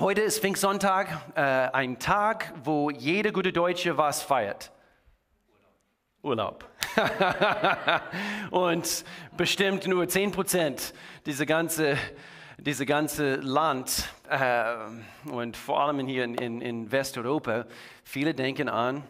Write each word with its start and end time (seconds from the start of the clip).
Heute 0.00 0.22
ist 0.22 0.40
Pfingstsonntag, 0.40 1.10
äh, 1.34 1.42
ein 1.42 1.98
Tag, 1.98 2.54
wo 2.64 2.88
jeder 2.88 3.32
gute 3.32 3.52
Deutsche 3.52 3.98
was 3.98 4.22
feiert. 4.22 4.72
Urlaub. 6.22 6.64
Und 8.50 9.04
bestimmt 9.36 9.86
nur 9.86 10.08
10 10.08 10.32
Prozent 10.32 10.94
dieser 11.26 11.44
ganze, 11.44 11.98
diese 12.56 12.86
ganze 12.86 13.34
Land 13.36 14.08
äh, 14.30 14.74
und 15.30 15.58
vor 15.58 15.82
allem 15.82 16.06
hier 16.06 16.24
in, 16.24 16.34
in, 16.36 16.62
in 16.62 16.90
Westeuropa, 16.90 17.66
viele 18.02 18.32
denken 18.32 18.70
an 18.70 19.04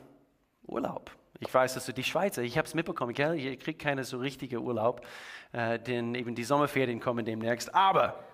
Urlaub. 0.66 1.12
Ich 1.38 1.54
weiß, 1.54 1.75
dass 1.75 1.86
du 1.86 1.93
die 1.93 2.02
Schweizer, 2.02 2.43
ich 2.43 2.59
habe 2.59 2.66
es 2.66 2.75
mitbekommen, 2.75 3.14
gell? 3.14 3.36
ihr 3.36 3.57
kriegt 3.57 3.80
keine 3.80 4.02
so 4.02 4.18
richtige 4.18 4.61
Urlaub, 4.61 5.07
äh, 5.52 5.79
denn 5.79 6.16
eben 6.16 6.34
die 6.34 6.43
Sommerferien 6.43 6.98
kommen 6.98 7.25
demnächst. 7.25 7.72
Aber 7.72 8.25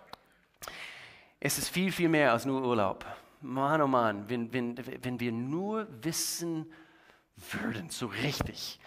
es 1.40 1.58
ist 1.58 1.68
viel, 1.68 1.92
viel 1.92 2.08
mehr 2.08 2.32
als 2.32 2.44
nur 2.44 2.62
Urlaub. 2.62 3.04
Mann, 3.40 3.80
oh 3.80 3.86
Mann, 3.86 4.28
wenn, 4.28 4.52
wenn, 4.52 4.76
wenn 5.02 5.20
wir 5.20 5.32
nur 5.32 5.86
wissen 6.02 6.72
würden, 7.52 7.90
so 7.90 8.06
richtig, 8.06 8.80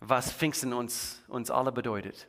was 0.00 0.32
Pfingsten 0.32 0.72
uns, 0.72 1.22
uns 1.28 1.50
alle 1.50 1.72
bedeutet 1.72 2.28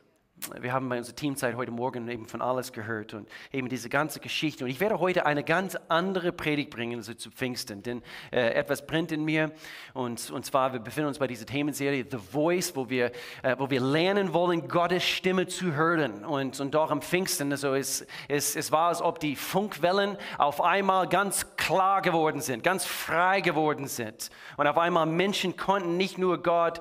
wir 0.60 0.72
haben 0.72 0.88
bei 0.88 0.98
unserer 0.98 1.16
Teamzeit 1.16 1.56
heute 1.56 1.70
Morgen 1.70 2.06
eben 2.08 2.26
von 2.26 2.42
alles 2.42 2.72
gehört 2.72 3.14
und 3.14 3.28
eben 3.52 3.68
diese 3.68 3.88
ganze 3.88 4.20
Geschichte. 4.20 4.64
Und 4.64 4.70
ich 4.70 4.80
werde 4.80 5.00
heute 5.00 5.26
eine 5.26 5.42
ganz 5.42 5.76
andere 5.88 6.30
Predigt 6.30 6.70
bringen 6.70 7.02
so 7.02 7.14
zu 7.14 7.30
Pfingsten, 7.30 7.82
denn 7.82 8.02
äh, 8.30 8.50
etwas 8.50 8.86
brennt 8.86 9.12
in 9.12 9.24
mir. 9.24 9.50
Und, 9.94 10.30
und 10.30 10.44
zwar, 10.44 10.72
wir 10.72 10.80
befinden 10.80 11.08
uns 11.08 11.18
bei 11.18 11.26
dieser 11.26 11.46
Themenserie 11.46 12.04
The 12.08 12.18
Voice, 12.18 12.76
wo 12.76 12.88
wir, 12.90 13.12
äh, 13.42 13.56
wo 13.58 13.70
wir 13.70 13.80
lernen 13.80 14.34
wollen, 14.34 14.68
Gottes 14.68 15.04
Stimme 15.04 15.46
zu 15.46 15.72
hören. 15.72 16.24
Und, 16.24 16.60
und 16.60 16.76
auch 16.76 16.90
am 16.90 17.00
Pfingsten, 17.00 17.50
also 17.50 17.74
es, 17.74 18.06
es, 18.28 18.56
es 18.56 18.70
war, 18.70 18.88
als 18.88 19.00
ob 19.00 19.18
die 19.18 19.36
Funkwellen 19.36 20.16
auf 20.38 20.60
einmal 20.60 21.08
ganz 21.08 21.56
klar 21.56 22.02
geworden 22.02 22.40
sind, 22.40 22.62
ganz 22.62 22.84
frei 22.84 23.40
geworden 23.40 23.88
sind. 23.88 24.30
Und 24.58 24.66
auf 24.66 24.78
einmal 24.78 25.06
Menschen 25.06 25.56
konnten 25.56 25.96
nicht 25.96 26.18
nur 26.18 26.42
Gott 26.42 26.80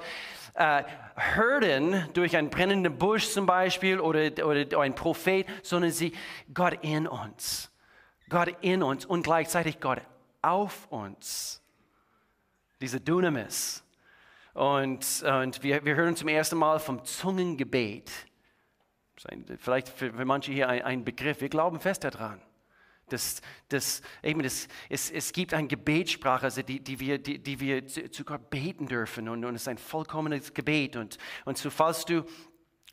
äh, 0.55 0.83
hören 1.15 2.09
durch 2.13 2.35
einen 2.35 2.49
brennenden 2.49 2.97
Busch 2.97 3.29
zum 3.29 3.45
Beispiel 3.45 3.99
oder, 3.99 4.45
oder 4.45 4.79
ein 4.79 4.95
Prophet, 4.95 5.45
sondern 5.63 5.91
sie 5.91 6.13
Gott 6.53 6.79
in 6.81 7.07
uns. 7.07 7.71
Gott 8.29 8.55
in 8.61 8.81
uns 8.81 9.05
und 9.05 9.23
gleichzeitig 9.23 9.79
Gott 9.79 10.01
auf 10.41 10.87
uns. 10.91 11.61
Diese 12.81 12.99
Dynamis. 12.99 13.83
Und, 14.53 15.23
und 15.23 15.63
wir, 15.63 15.83
wir 15.83 15.95
hören 15.95 16.15
zum 16.15 16.29
ersten 16.29 16.57
Mal 16.57 16.79
vom 16.79 17.03
Zungengebet. 17.03 18.09
Vielleicht 19.57 19.89
für, 19.89 20.13
für 20.13 20.25
manche 20.25 20.51
hier 20.51 20.69
ein, 20.69 20.81
ein 20.81 21.03
Begriff. 21.05 21.41
Wir 21.41 21.49
glauben 21.49 21.79
fest 21.79 22.03
daran. 22.03 22.41
Das, 23.09 23.41
das, 23.69 24.01
eben 24.23 24.41
das, 24.41 24.67
es, 24.89 25.11
es 25.11 25.31
gibt 25.31 25.53
eine 25.53 25.67
Gebetssprache, 25.67 26.45
also 26.45 26.63
die, 26.63 26.79
die, 26.79 26.99
wir, 26.99 27.19
die, 27.19 27.37
die 27.37 27.59
wir 27.59 27.85
zu, 27.85 28.23
Gott 28.23 28.49
beten 28.49 28.87
dürfen 28.87 29.29
und, 29.29 29.45
und 29.45 29.55
es 29.55 29.61
ist 29.61 29.67
ein 29.67 29.77
vollkommenes 29.77 30.53
Gebet. 30.53 30.95
Und, 30.95 31.19
und 31.45 31.57
so, 31.57 31.69
falls 31.69 32.05
du 32.05 32.25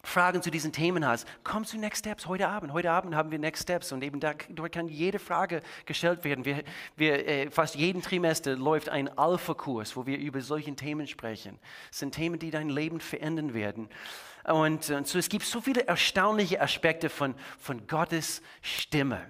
Fragen 0.04 0.42
zu 0.42 0.50
diesen 0.50 0.72
Themen 0.72 1.06
hast, 1.06 1.28
komm 1.44 1.64
zu 1.64 1.78
Next 1.78 2.00
Steps 2.00 2.26
heute 2.26 2.48
Abend. 2.48 2.72
Heute 2.72 2.90
Abend 2.90 3.14
haben 3.14 3.30
wir 3.30 3.38
Next 3.38 3.62
Steps 3.62 3.92
und 3.92 4.02
eben 4.02 4.18
da, 4.18 4.34
dort 4.50 4.72
kann 4.72 4.88
jede 4.88 5.20
Frage 5.20 5.62
gestellt 5.86 6.24
werden. 6.24 6.44
Wir, 6.44 6.64
wir, 6.96 7.26
äh, 7.26 7.50
fast 7.50 7.76
jeden 7.76 8.02
Trimester 8.02 8.56
läuft 8.56 8.88
ein 8.88 9.16
Alpha-Kurs, 9.16 9.96
wo 9.96 10.04
wir 10.04 10.18
über 10.18 10.40
solche 10.40 10.74
Themen 10.74 11.06
sprechen. 11.06 11.58
Es 11.90 12.00
sind 12.00 12.14
Themen, 12.14 12.40
die 12.40 12.50
dein 12.50 12.68
Leben 12.68 13.00
verändern 13.00 13.54
werden. 13.54 13.88
Und, 14.44 14.90
und 14.90 15.06
so, 15.06 15.18
es 15.18 15.28
gibt 15.28 15.44
so 15.44 15.60
viele 15.60 15.86
erstaunliche 15.86 16.60
Aspekte 16.60 17.08
von, 17.08 17.36
von 17.58 17.86
Gottes 17.86 18.42
Stimme 18.60 19.24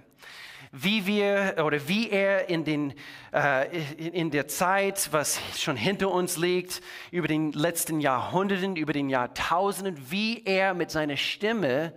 wie 0.72 1.06
wir 1.06 1.56
oder 1.64 1.86
wie 1.86 2.08
er 2.10 2.48
in, 2.48 2.64
den, 2.64 2.94
äh, 3.32 3.68
in 3.96 4.30
der 4.30 4.48
Zeit, 4.48 5.10
was 5.12 5.38
schon 5.60 5.76
hinter 5.76 6.10
uns 6.10 6.38
liegt, 6.38 6.80
über 7.10 7.28
den 7.28 7.52
letzten 7.52 8.00
Jahrhunderten, 8.00 8.76
über 8.76 8.94
den 8.94 9.10
Jahrtausenden, 9.10 10.10
wie 10.10 10.42
er 10.44 10.72
mit 10.72 10.90
seiner 10.90 11.18
Stimme 11.18 11.92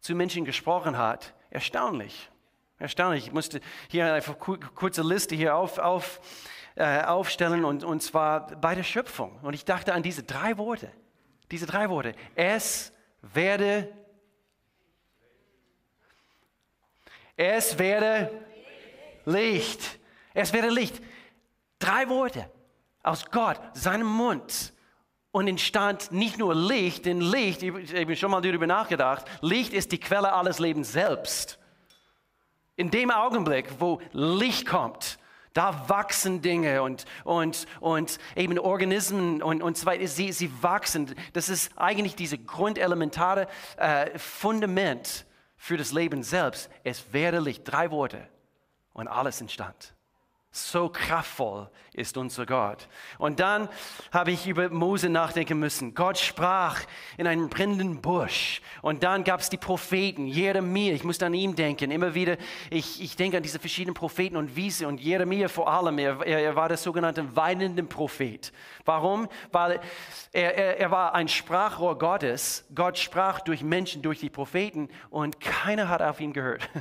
zu 0.00 0.14
Menschen 0.14 0.46
gesprochen 0.46 0.96
hat. 0.96 1.34
Erstaunlich. 1.50 2.30
Erstaunlich. 2.78 3.26
Ich 3.26 3.32
musste 3.32 3.60
hier 3.88 4.14
eine 4.14 4.22
kurze 4.22 5.02
Liste 5.02 5.34
hier 5.34 5.54
auf, 5.54 5.76
auf, 5.78 6.20
äh, 6.76 7.02
aufstellen 7.02 7.66
und, 7.66 7.84
und 7.84 8.02
zwar 8.02 8.46
bei 8.56 8.74
der 8.74 8.82
Schöpfung. 8.82 9.38
Und 9.42 9.52
ich 9.52 9.66
dachte 9.66 9.92
an 9.92 10.02
diese 10.02 10.22
drei 10.22 10.56
Worte. 10.56 10.90
Diese 11.50 11.66
drei 11.66 11.90
Worte. 11.90 12.14
Es 12.34 12.94
werde 13.20 13.92
Es 17.42 17.78
werde 17.78 18.30
Licht. 19.24 19.98
Es 20.34 20.52
werde 20.52 20.68
Licht. 20.68 21.00
Drei 21.78 22.06
Worte 22.10 22.50
aus 23.02 23.24
Gott, 23.30 23.58
seinem 23.72 24.08
Mund. 24.08 24.74
Und 25.30 25.48
entstand 25.48 26.12
nicht 26.12 26.36
nur 26.36 26.54
Licht, 26.54 27.06
denn 27.06 27.22
Licht, 27.22 27.62
ich 27.62 27.94
habe 27.94 28.14
schon 28.14 28.30
mal 28.30 28.42
darüber 28.42 28.66
nachgedacht, 28.66 29.24
Licht 29.40 29.72
ist 29.72 29.90
die 29.90 29.98
Quelle 29.98 30.34
alles 30.34 30.58
Lebens 30.58 30.92
selbst. 30.92 31.58
In 32.76 32.90
dem 32.90 33.10
Augenblick, 33.10 33.70
wo 33.78 34.02
Licht 34.12 34.66
kommt, 34.66 35.18
da 35.54 35.88
wachsen 35.88 36.42
Dinge 36.42 36.82
und, 36.82 37.06
und, 37.24 37.66
und 37.80 38.18
eben 38.36 38.58
Organismen 38.58 39.42
und, 39.42 39.62
und 39.62 39.78
so 39.78 39.86
weiter, 39.86 40.06
sie, 40.08 40.32
sie 40.32 40.52
wachsen. 40.62 41.14
Das 41.32 41.48
ist 41.48 41.72
eigentlich 41.78 42.16
dieses 42.16 42.38
grundelementare 42.44 43.46
äh, 43.78 44.18
Fundament 44.18 45.24
für 45.60 45.76
das 45.76 45.92
Leben 45.92 46.22
selbst. 46.22 46.70
Es 46.84 47.12
werde 47.12 47.38
Licht. 47.38 47.70
Drei 47.70 47.90
Worte 47.90 48.26
und 48.94 49.08
alles 49.08 49.42
entstand. 49.42 49.94
So 50.52 50.88
kraftvoll 50.88 51.70
ist 51.92 52.16
unser 52.16 52.44
Gott. 52.44 52.88
Und 53.18 53.38
dann 53.38 53.68
habe 54.10 54.32
ich 54.32 54.48
über 54.48 54.68
Mose 54.68 55.08
nachdenken 55.08 55.60
müssen. 55.60 55.94
Gott 55.94 56.18
sprach 56.18 56.80
in 57.16 57.28
einem 57.28 57.48
brennenden 57.48 58.00
Busch. 58.00 58.60
Und 58.82 59.04
dann 59.04 59.22
gab 59.22 59.40
es 59.40 59.48
die 59.48 59.58
Propheten, 59.58 60.26
Jeremia. 60.26 60.92
Ich 60.92 61.04
musste 61.04 61.26
an 61.26 61.34
ihn 61.34 61.54
denken. 61.54 61.92
Immer 61.92 62.16
wieder, 62.16 62.36
ich, 62.68 63.00
ich 63.00 63.14
denke 63.14 63.36
an 63.36 63.44
diese 63.44 63.60
verschiedenen 63.60 63.94
Propheten 63.94 64.36
und 64.36 64.56
Wiese 64.56 64.88
und 64.88 65.00
Jeremia 65.00 65.46
vor 65.46 65.70
allem. 65.70 65.98
Er, 65.98 66.26
er 66.26 66.56
war 66.56 66.66
der 66.66 66.78
sogenannte 66.78 67.36
weinende 67.36 67.84
Prophet. 67.84 68.52
Warum? 68.84 69.28
Weil 69.52 69.80
er, 70.32 70.56
er, 70.56 70.80
er 70.80 70.90
war 70.90 71.14
ein 71.14 71.28
Sprachrohr 71.28 71.96
Gottes. 71.96 72.64
Gott 72.74 72.98
sprach 72.98 73.38
durch 73.40 73.62
Menschen, 73.62 74.02
durch 74.02 74.18
die 74.18 74.30
Propheten 74.30 74.88
und 75.10 75.38
keiner 75.38 75.88
hat 75.88 76.02
auf 76.02 76.20
ihn 76.20 76.32
gehört. 76.32 76.68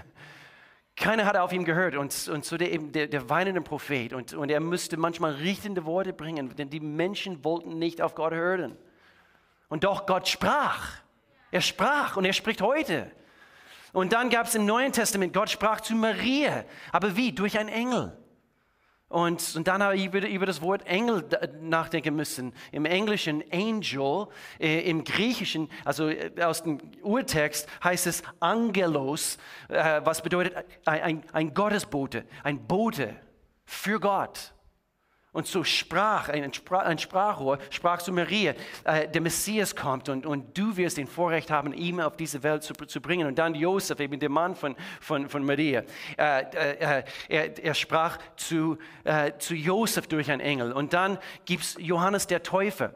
Keiner 1.00 1.26
hat 1.26 1.38
auf 1.38 1.54
ihn 1.54 1.64
gehört 1.64 1.96
und, 1.96 2.28
und 2.28 2.44
so 2.44 2.58
der, 2.58 2.78
der, 2.78 3.08
der 3.08 3.30
weinende 3.30 3.62
Prophet 3.62 4.12
und, 4.12 4.34
und 4.34 4.52
er 4.52 4.60
musste 4.60 4.98
manchmal 4.98 5.32
richtende 5.32 5.86
Worte 5.86 6.12
bringen, 6.12 6.54
denn 6.58 6.70
die 6.70 6.82
Menschen 6.82 7.44
wollten 7.46 7.80
nicht 7.80 8.02
auf 8.02 8.16
Gott 8.16 8.34
hören. 8.34 8.78
Und 9.70 9.86
doch 9.86 10.06
Gott 10.06 10.28
sprach. 10.28 10.98
Er 11.52 11.62
sprach 11.62 12.18
und 12.18 12.26
er 12.26 12.34
spricht 12.34 12.62
heute. 12.62 13.10
Und 13.94 14.12
dann 14.12 14.30
gab 14.30 14.48
es 14.48 14.56
im 14.56 14.66
Neuen 14.66 14.92
Testament, 14.92 15.34
Gott 15.34 15.50
sprach 15.50 15.80
zu 15.80 15.96
Maria. 15.96 16.66
Aber 16.92 17.16
wie? 17.16 17.32
Durch 17.32 17.58
einen 17.58 17.70
Engel. 17.70 18.18
Und, 19.10 19.56
und 19.56 19.68
dann 19.68 19.82
habe 19.82 19.96
ich 19.96 20.06
über, 20.06 20.46
das 20.46 20.62
Wort 20.62 20.86
Engel 20.86 21.26
nachdenken 21.62 22.16
müssen. 22.16 22.54
Im 22.72 22.86
Englischen 22.86 23.44
Angel, 23.52 24.28
äh, 24.60 24.88
im 24.88 25.04
Griechischen, 25.04 25.70
also 25.84 26.10
äh, 26.10 26.32
aus 26.44 26.62
dem 26.62 26.78
Urtext 27.02 27.68
heißt 27.84 28.06
es 28.06 28.22
Angelos, 28.40 29.40
äh, 29.68 30.02
was 30.04 30.22
bedeutet 30.22 30.64
ein, 30.86 31.24
ein 31.34 31.54
Gottesbote, 31.56 32.24
ein 32.44 32.68
Bote 32.68 33.16
für 33.66 34.00
Gott. 34.00 34.54
Und 35.32 35.46
so 35.46 35.64
sprach, 35.64 36.30
ein, 36.30 36.44
ein 36.44 36.98
Sprachrohr, 37.00 37.60
sprach 37.70 38.02
zu 38.02 38.12
Maria, 38.12 38.56
äh, 38.84 39.08
der 39.08 39.22
Messias 39.22 39.76
kommt 39.76 40.10
und, 40.10 40.26
und 40.26 40.58
du 40.58 40.76
wirst 40.76 40.98
den 40.98 41.06
Vorrecht 41.06 41.52
haben, 41.52 41.72
ihn 41.72 42.02
auf 42.02 42.18
diese 42.18 42.42
Welt 42.42 42.64
zu, 42.64 42.74
zu 42.74 43.00
bringen. 43.00 43.28
Und 43.28 43.38
dann 43.38 43.54
Josef, 43.54 44.00
eben 44.00 44.20
der 44.20 44.30
Mann 44.30 44.56
von, 44.56 44.76
von, 45.00 45.30
von 45.30 45.46
Maria, 45.46 45.84
äh, 46.18 46.42
äh, 46.42 47.04
er, 47.28 47.64
er, 47.64 47.74
sprach 47.76 48.18
zu, 48.38 48.80
äh, 49.04 49.34
zu 49.38 49.54
Josef 49.54 50.08
durch 50.08 50.32
einen 50.32 50.42
Engel. 50.42 50.72
Und 50.72 50.94
dann 50.94 51.20
gibt 51.46 51.64
es 51.64 51.78
Johannes 51.80 52.26
der 52.26 52.42
Täufer. 52.42 52.96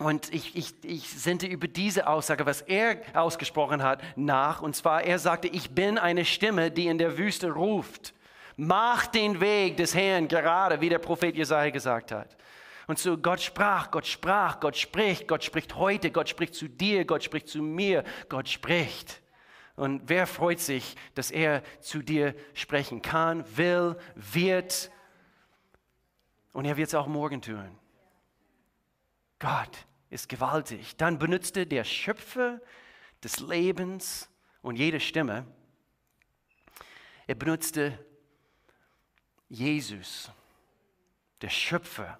Und 0.00 0.34
ich, 0.34 0.56
ich, 0.56 0.74
ich 0.82 1.08
sende 1.08 1.46
über 1.46 1.68
diese 1.68 2.08
Aussage, 2.08 2.44
was 2.44 2.60
er 2.60 2.96
ausgesprochen 3.14 3.82
hat, 3.82 4.02
nach. 4.16 4.60
Und 4.60 4.76
zwar, 4.76 5.04
er 5.04 5.18
sagte, 5.18 5.48
ich 5.48 5.70
bin 5.70 5.96
eine 5.96 6.26
Stimme, 6.26 6.70
die 6.70 6.88
in 6.88 6.98
der 6.98 7.16
Wüste 7.16 7.52
ruft. 7.52 8.12
Mach 8.56 9.06
den 9.06 9.40
Weg 9.40 9.76
des 9.76 9.94
Herrn 9.94 10.28
gerade, 10.28 10.80
wie 10.80 10.88
der 10.88 10.98
Prophet 10.98 11.36
Jesaja 11.36 11.70
gesagt 11.70 12.12
hat. 12.12 12.36
Und 12.86 12.98
so 12.98 13.16
Gott 13.16 13.40
sprach, 13.40 13.90
Gott 13.90 14.06
sprach, 14.06 14.60
Gott 14.60 14.76
spricht, 14.76 15.26
Gott 15.26 15.42
spricht 15.42 15.74
heute, 15.76 16.10
Gott 16.10 16.28
spricht 16.28 16.54
zu 16.54 16.68
dir, 16.68 17.04
Gott 17.04 17.24
spricht 17.24 17.48
zu 17.48 17.62
mir, 17.62 18.04
Gott 18.28 18.48
spricht. 18.48 19.22
Und 19.76 20.02
wer 20.08 20.26
freut 20.26 20.60
sich, 20.60 20.94
dass 21.14 21.30
er 21.30 21.62
zu 21.80 22.02
dir 22.02 22.34
sprechen 22.52 23.02
kann, 23.02 23.44
will, 23.56 23.96
wird 24.14 24.90
und 26.52 26.64
er 26.64 26.76
wird 26.76 26.88
es 26.88 26.94
auch 26.94 27.08
morgen 27.08 27.42
tun. 27.42 27.76
Gott 29.40 29.86
ist 30.10 30.28
gewaltig. 30.28 30.96
Dann 30.96 31.18
benutzte 31.18 31.66
der 31.66 31.82
Schöpfer 31.82 32.60
des 33.24 33.40
Lebens 33.40 34.30
und 34.62 34.76
jede 34.76 35.00
Stimme, 35.00 35.44
er 37.26 37.34
benutzte 37.34 37.98
Jesus, 39.54 40.30
der 41.40 41.48
Schöpfer 41.48 42.18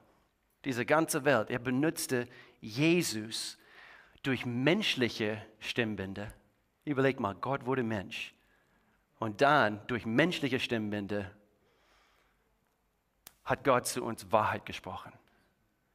dieser 0.65 0.85
ganzen 0.85 1.25
Welt, 1.25 1.51
er 1.51 1.59
benutzte 1.59 2.29
Jesus 2.61 3.59
durch 4.23 4.47
menschliche 4.47 5.45
Stimmbänder. 5.59 6.33
Überleg 6.85 7.21
mal, 7.21 7.35
Gott 7.35 7.67
wurde 7.67 7.83
Mensch. 7.83 8.35
Und 9.19 9.41
dann 9.41 9.85
durch 9.87 10.07
menschliche 10.07 10.61
Stimmbänder 10.61 11.31
hat 13.45 13.65
Gott 13.65 13.87
zu 13.87 14.03
uns 14.03 14.31
Wahrheit 14.33 14.65
gesprochen. 14.65 15.13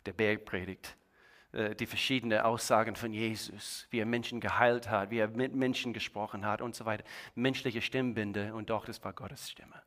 Der 0.06 0.14
Bergpredigt, 0.14 0.96
äh, 1.52 1.74
die 1.76 1.86
verschiedenen 1.86 2.42
Aussagen 2.42 2.96
von 2.96 3.14
Jesus, 3.14 3.88
wie 3.90 4.00
er 4.00 4.06
Menschen 4.06 4.40
geheilt 4.40 4.90
hat, 4.90 5.10
wie 5.10 5.20
er 5.20 5.30
mit 5.30 5.56
Menschen 5.56 5.94
gesprochen 5.94 6.46
hat 6.46 6.62
und 6.62 6.76
so 6.76 6.86
weiter. 6.86 7.04
Menschliche 7.34 7.82
Stimmbänder 7.82 8.54
und 8.54 8.70
doch, 8.70 8.86
das 8.86 9.04
war 9.04 9.14
Gottes 9.14 9.50
Stimme. 9.50 9.82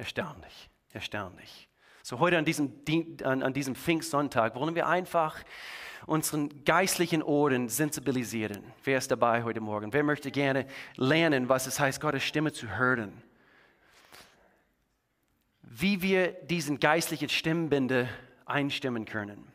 Erstaunlich, 0.00 0.70
erstaunlich. 0.94 1.68
So 2.02 2.20
heute 2.20 2.38
an 2.38 2.46
diesem, 2.46 2.72
an, 3.22 3.52
diesem 3.52 3.74
Pfingstsonntag 3.74 4.54
wollen 4.54 4.74
wir 4.74 4.86
einfach 4.86 5.36
unseren 6.06 6.64
geistlichen 6.64 7.22
Ohren 7.22 7.68
sensibilisieren. 7.68 8.64
Wer 8.82 8.96
ist 8.96 9.10
dabei 9.10 9.42
heute 9.42 9.60
Morgen? 9.60 9.92
Wer 9.92 10.02
möchte 10.02 10.30
gerne 10.30 10.66
lernen, 10.96 11.50
was 11.50 11.66
es 11.66 11.78
heißt, 11.78 12.00
Gottes 12.00 12.22
Stimme 12.22 12.50
zu 12.50 12.78
hören? 12.78 13.12
Wie 15.60 16.00
wir 16.00 16.28
diesen 16.28 16.80
geistlichen 16.80 17.28
Stimmbinde 17.28 18.08
einstimmen 18.46 19.04
können. 19.04 19.52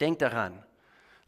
Denkt 0.00 0.22
daran, 0.22 0.60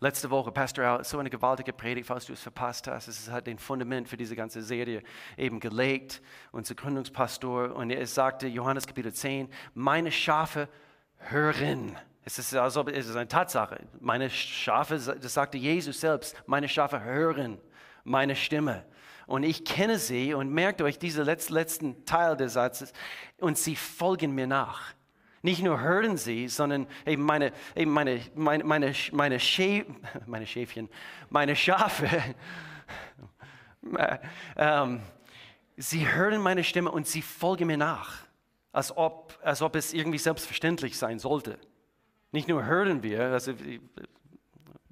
Letzte 0.00 0.30
Woche, 0.30 0.52
Pastor 0.52 0.84
Al, 0.84 1.04
so 1.04 1.18
eine 1.18 1.30
gewaltige 1.30 1.72
Predigt, 1.72 2.06
falls 2.06 2.26
du 2.26 2.32
es 2.32 2.40
verpasst 2.40 2.86
hast. 2.86 3.08
Es 3.08 3.30
hat 3.30 3.46
den 3.46 3.58
Fundament 3.58 4.08
für 4.08 4.16
diese 4.16 4.36
ganze 4.36 4.62
Serie 4.62 5.02
eben 5.36 5.58
gelegt, 5.58 6.22
unser 6.52 6.74
Gründungspastor. 6.74 7.74
Und 7.74 7.90
er 7.90 8.06
sagte, 8.06 8.46
Johannes 8.46 8.86
Kapitel 8.86 9.12
10, 9.12 9.48
meine 9.74 10.12
Schafe 10.12 10.68
hören. 11.16 11.96
Es 12.24 12.38
ist, 12.38 12.54
also, 12.54 12.86
es 12.86 13.08
ist 13.08 13.16
eine 13.16 13.28
Tatsache. 13.28 13.80
Meine 14.00 14.30
Schafe, 14.30 14.96
das 14.98 15.34
sagte 15.34 15.58
Jesus 15.58 16.00
selbst, 16.00 16.36
meine 16.46 16.68
Schafe 16.68 17.02
hören 17.02 17.58
meine 18.08 18.34
Stimme. 18.34 18.84
Und 19.26 19.42
ich 19.42 19.64
kenne 19.64 19.98
sie 19.98 20.32
und 20.32 20.50
merkt 20.50 20.80
euch 20.80 20.98
diesen 20.98 21.24
letzten 21.26 22.04
Teil 22.06 22.36
des 22.36 22.54
Satzes, 22.54 22.92
und 23.38 23.58
sie 23.58 23.76
folgen 23.76 24.34
mir 24.34 24.46
nach. 24.46 24.94
Nicht 25.48 25.62
nur 25.62 25.80
hören 25.80 26.18
sie, 26.18 26.46
sondern 26.46 26.86
eben 27.06 27.22
meine, 27.22 27.52
eben 27.74 27.90
meine, 27.90 28.20
meine, 28.34 28.64
meine, 28.64 28.94
meine, 29.12 29.40
Schä 29.40 29.86
meine 30.26 30.46
Schäfchen, 30.46 30.90
meine 31.30 31.56
Schafe, 31.56 32.06
ähm, 34.58 35.00
sie 35.78 36.06
hören 36.06 36.42
meine 36.42 36.62
Stimme 36.64 36.90
und 36.90 37.06
sie 37.06 37.22
folgen 37.22 37.68
mir 37.68 37.78
nach, 37.78 38.26
als 38.72 38.94
ob, 38.94 39.38
als 39.42 39.62
ob 39.62 39.74
es 39.74 39.94
irgendwie 39.94 40.18
selbstverständlich 40.18 40.98
sein 40.98 41.18
sollte. 41.18 41.58
Nicht 42.30 42.46
nur 42.46 42.66
hören 42.66 43.02
wir, 43.02 43.22
also 43.32 43.54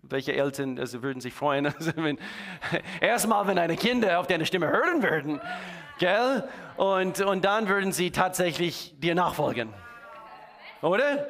welche 0.05 0.33
Eltern 0.33 0.79
also 0.79 1.03
würden 1.03 1.21
sich 1.21 1.35
freuen, 1.35 1.67
also 1.77 1.93
wenn, 1.97 2.19
erstmal, 3.03 3.47
wenn 3.47 3.57
deine 3.57 3.77
Kinder 3.77 4.21
auf 4.21 4.27
deine 4.27 4.47
Stimme 4.47 4.69
hören 4.69 5.03
würden, 5.03 5.39
gell? 5.99 6.49
Und, 6.79 7.21
und 7.21 7.45
dann 7.45 7.69
würden 7.69 7.93
sie 7.93 8.11
tatsächlich 8.11 8.95
dir 8.99 9.15
nachfolgen. 9.15 9.75
Oder? 10.87 11.27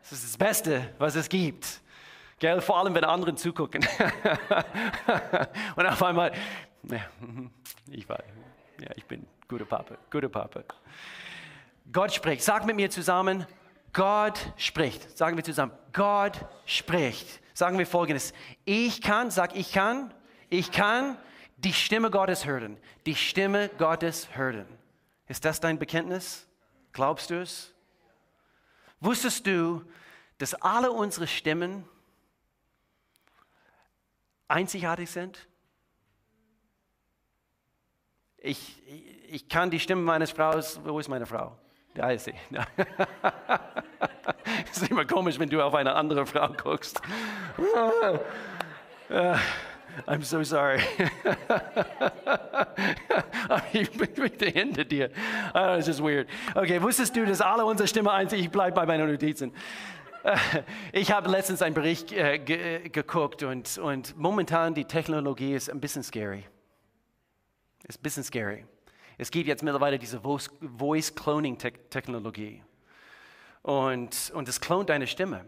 Das 0.00 0.12
ist 0.12 0.24
das 0.24 0.36
Beste, 0.38 0.94
was 0.98 1.14
es 1.14 1.28
gibt. 1.28 1.82
Gell? 2.38 2.62
Vor 2.62 2.78
allem, 2.78 2.94
wenn 2.94 3.04
anderen 3.04 3.36
zugucken. 3.36 3.86
Und 5.76 5.86
auf 5.86 6.02
einmal, 6.02 6.32
ja, 6.84 7.00
ich 7.90 8.08
war, 8.08 8.18
ja, 8.80 8.88
ich 8.96 9.04
bin 9.04 9.26
guter 9.46 9.66
Papa, 9.66 9.96
guter 10.10 10.30
Papa. 10.30 10.62
Gott 11.92 12.14
spricht. 12.14 12.42
Sag 12.42 12.64
mit 12.64 12.76
mir 12.76 12.88
zusammen, 12.88 13.46
Gott 13.92 14.40
spricht. 14.56 15.16
Sagen 15.16 15.36
wir 15.36 15.44
zusammen, 15.44 15.72
Gott 15.92 16.42
spricht. 16.64 17.42
Sagen 17.52 17.78
wir 17.78 17.86
folgendes. 17.86 18.32
Ich 18.64 19.02
kann, 19.02 19.30
sag 19.30 19.54
ich 19.54 19.70
kann, 19.70 20.14
ich 20.48 20.72
kann 20.72 21.18
die 21.58 21.74
Stimme 21.74 22.10
Gottes 22.10 22.46
hören. 22.46 22.78
Die 23.04 23.14
Stimme 23.14 23.68
Gottes 23.76 24.34
hören. 24.34 24.66
Ist 25.28 25.44
das 25.44 25.60
dein 25.60 25.78
Bekenntnis? 25.78 26.48
Glaubst 26.94 27.28
du 27.28 27.42
es? 27.42 27.73
Wusstest 29.04 29.46
du, 29.46 29.82
dass 30.38 30.54
alle 30.54 30.90
unsere 30.90 31.26
Stimmen 31.26 31.86
einzigartig 34.48 35.10
sind? 35.10 35.46
Ich, 38.38 38.82
ich 39.28 39.46
kann 39.50 39.70
die 39.70 39.78
Stimme 39.78 40.00
meines 40.00 40.30
Fraus, 40.30 40.80
wo 40.82 40.98
ist 40.98 41.08
meine 41.08 41.26
Frau? 41.26 41.54
Da 41.92 42.12
ist 42.12 42.24
sie. 42.24 42.34
Es 44.70 44.78
ist 44.82 44.90
immer 44.90 45.04
komisch, 45.04 45.38
wenn 45.38 45.50
du 45.50 45.62
auf 45.62 45.74
eine 45.74 45.94
andere 45.94 46.24
Frau 46.24 46.48
guckst. 46.48 47.02
I'm 50.06 50.22
so 50.22 50.42
sorry. 50.42 50.80
ich 53.72 53.90
bin 53.90 54.30
hinter 54.52 54.84
dir. 54.84 55.10
Oh, 55.50 55.76
das 55.76 55.88
ist 55.88 56.02
weird. 56.02 56.28
Okay, 56.54 56.82
wusstest 56.82 57.16
du, 57.16 57.24
dass 57.24 57.40
alle 57.40 57.64
unsere 57.64 57.88
Stimme 57.88 58.12
einzig, 58.12 58.40
ich 58.40 58.50
bleibe 58.50 58.76
bei 58.76 58.84
meinen 58.86 59.10
Notizen. 59.10 59.52
Ich 60.92 61.12
habe 61.12 61.28
letztens 61.28 61.60
einen 61.60 61.74
Bericht 61.74 62.10
äh, 62.10 62.38
ge 62.38 62.88
geguckt 62.88 63.42
und, 63.42 63.76
und 63.76 64.16
momentan 64.16 64.72
die 64.72 64.86
Technologie 64.86 65.52
ist 65.52 65.70
ein 65.70 65.80
bisschen 65.80 66.02
scary. 66.02 66.46
Ist 67.86 67.98
ein 67.98 68.02
bisschen 68.02 68.24
scary. 68.24 68.64
Es 69.18 69.30
gibt 69.30 69.46
jetzt 69.46 69.62
mittlerweile 69.62 69.98
diese 69.98 70.22
Voice-Cloning-Technologie. 70.22 72.62
Und, 73.62 74.32
und 74.34 74.48
es 74.48 74.58
klont 74.60 74.88
deine 74.88 75.06
Stimme. 75.06 75.44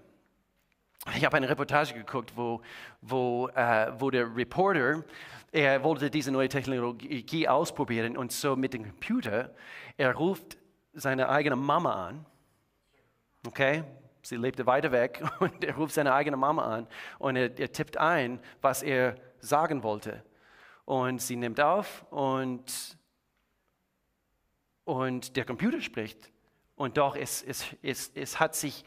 Ich 1.14 1.24
habe 1.24 1.36
eine 1.36 1.48
Reportage 1.48 1.94
geguckt, 1.94 2.32
wo, 2.34 2.60
wo, 3.00 3.48
äh, 3.54 3.92
wo 3.98 4.10
der 4.10 4.34
Reporter, 4.34 5.04
er 5.52 5.82
wollte 5.84 6.10
diese 6.10 6.32
neue 6.32 6.48
Technologie 6.48 7.46
ausprobieren 7.48 8.16
und 8.16 8.32
so 8.32 8.56
mit 8.56 8.74
dem 8.74 8.84
Computer, 8.84 9.54
er 9.96 10.14
ruft 10.14 10.58
seine 10.92 11.28
eigene 11.28 11.56
Mama 11.56 12.08
an, 12.08 12.26
okay, 13.46 13.84
sie 14.22 14.36
lebte 14.36 14.66
weiter 14.66 14.90
weg 14.90 15.22
und 15.38 15.62
er 15.62 15.76
ruft 15.76 15.94
seine 15.94 16.12
eigene 16.12 16.36
Mama 16.36 16.64
an 16.64 16.86
und 17.18 17.36
er, 17.36 17.56
er 17.58 17.70
tippt 17.70 17.96
ein, 17.96 18.40
was 18.60 18.82
er 18.82 19.16
sagen 19.38 19.82
wollte. 19.82 20.22
Und 20.84 21.20
sie 21.20 21.36
nimmt 21.36 21.60
auf 21.60 22.04
und, 22.10 22.96
und 24.84 25.36
der 25.36 25.44
Computer 25.44 25.80
spricht. 25.80 26.30
Und 26.76 26.96
doch, 26.96 27.16
es, 27.16 27.42
es, 27.42 27.64
es, 27.82 28.12
es 28.14 28.38
hat 28.38 28.54
sich 28.54 28.84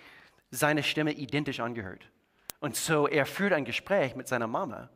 seine 0.51 0.83
Stimme 0.83 1.11
identisch 1.11 1.59
angehört. 1.59 2.09
Und 2.59 2.75
so 2.75 3.07
er 3.07 3.25
führt 3.25 3.53
ein 3.53 3.65
Gespräch 3.65 4.15
mit 4.15 4.27
seiner 4.27 4.47
Mama, 4.47 4.89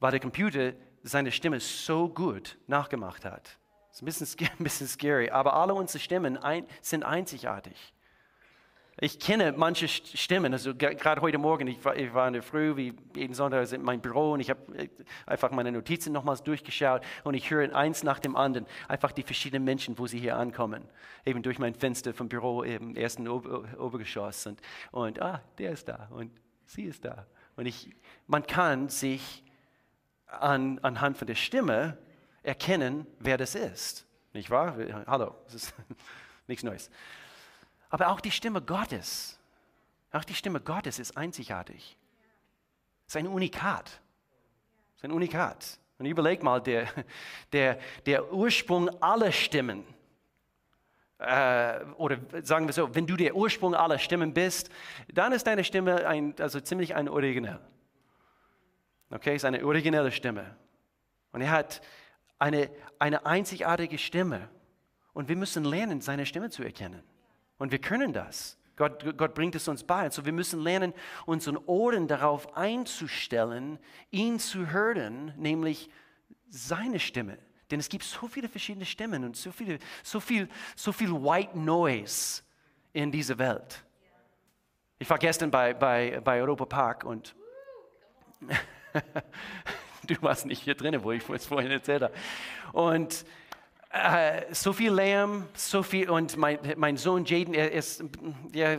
weil 0.00 0.12
der 0.12 0.20
Computer 0.20 0.72
seine 1.02 1.30
Stimme 1.32 1.60
so 1.60 2.08
gut 2.08 2.58
nachgemacht 2.66 3.24
hat. 3.24 3.58
Ist 3.92 4.02
ein 4.02 4.06
bisschen, 4.58 4.88
scary, 4.88 5.30
aber 5.30 5.54
alle 5.54 5.74
unsere 5.74 5.98
Stimmen 6.00 6.38
sind 6.80 7.04
einzigartig. 7.04 7.94
Ich 9.00 9.18
kenne 9.18 9.52
manche 9.56 9.88
Stimmen, 9.88 10.52
also 10.52 10.72
gerade 10.74 11.20
heute 11.20 11.38
Morgen, 11.38 11.66
ich 11.66 11.84
war, 11.84 11.96
ich 11.96 12.14
war 12.14 12.28
in 12.28 12.34
der 12.34 12.44
Früh, 12.44 12.76
wie 12.76 12.94
jeden 13.16 13.34
Sonntag 13.34 13.72
in 13.72 13.82
meinem 13.82 14.00
Büro 14.00 14.32
und 14.32 14.40
ich 14.40 14.50
habe 14.50 14.60
äh, 14.78 14.88
einfach 15.26 15.50
meine 15.50 15.72
Notizen 15.72 16.12
nochmals 16.12 16.44
durchgeschaut 16.44 17.02
und 17.24 17.34
ich 17.34 17.50
höre 17.50 17.74
eins 17.74 18.04
nach 18.04 18.20
dem 18.20 18.36
anderen 18.36 18.68
einfach 18.86 19.10
die 19.10 19.24
verschiedenen 19.24 19.64
Menschen, 19.64 19.98
wo 19.98 20.06
sie 20.06 20.20
hier 20.20 20.36
ankommen. 20.36 20.84
Eben 21.24 21.42
durch 21.42 21.58
mein 21.58 21.74
Fenster 21.74 22.14
vom 22.14 22.28
Büro 22.28 22.62
im 22.62 22.94
ersten 22.94 23.26
Ober 23.26 23.64
Obergeschoss 23.78 24.46
und, 24.46 24.60
und 24.92 25.20
ah, 25.20 25.42
der 25.58 25.72
ist 25.72 25.88
da 25.88 26.08
und 26.10 26.30
sie 26.66 26.84
ist 26.84 27.04
da. 27.04 27.26
Und 27.56 27.66
ich, 27.66 27.90
man 28.28 28.46
kann 28.46 28.88
sich 28.88 29.42
an, 30.28 30.78
anhand 30.82 31.18
von 31.18 31.26
der 31.26 31.34
Stimme 31.34 31.98
erkennen, 32.44 33.08
wer 33.18 33.38
das 33.38 33.56
ist. 33.56 34.06
Nicht 34.32 34.50
wahr? 34.50 34.76
Hallo, 35.06 35.34
das 35.46 35.54
ist 35.54 35.74
nichts 36.46 36.62
Neues. 36.62 36.90
Aber 37.94 38.08
auch 38.08 38.20
die 38.20 38.32
Stimme 38.32 38.60
Gottes, 38.60 39.38
auch 40.10 40.24
die 40.24 40.34
Stimme 40.34 40.60
Gottes 40.60 40.98
ist 40.98 41.16
einzigartig. 41.16 41.96
Ist 43.06 43.16
ein 43.16 43.28
Unikat. 43.28 44.00
Ist 44.96 45.04
ein 45.04 45.12
Unikat. 45.12 45.78
Und 45.98 46.06
überleg 46.06 46.42
mal, 46.42 46.60
der, 46.60 46.88
der, 47.52 47.78
der 48.04 48.32
Ursprung 48.32 48.88
aller 49.00 49.30
Stimmen, 49.30 49.84
äh, 51.18 51.84
oder 51.96 52.18
sagen 52.42 52.66
wir 52.66 52.72
so, 52.72 52.92
wenn 52.92 53.06
du 53.06 53.14
der 53.14 53.36
Ursprung 53.36 53.76
aller 53.76 54.00
Stimmen 54.00 54.34
bist, 54.34 54.70
dann 55.12 55.30
ist 55.30 55.46
deine 55.46 55.62
Stimme 55.62 56.04
ein, 56.04 56.34
also 56.40 56.58
ziemlich 56.58 56.96
ein 56.96 57.08
Original. 57.08 57.60
Okay, 59.08 59.36
ist 59.36 59.44
eine 59.44 59.64
originelle 59.64 60.10
Stimme. 60.10 60.56
Und 61.30 61.42
er 61.42 61.52
hat 61.52 61.80
eine, 62.40 62.70
eine 62.98 63.24
einzigartige 63.24 63.98
Stimme. 63.98 64.48
Und 65.12 65.28
wir 65.28 65.36
müssen 65.36 65.62
lernen, 65.62 66.00
seine 66.00 66.26
Stimme 66.26 66.50
zu 66.50 66.64
erkennen. 66.64 67.04
Und 67.64 67.72
wir 67.72 67.78
können 67.78 68.12
das. 68.12 68.58
Gott, 68.76 69.16
Gott 69.16 69.34
bringt 69.34 69.54
es 69.54 69.68
uns 69.68 69.84
bei. 69.84 70.00
Also 70.00 70.26
wir 70.26 70.34
müssen 70.34 70.60
lernen, 70.60 70.92
unseren 71.24 71.56
Ohren 71.64 72.08
darauf 72.08 72.58
einzustellen, 72.58 73.78
ihn 74.10 74.38
zu 74.38 74.70
hören, 74.70 75.32
nämlich 75.38 75.88
seine 76.50 77.00
Stimme 77.00 77.38
Denn 77.70 77.80
es 77.80 77.88
gibt 77.88 78.04
so 78.04 78.28
viele 78.28 78.50
verschiedene 78.50 78.84
Stimmen 78.84 79.24
und 79.24 79.34
so, 79.34 79.50
viele, 79.50 79.78
so, 80.02 80.20
viel, 80.20 80.46
so 80.76 80.92
viel 80.92 81.10
White 81.10 81.58
Noise 81.58 82.42
in 82.92 83.10
dieser 83.10 83.38
Welt. 83.38 83.82
Ich 84.98 85.08
war 85.08 85.16
gestern 85.16 85.50
bei, 85.50 85.72
bei, 85.72 86.20
bei 86.22 86.42
Europa 86.42 86.66
Park 86.66 87.04
und 87.04 87.34
du 90.06 90.14
warst 90.20 90.44
nicht 90.44 90.60
hier 90.60 90.74
drin, 90.74 91.02
wo 91.02 91.12
ich 91.12 91.26
es 91.30 91.46
vorhin 91.46 91.70
erzählt 91.70 92.02
habe. 92.02 92.14
Und 92.74 93.24
äh, 93.94 94.52
so 94.52 94.72
viel 94.72 94.92
Lärm, 94.92 95.46
so 95.54 95.82
viel, 95.82 96.10
und 96.10 96.36
mein, 96.36 96.58
mein 96.76 96.96
Sohn 96.96 97.24
Jaden, 97.24 97.54
er 97.54 97.70
ist, 97.72 98.02
ja, 98.52 98.78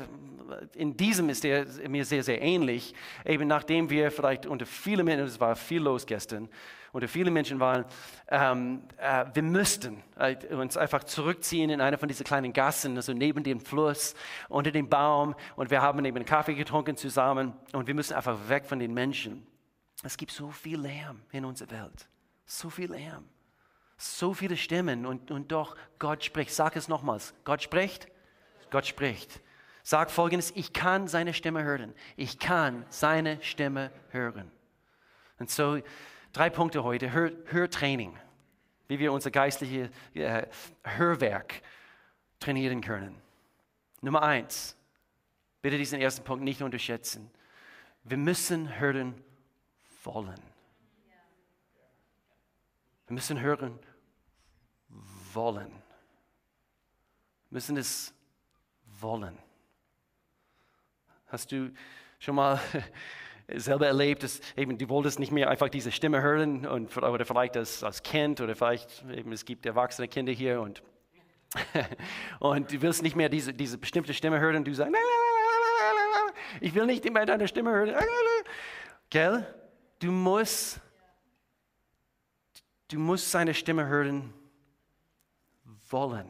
in 0.75 0.95
diesem 0.95 1.29
ist 1.29 1.45
er 1.45 1.65
mir 1.89 2.05
sehr, 2.05 2.24
sehr 2.24 2.41
ähnlich. 2.41 2.93
Eben 3.24 3.48
nachdem 3.48 3.89
wir 3.89 4.12
vielleicht 4.12 4.45
unter 4.45 4.65
vielen 4.65 5.05
Menschen, 5.05 5.25
es 5.25 5.39
war 5.39 5.55
viel 5.55 5.81
los 5.81 6.05
gestern, 6.05 6.50
unter 6.91 7.07
vielen 7.07 7.34
Menschen 7.34 7.60
waren, 7.60 7.86
ähm, 8.29 8.84
äh, 8.98 9.25
wir 9.34 9.43
müssten 9.43 10.03
äh, 10.17 10.36
uns 10.53 10.77
einfach 10.77 11.03
zurückziehen 11.03 11.69
in 11.69 11.81
eine 11.81 11.98
von 11.98 12.07
diesen 12.07 12.25
kleinen 12.25 12.53
Gassen, 12.53 12.95
also 12.95 13.13
neben 13.13 13.43
dem 13.43 13.60
Fluss, 13.60 14.15
unter 14.50 14.72
dem 14.72 14.88
Baum, 14.88 15.36
und 15.55 15.72
wir 15.72 15.81
haben 15.81 16.03
eben 16.05 16.25
Kaffee 16.25 16.55
getrunken 16.55 16.95
zusammen, 16.95 17.53
und 17.74 17.88
wir 17.88 17.95
müssen 17.95 18.13
einfach 18.13 18.38
weg 18.48 18.65
von 18.65 18.79
den 18.79 18.93
Menschen. 18.93 19.45
Es 20.03 20.15
gibt 20.15 20.31
so 20.31 20.51
viel 20.51 20.79
Lärm 20.79 21.22
in 21.31 21.43
unserer 21.43 21.72
Welt, 21.72 22.07
so 22.45 22.69
viel 22.69 22.91
Lärm, 22.91 23.25
so 23.98 24.34
viele 24.34 24.58
Stimmen, 24.58 25.06
und, 25.06 25.32
und 25.32 25.52
doch 25.52 25.75
Gott 26.00 26.24
spricht. 26.24 26.52
Sag 26.52 26.75
es 26.75 26.88
nochmals, 26.88 27.34
Gott 27.44 27.62
spricht, 27.62 28.08
Gott 28.70 28.86
spricht. 28.86 29.42
Sag 29.84 30.10
folgendes, 30.10 30.52
ich 30.56 30.74
kann 30.74 31.08
seine 31.08 31.34
Stimme 31.34 31.64
hören. 31.64 31.94
Ich 32.16 32.40
kann 32.40 32.86
seine 32.90 33.42
Stimme 33.44 33.92
hören. 34.10 34.52
Und 35.38 35.52
so 35.52 35.80
drei 36.34 36.50
Punkte 36.50 36.84
heute. 36.84 37.12
Hör, 37.12 37.32
Hörtraining, 37.46 38.18
wie 38.88 38.98
wir 38.98 39.14
unser 39.14 39.30
geistliches 39.30 39.90
äh, 40.16 40.48
Hörwerk 40.84 41.62
trainieren 42.40 42.82
können. 42.82 43.22
Nummer 44.02 44.24
eins, 44.24 44.75
bitte 45.62 45.78
diesen 45.78 46.02
ersten 46.02 46.24
Punkt 46.24 46.44
nicht 46.44 46.64
unterschätzen. 46.64 47.30
Wir 48.04 48.18
müssen 48.18 48.80
hören 48.80 49.14
wollen. 50.04 50.54
Wir 53.07 53.13
müssen 53.13 53.39
hören 53.39 53.79
wollen. 55.33 55.71
Wir 57.50 57.51
müssen 57.51 57.77
es 57.77 58.13
wollen. 59.00 59.38
Hast 61.27 61.51
du 61.51 61.71
schon 62.19 62.35
mal 62.35 62.59
selber 63.55 63.88
erlebt, 63.88 64.24
dass 64.24 64.41
eben 64.55 64.77
du 64.77 64.89
wolltest 64.89 65.19
nicht 65.19 65.31
mehr 65.31 65.50
einfach 65.50 65.69
diese 65.69 65.91
Stimme 65.91 66.21
hören 66.21 66.65
und, 66.65 66.95
oder 66.97 67.25
vielleicht 67.25 67.57
als, 67.57 67.83
als 67.83 68.01
Kind 68.01 68.41
oder 68.41 68.55
vielleicht 68.55 69.03
eben 69.12 69.31
es 69.31 69.45
gibt 69.45 69.65
erwachsene 69.65 70.07
Kinder 70.07 70.31
hier 70.31 70.62
und, 70.62 70.81
und 72.39 72.71
du 72.71 72.81
willst 72.81 73.03
nicht 73.03 73.15
mehr 73.15 73.29
diese, 73.29 73.53
diese 73.53 73.77
bestimmte 73.77 74.13
Stimme 74.13 74.39
hören 74.39 74.57
und 74.57 74.67
du 74.67 74.74
sagst, 74.74 74.95
ich 76.62 76.74
will 76.74 76.85
nicht 76.85 77.12
mehr 77.12 77.25
deine 77.25 77.47
Stimme 77.47 77.71
hören. 77.71 77.95
Gell? 79.09 79.45
Du 80.00 80.12
musst, 80.12 80.81
du 82.89 83.00
musst 83.00 83.32
seine 83.32 83.54
Stimme 83.54 83.88
hören 83.88 84.34
wollen, 85.89 86.27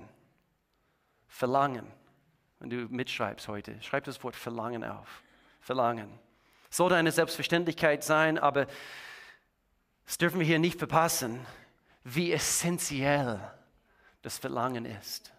verlangen. 1.27 1.91
Wenn 2.59 2.69
du 2.69 2.77
mitschreibst 2.89 3.47
heute, 3.47 3.81
schreib 3.81 4.05
das 4.05 4.23
Wort 4.23 4.35
Verlangen 4.35 4.83
auf. 4.83 5.23
Verlangen. 5.59 6.19
Sollte 6.69 6.95
eine 6.95 7.11
Selbstverständlichkeit 7.11 8.03
sein, 8.03 8.37
aber 8.37 8.67
das 10.05 10.17
dürfen 10.17 10.39
wir 10.39 10.45
hier 10.45 10.59
nicht 10.59 10.77
verpassen, 10.77 11.45
wie 12.03 12.31
essentiell 12.31 13.39
das 14.21 14.37
Verlangen 14.37 14.85
ist. 14.85 15.33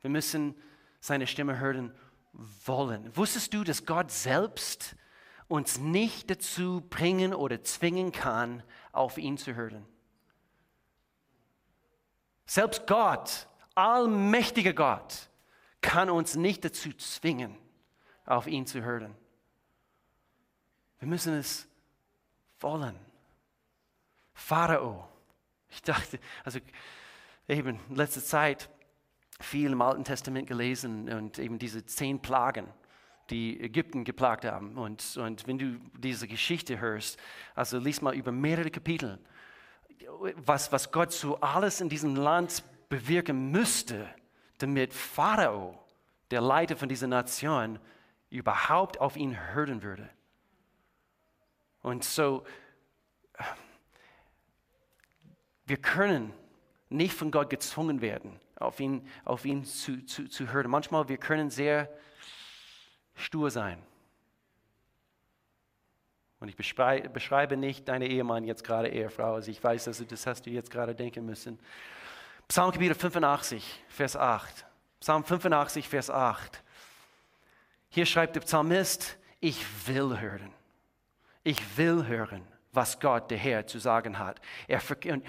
Wir 0.00 0.10
müssen 0.10 0.54
seine 1.00 1.26
Stimme 1.26 1.58
hören 1.58 1.94
wollen. 2.64 3.16
Wusstest 3.16 3.54
du, 3.54 3.64
dass 3.64 3.86
Gott 3.86 4.10
selbst 4.10 4.96
uns 5.48 5.78
nicht 5.78 6.30
dazu 6.30 6.82
bringen 6.88 7.32
oder 7.32 7.62
zwingen 7.62 8.12
kann, 8.12 8.62
auf 8.92 9.18
ihn 9.18 9.38
zu 9.38 9.54
hören? 9.54 9.86
Selbst 12.46 12.86
Gott, 12.86 13.48
allmächtiger 13.74 14.72
Gott, 14.72 15.28
kann 15.80 16.10
uns 16.10 16.36
nicht 16.36 16.64
dazu 16.64 16.92
zwingen, 16.94 17.56
auf 18.26 18.46
ihn 18.46 18.66
zu 18.66 18.82
hören. 18.82 19.14
Wir 20.98 21.08
müssen 21.08 21.34
es 21.34 21.68
wollen. 22.60 22.98
Pharao. 24.32 25.08
Ich 25.68 25.82
dachte, 25.82 26.18
also 26.44 26.60
eben 27.48 27.80
in 27.88 27.96
letzter 27.96 28.22
Zeit 28.22 28.70
viel 29.40 29.72
im 29.72 29.82
Alten 29.82 30.04
Testament 30.04 30.46
gelesen 30.46 31.08
und 31.12 31.38
eben 31.38 31.58
diese 31.58 31.84
zehn 31.84 32.20
Plagen, 32.20 32.66
die 33.30 33.60
Ägypten 33.60 34.04
geplagt 34.04 34.44
haben. 34.44 34.76
Und, 34.76 35.16
und 35.16 35.46
wenn 35.46 35.58
du 35.58 35.78
diese 35.98 36.28
Geschichte 36.28 36.78
hörst, 36.78 37.18
also 37.54 37.78
liest 37.78 38.02
mal 38.02 38.14
über 38.14 38.32
mehrere 38.32 38.70
Kapitel, 38.70 39.18
was, 40.36 40.72
was 40.72 40.90
Gott 40.90 41.12
so 41.12 41.40
alles 41.40 41.80
in 41.80 41.88
diesem 41.88 42.16
Land 42.16 42.62
bewirken 42.88 43.50
müsste, 43.50 44.08
damit 44.58 44.92
Pharao, 44.92 45.78
der 46.30 46.40
Leiter 46.40 46.76
von 46.76 46.88
dieser 46.88 47.06
Nation, 47.06 47.78
überhaupt 48.30 49.00
auf 49.00 49.16
ihn 49.16 49.38
hören 49.54 49.82
würde. 49.82 50.08
Und 51.82 52.04
so, 52.04 52.44
wir 55.66 55.76
können 55.76 56.32
nicht 56.88 57.14
von 57.14 57.30
Gott 57.30 57.50
gezwungen 57.50 58.00
werden, 58.00 58.38
auf 58.56 58.80
ihn, 58.80 59.06
auf 59.24 59.44
ihn 59.44 59.64
zu, 59.64 60.04
zu, 60.04 60.28
zu 60.28 60.52
hören. 60.52 60.70
Manchmal 60.70 61.08
wir 61.08 61.18
können 61.18 61.50
sehr 61.50 61.88
stur 63.14 63.50
sein. 63.50 63.82
Und 66.44 66.50
ich 66.50 66.56
beschreibe, 66.56 67.56
nicht 67.56 67.88
deine 67.88 68.06
Ehemann 68.06 68.44
jetzt 68.44 68.64
gerade 68.64 68.90
Ehefrau, 68.90 69.36
also 69.36 69.50
ich 69.50 69.64
weiß, 69.64 69.84
dass 69.84 69.96
du 69.96 70.04
das 70.04 70.26
hast 70.26 70.44
du 70.44 70.50
jetzt 70.50 70.70
gerade 70.70 70.94
denken 70.94 71.24
müssen. 71.24 71.58
Psalm 72.48 72.70
Kapitel 72.70 72.94
85, 72.94 73.82
Vers 73.88 74.14
8. 74.14 74.66
Psalm 75.00 75.24
85, 75.24 75.88
Vers 75.88 76.10
8. 76.10 76.62
Hier 77.88 78.04
schreibt 78.04 78.36
der 78.36 78.42
Psalmist, 78.42 79.16
ich 79.40 79.64
will 79.88 80.20
hören. 80.20 80.52
Ich 81.44 81.78
will 81.78 82.06
hören, 82.06 82.42
was 82.72 83.00
Gott, 83.00 83.30
der 83.30 83.38
Herr, 83.38 83.66
zu 83.66 83.78
sagen 83.78 84.18
hat. 84.18 84.38
Er, 84.68 84.82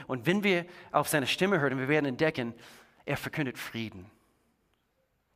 und 0.08 0.26
wenn 0.26 0.44
wir 0.44 0.66
auf 0.92 1.08
seine 1.08 1.28
Stimme 1.28 1.62
hören, 1.62 1.80
wir 1.80 1.88
werden 1.88 2.08
entdecken, 2.08 2.54
er 3.06 3.16
verkündet 3.16 3.58
Frieden. 3.58 4.12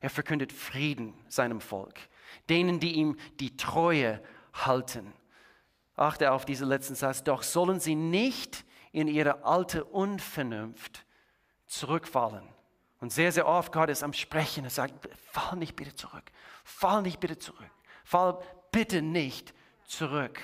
Er 0.02 0.10
verkündet 0.10 0.52
Frieden 0.52 1.14
seinem 1.30 1.62
Volk, 1.62 2.02
denen, 2.50 2.82
die 2.82 2.96
ihm 2.96 3.16
die 3.40 3.56
Treue 3.56 4.22
halten. 4.52 5.14
Achte 6.00 6.32
auf 6.32 6.46
diesen 6.46 6.68
letzten 6.68 6.96
Satz. 6.96 7.24
Doch 7.24 7.44
sollen 7.44 7.80
sie 7.80 7.96
nicht 7.96 8.66
in 8.92 9.08
ihre 9.08 9.44
alte 9.44 9.84
Unvernunft 9.84 11.06
zurückfallen. 11.68 12.48
Und 13.00 13.12
sehr, 13.12 13.32
sehr 13.32 13.48
oft 13.48 13.72
Gott 13.72 13.90
ist 13.90 14.04
am 14.04 14.14
Sprechen. 14.14 14.66
Er 14.66 14.70
sagt, 14.70 15.10
fall 15.32 15.58
nicht 15.58 15.76
bitte 15.76 15.96
zurück. 15.96 16.24
Fall 16.64 17.02
nicht 17.02 17.20
bitte 17.20 17.38
zurück. 17.38 17.70
Fall 18.04 18.40
bitte 18.72 19.02
nicht 19.02 19.54
zurück. 19.86 20.40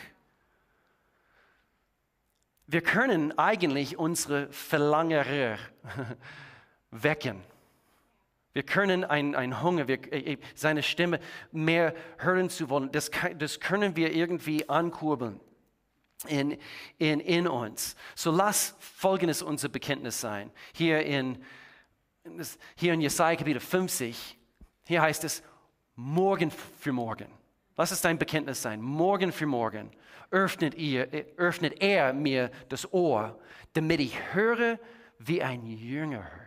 Wir 2.67 2.81
können 2.81 3.37
eigentlich 3.37 3.97
unsere 3.97 4.51
Verlangerer 4.51 5.57
wecken. 6.91 7.43
Wir 8.55 8.63
können 8.63 9.03
einen 9.03 9.61
Hunger, 9.61 9.89
wir, 9.89 10.01
äh, 10.13 10.33
äh, 10.33 10.37
seine 10.55 10.81
Stimme 10.81 11.19
mehr 11.51 11.93
hören 12.19 12.49
zu 12.49 12.69
wollen. 12.69 12.89
Das, 12.93 13.11
das 13.37 13.59
können 13.59 13.97
wir 13.97 14.13
irgendwie 14.13 14.69
ankurbeln 14.69 15.41
in, 16.29 16.57
in, 16.97 17.19
in 17.19 17.49
uns. 17.49 17.97
So 18.15 18.31
lass 18.31 18.77
folgendes 18.79 19.41
unser 19.41 19.67
Bekenntnis 19.67 20.21
sein. 20.21 20.51
Hier 20.73 21.05
in, 21.05 21.43
hier 22.77 22.93
in 22.93 23.01
Jesaja 23.01 23.35
Kapitel 23.35 23.59
50, 23.59 24.37
hier 24.87 25.01
heißt 25.01 25.25
es, 25.25 25.43
morgen 25.95 26.49
für 26.79 26.93
morgen. 26.93 27.27
Lass 27.75 27.91
es 27.91 27.99
dein 27.99 28.17
Bekenntnis 28.17 28.61
sein. 28.61 28.81
Morgen 28.81 29.33
für 29.33 29.47
morgen 29.47 29.91
öffnet, 30.31 30.75
ihr, 30.75 31.09
öffnet 31.35 31.81
er 31.81 32.13
mir 32.13 32.51
das 32.69 32.91
Ohr, 32.93 33.37
damit 33.73 33.99
ich 33.99 34.17
höre, 34.33 34.79
wie 35.19 35.43
ein 35.43 35.65
Jünger 35.65 36.23
hört. 36.23 36.44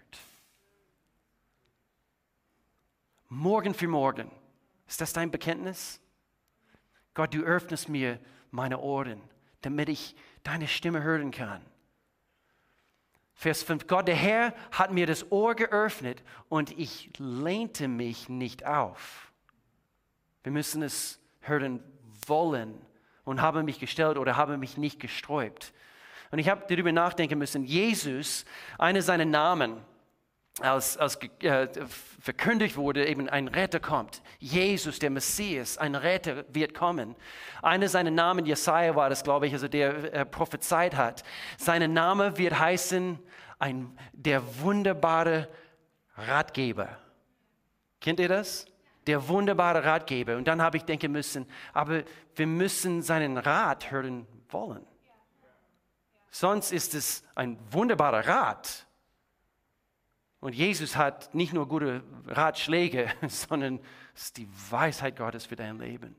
Morgen 3.28 3.74
für 3.74 3.88
morgen. 3.88 4.30
Ist 4.86 5.02
das 5.02 5.12
dein 5.12 5.30
Bekenntnis? 5.30 6.00
Gott, 7.12 7.34
du 7.34 7.42
öffnest 7.42 7.88
mir 7.88 8.18
meine 8.50 8.78
Ohren, 8.80 9.20
damit 9.60 9.90
ich 9.90 10.16
deine 10.44 10.66
Stimme 10.66 11.02
hören 11.02 11.30
kann. 11.30 11.60
Vers 13.34 13.62
5. 13.62 13.86
Gott, 13.86 14.08
der 14.08 14.16
Herr, 14.16 14.54
hat 14.72 14.92
mir 14.92 15.06
das 15.06 15.30
Ohr 15.30 15.54
geöffnet 15.54 16.22
und 16.48 16.76
ich 16.78 17.10
lehnte 17.18 17.86
mich 17.86 18.28
nicht 18.30 18.64
auf. 18.66 19.30
Wir 20.42 20.50
müssen 20.50 20.82
es 20.82 21.20
hören 21.40 21.82
wollen 22.26 22.80
und 23.24 23.42
habe 23.42 23.62
mich 23.62 23.78
gestellt 23.78 24.16
oder 24.16 24.36
habe 24.36 24.56
mich 24.56 24.78
nicht 24.78 25.00
gesträubt. 25.00 25.74
Und 26.30 26.38
ich 26.38 26.48
habe 26.48 26.64
darüber 26.68 26.92
nachdenken 26.92 27.38
müssen, 27.38 27.64
Jesus, 27.64 28.44
einer 28.78 29.02
seiner 29.02 29.24
Namen, 29.24 29.82
als, 30.60 30.96
als 30.96 31.16
äh, 31.40 31.68
verkündigt 32.20 32.76
wurde, 32.76 33.06
eben 33.06 33.28
ein 33.28 33.48
Retter 33.48 33.80
kommt. 33.80 34.22
Jesus, 34.38 34.98
der 34.98 35.10
Messias, 35.10 35.78
ein 35.78 35.94
Retter 35.94 36.44
wird 36.48 36.74
kommen. 36.74 37.14
Einer 37.62 37.88
seiner 37.88 38.10
Namen, 38.10 38.46
Jesaja 38.46 38.94
war 38.94 39.08
das, 39.08 39.24
glaube 39.24 39.46
ich, 39.46 39.52
also 39.52 39.68
der 39.68 40.12
äh, 40.12 40.24
prophezeit 40.24 40.96
hat. 40.96 41.22
Sein 41.56 41.92
Name 41.92 42.36
wird 42.38 42.58
heißen, 42.58 43.18
ein, 43.58 43.98
der 44.12 44.42
wunderbare 44.60 45.48
Ratgeber. 46.16 46.98
Kennt 48.00 48.20
ihr 48.20 48.28
das? 48.28 48.66
Der 49.06 49.28
wunderbare 49.28 49.84
Ratgeber. 49.84 50.36
Und 50.36 50.46
dann 50.46 50.62
habe 50.62 50.76
ich 50.76 50.84
denken 50.84 51.12
müssen, 51.12 51.46
aber 51.72 52.02
wir 52.36 52.46
müssen 52.46 53.02
seinen 53.02 53.38
Rat 53.38 53.90
hören 53.90 54.26
wollen. 54.50 54.86
Sonst 56.30 56.72
ist 56.72 56.94
es 56.94 57.24
ein 57.34 57.58
wunderbarer 57.70 58.26
Rat 58.26 58.86
und 60.40 60.54
Jesus 60.54 60.96
hat 60.96 61.34
nicht 61.34 61.52
nur 61.52 61.66
gute 61.66 62.02
Ratschläge, 62.26 63.10
sondern 63.28 63.80
es 64.14 64.24
ist 64.24 64.36
die 64.36 64.48
Weisheit 64.70 65.16
Gottes 65.16 65.46
für 65.46 65.56
dein 65.56 65.78
Leben. 65.78 66.14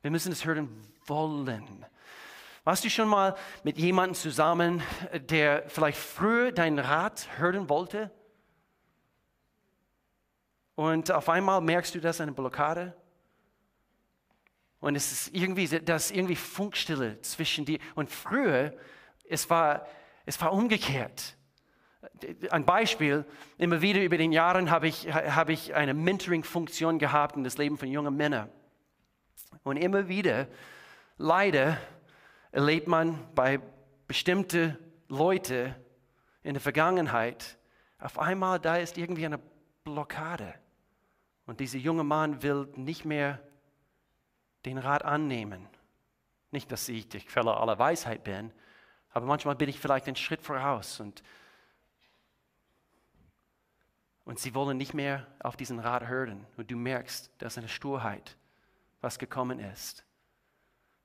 Wir 0.00 0.10
müssen 0.10 0.32
es 0.32 0.44
hören 0.44 0.68
wollen. 1.06 1.84
Warst 2.64 2.84
du 2.84 2.90
schon 2.90 3.08
mal 3.08 3.36
mit 3.64 3.78
jemandem 3.78 4.14
zusammen, 4.14 4.82
der 5.12 5.68
vielleicht 5.68 5.98
früher 5.98 6.52
deinen 6.52 6.78
Rat 6.78 7.28
hören 7.38 7.68
wollte? 7.68 8.10
Und 10.74 11.10
auf 11.10 11.28
einmal 11.28 11.60
merkst 11.60 11.94
du, 11.94 12.00
dass 12.00 12.20
eine 12.20 12.32
Blockade. 12.32 12.96
Und 14.80 14.94
es 14.94 15.10
ist 15.12 15.34
irgendwie, 15.34 15.66
das 15.66 16.10
irgendwie 16.10 16.36
Funkstille 16.36 17.20
zwischen 17.22 17.64
dir. 17.64 17.80
Und 17.94 18.10
früher, 18.10 18.74
es 19.28 19.50
war, 19.50 19.86
es 20.24 20.40
war 20.40 20.52
umgekehrt 20.52 21.37
ein 22.50 22.64
Beispiel, 22.64 23.24
immer 23.56 23.82
wieder 23.82 24.02
über 24.02 24.16
den 24.16 24.32
Jahren 24.32 24.70
habe 24.70 24.88
ich, 24.88 25.12
habe 25.12 25.52
ich 25.52 25.74
eine 25.74 25.94
Mentoring-Funktion 25.94 26.98
gehabt 26.98 27.36
in 27.36 27.44
das 27.44 27.58
Leben 27.58 27.76
von 27.76 27.88
jungen 27.88 28.16
Männern. 28.16 28.50
Und 29.64 29.76
immer 29.76 30.08
wieder, 30.08 30.46
leider, 31.16 31.78
erlebt 32.52 32.86
man 32.86 33.18
bei 33.34 33.60
bestimmten 34.06 34.78
Leuten 35.08 35.74
in 36.42 36.54
der 36.54 36.60
Vergangenheit, 36.60 37.58
auf 37.98 38.18
einmal 38.18 38.60
da 38.60 38.76
ist 38.76 38.96
irgendwie 38.96 39.26
eine 39.26 39.40
Blockade. 39.82 40.54
Und 41.46 41.60
dieser 41.60 41.78
junge 41.78 42.04
Mann 42.04 42.42
will 42.42 42.68
nicht 42.76 43.04
mehr 43.04 43.40
den 44.64 44.78
Rat 44.78 45.04
annehmen. 45.04 45.66
Nicht, 46.52 46.70
dass 46.70 46.88
ich 46.88 47.08
die 47.08 47.20
Quelle 47.20 47.56
aller 47.56 47.78
Weisheit 47.78 48.22
bin, 48.22 48.52
aber 49.10 49.26
manchmal 49.26 49.56
bin 49.56 49.68
ich 49.68 49.80
vielleicht 49.80 50.06
einen 50.06 50.16
Schritt 50.16 50.42
voraus 50.42 51.00
und 51.00 51.22
und 54.28 54.38
sie 54.38 54.54
wollen 54.54 54.76
nicht 54.76 54.92
mehr 54.92 55.26
auf 55.40 55.56
diesen 55.56 55.78
Rat 55.78 56.06
hören. 56.06 56.46
Und 56.58 56.70
du 56.70 56.76
merkst, 56.76 57.30
dass 57.38 57.56
eine 57.56 57.66
Sturheit, 57.66 58.36
was 59.00 59.18
gekommen 59.18 59.58
ist. 59.58 60.04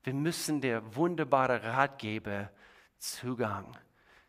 Wir 0.04 0.14
müssen 0.14 0.60
der 0.60 0.98
wunderbare 0.98 1.64
Ratgeber 1.64 2.50
Zugang 2.98 3.78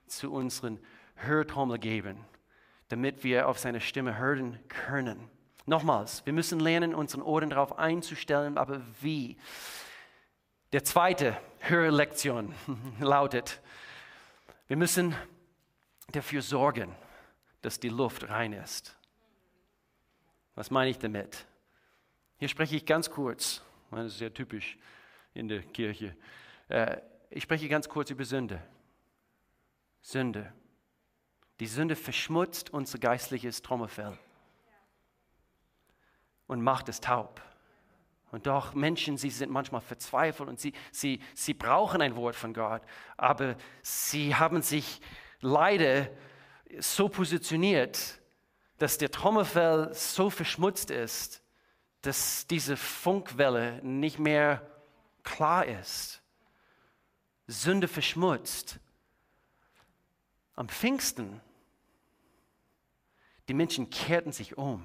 zu 0.07 0.33
unseren 0.33 0.79
Hörtrommel 1.17 1.81
geben, 1.81 2.25
damit 2.87 3.25
wir 3.25 3.49
auf 3.49 3.59
seine 3.59 3.81
Stimme 3.81 4.17
hören 4.17 4.61
können. 4.69 5.29
Nochmals, 5.67 6.25
wir 6.25 6.33
müssen 6.33 6.61
lernen, 6.61 6.95
unseren 6.95 7.23
Ohren 7.23 7.51
darauf 7.51 7.77
einzustellen, 7.77 8.57
aber 8.57 8.81
wie? 9.01 9.39
Der 10.73 10.85
zweite 10.85 11.37
Hörlektion 11.59 12.55
lautet, 13.01 13.61
wir 14.69 14.77
müssen 14.77 15.17
dafür 16.13 16.43
sorgen, 16.43 16.95
dass 17.65 17.81
die 17.81 17.89
Luft 17.89 18.29
rein 18.29 18.53
ist. 18.53 18.95
Was 20.55 20.71
meine 20.71 20.91
ich 20.91 20.99
damit? 20.99 21.47
Hier 22.37 22.49
spreche 22.49 22.77
ich 22.77 22.85
ganz 22.85 23.11
kurz, 23.11 23.63
das 23.91 24.07
ist 24.07 24.19
sehr 24.19 24.35
typisch 24.35 24.77
in 25.33 25.49
der 25.49 25.63
Kirche. 25.63 26.15
Äh, 26.69 26.99
ich 27.31 27.43
spreche 27.43 27.69
ganz 27.69 27.89
kurz 27.89 28.11
über 28.11 28.25
Sünde. 28.25 28.63
Sünde. 30.03 30.53
Die 31.59 31.67
Sünde 31.67 31.97
verschmutzt 31.97 32.71
unser 32.71 32.99
geistliches 32.99 33.63
Trommelfell 33.63 34.19
und 36.47 36.63
macht 36.63 36.91
es 36.91 37.01
taub. 37.01 37.41
Und 38.31 38.47
doch 38.47 38.75
Menschen, 38.75 39.17
sie 39.17 39.31
sind 39.31 39.51
manchmal 39.51 39.81
verzweifelt 39.81 40.51
und 40.51 40.61
sie, 40.61 40.75
sie, 40.91 41.21
sie 41.35 41.55
brauchen 41.55 42.03
ein 42.03 42.15
Wort 42.17 42.37
von 42.37 42.53
Gott, 42.53 42.83
aber 43.17 43.57
sie 43.81 44.35
haben 44.35 44.61
sich 44.61 45.01
leider 45.41 46.11
so 46.79 47.09
positioniert, 47.09 48.21
dass 48.79 48.99
der 48.99 49.11
Trommelfell 49.11 49.93
so 49.95 50.31
verschmutzt 50.31 50.91
ist, 50.91 51.43
dass 52.03 52.47
diese 52.47 52.77
Funkwelle 52.77 53.81
nicht 53.83 54.19
mehr 54.19 54.71
klar 55.23 55.65
ist. 55.67 56.23
Sünde 57.47 57.89
verschmutzt. 57.89 58.79
Am 60.55 60.69
Pfingsten, 60.69 61.41
die 63.49 63.55
Menschen 63.55 63.91
kehrten 63.91 64.33
sich 64.33 64.57
um. 64.57 64.85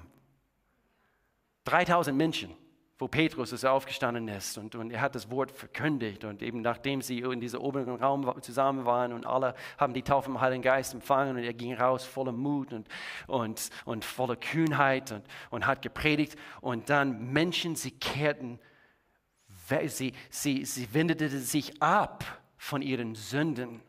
3000 1.64 2.16
Menschen 2.16 2.56
wo 3.00 3.08
Petrus 3.08 3.52
ist 3.52 3.64
aufgestanden 3.64 4.28
ist 4.28 4.58
und, 4.58 4.74
und 4.74 4.90
er 4.90 5.00
hat 5.00 5.14
das 5.14 5.30
Wort 5.30 5.50
verkündigt 5.50 6.22
und 6.24 6.42
eben 6.42 6.60
nachdem 6.60 7.00
sie 7.00 7.20
in 7.20 7.40
diesem 7.40 7.60
oberen 7.62 7.96
Raum 7.96 8.30
zusammen 8.42 8.84
waren 8.84 9.14
und 9.14 9.24
alle 9.24 9.54
haben 9.78 9.94
die 9.94 10.02
Taufe 10.02 10.30
im 10.30 10.38
Heiligen 10.38 10.60
Geist 10.60 10.92
empfangen 10.92 11.38
und 11.38 11.42
er 11.42 11.54
ging 11.54 11.72
raus 11.72 12.04
voller 12.04 12.32
Mut 12.32 12.74
und, 12.74 12.86
und, 13.26 13.70
und 13.86 14.04
voller 14.04 14.36
Kühnheit 14.36 15.12
und, 15.12 15.24
und 15.48 15.66
hat 15.66 15.80
gepredigt 15.80 16.36
und 16.60 16.90
dann 16.90 17.32
Menschen, 17.32 17.74
sie 17.74 17.92
kehrten, 17.92 18.58
sie, 19.86 20.12
sie, 20.28 20.66
sie 20.66 20.92
wendeten 20.92 21.40
sich 21.40 21.82
ab 21.82 22.22
von 22.58 22.82
ihren 22.82 23.14
Sünden 23.14 23.80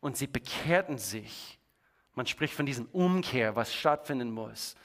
und 0.00 0.16
sie 0.16 0.28
bekehrten 0.28 0.98
sich. 0.98 1.58
Man 2.14 2.26
spricht 2.26 2.54
von 2.54 2.66
diesem 2.66 2.86
Umkehr, 2.92 3.56
was 3.56 3.74
stattfinden 3.74 4.30
muss 4.30 4.76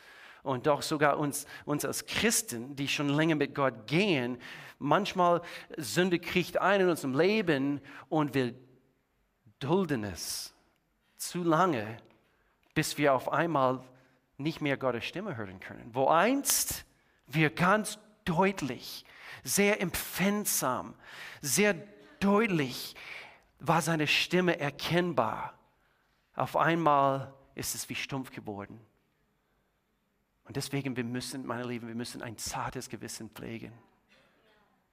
und 0.48 0.66
doch 0.66 0.82
sogar 0.82 1.18
uns, 1.20 1.46
uns 1.66 1.86
als 1.86 2.06
Christen, 2.06 2.76
die 2.76 2.88
schon 2.88 3.10
länger 3.10 3.36
mit 3.36 3.54
Gott 3.54 3.86
gehen, 3.86 4.38
manchmal 4.80 5.42
Sünde 5.76 6.20
kriegt 6.20 6.58
ein 6.60 6.82
in 6.82 6.90
unserem 6.90 7.18
Leben 7.18 7.82
und 8.10 8.34
wir 8.34 8.54
dulden 9.60 10.04
es 10.04 10.54
zu 11.18 11.44
lange, 11.44 11.98
bis 12.74 12.98
wir 12.98 13.14
auf 13.14 13.32
einmal 13.32 13.84
nicht 14.38 14.62
mehr 14.62 14.78
Gottes 14.78 15.06
Stimme 15.06 15.36
hören 15.36 15.60
können. 15.60 15.90
Wo 15.94 16.08
einst 16.08 16.86
wir 17.26 17.50
ganz 17.50 18.00
deutlich, 18.24 19.04
sehr 19.44 19.82
empfindsam, 19.82 20.94
sehr 21.42 21.76
deutlich 22.20 22.96
war 23.60 23.82
seine 23.82 24.08
Stimme 24.08 24.60
erkennbar. 24.60 25.54
Auf 26.36 26.56
einmal 26.56 27.34
ist 27.56 27.74
es 27.76 27.90
wie 27.90 27.96
stumpf 27.96 28.32
geworden. 28.32 28.80
Und 30.48 30.56
deswegen, 30.56 30.96
wir 30.96 31.04
müssen, 31.04 31.46
meine 31.46 31.64
Lieben, 31.64 31.88
wir 31.90 31.96
müssen 31.96 32.22
ein 32.22 32.38
zartes 32.38 32.88
Gewissen 32.88 33.30
pflegen. 33.30 33.74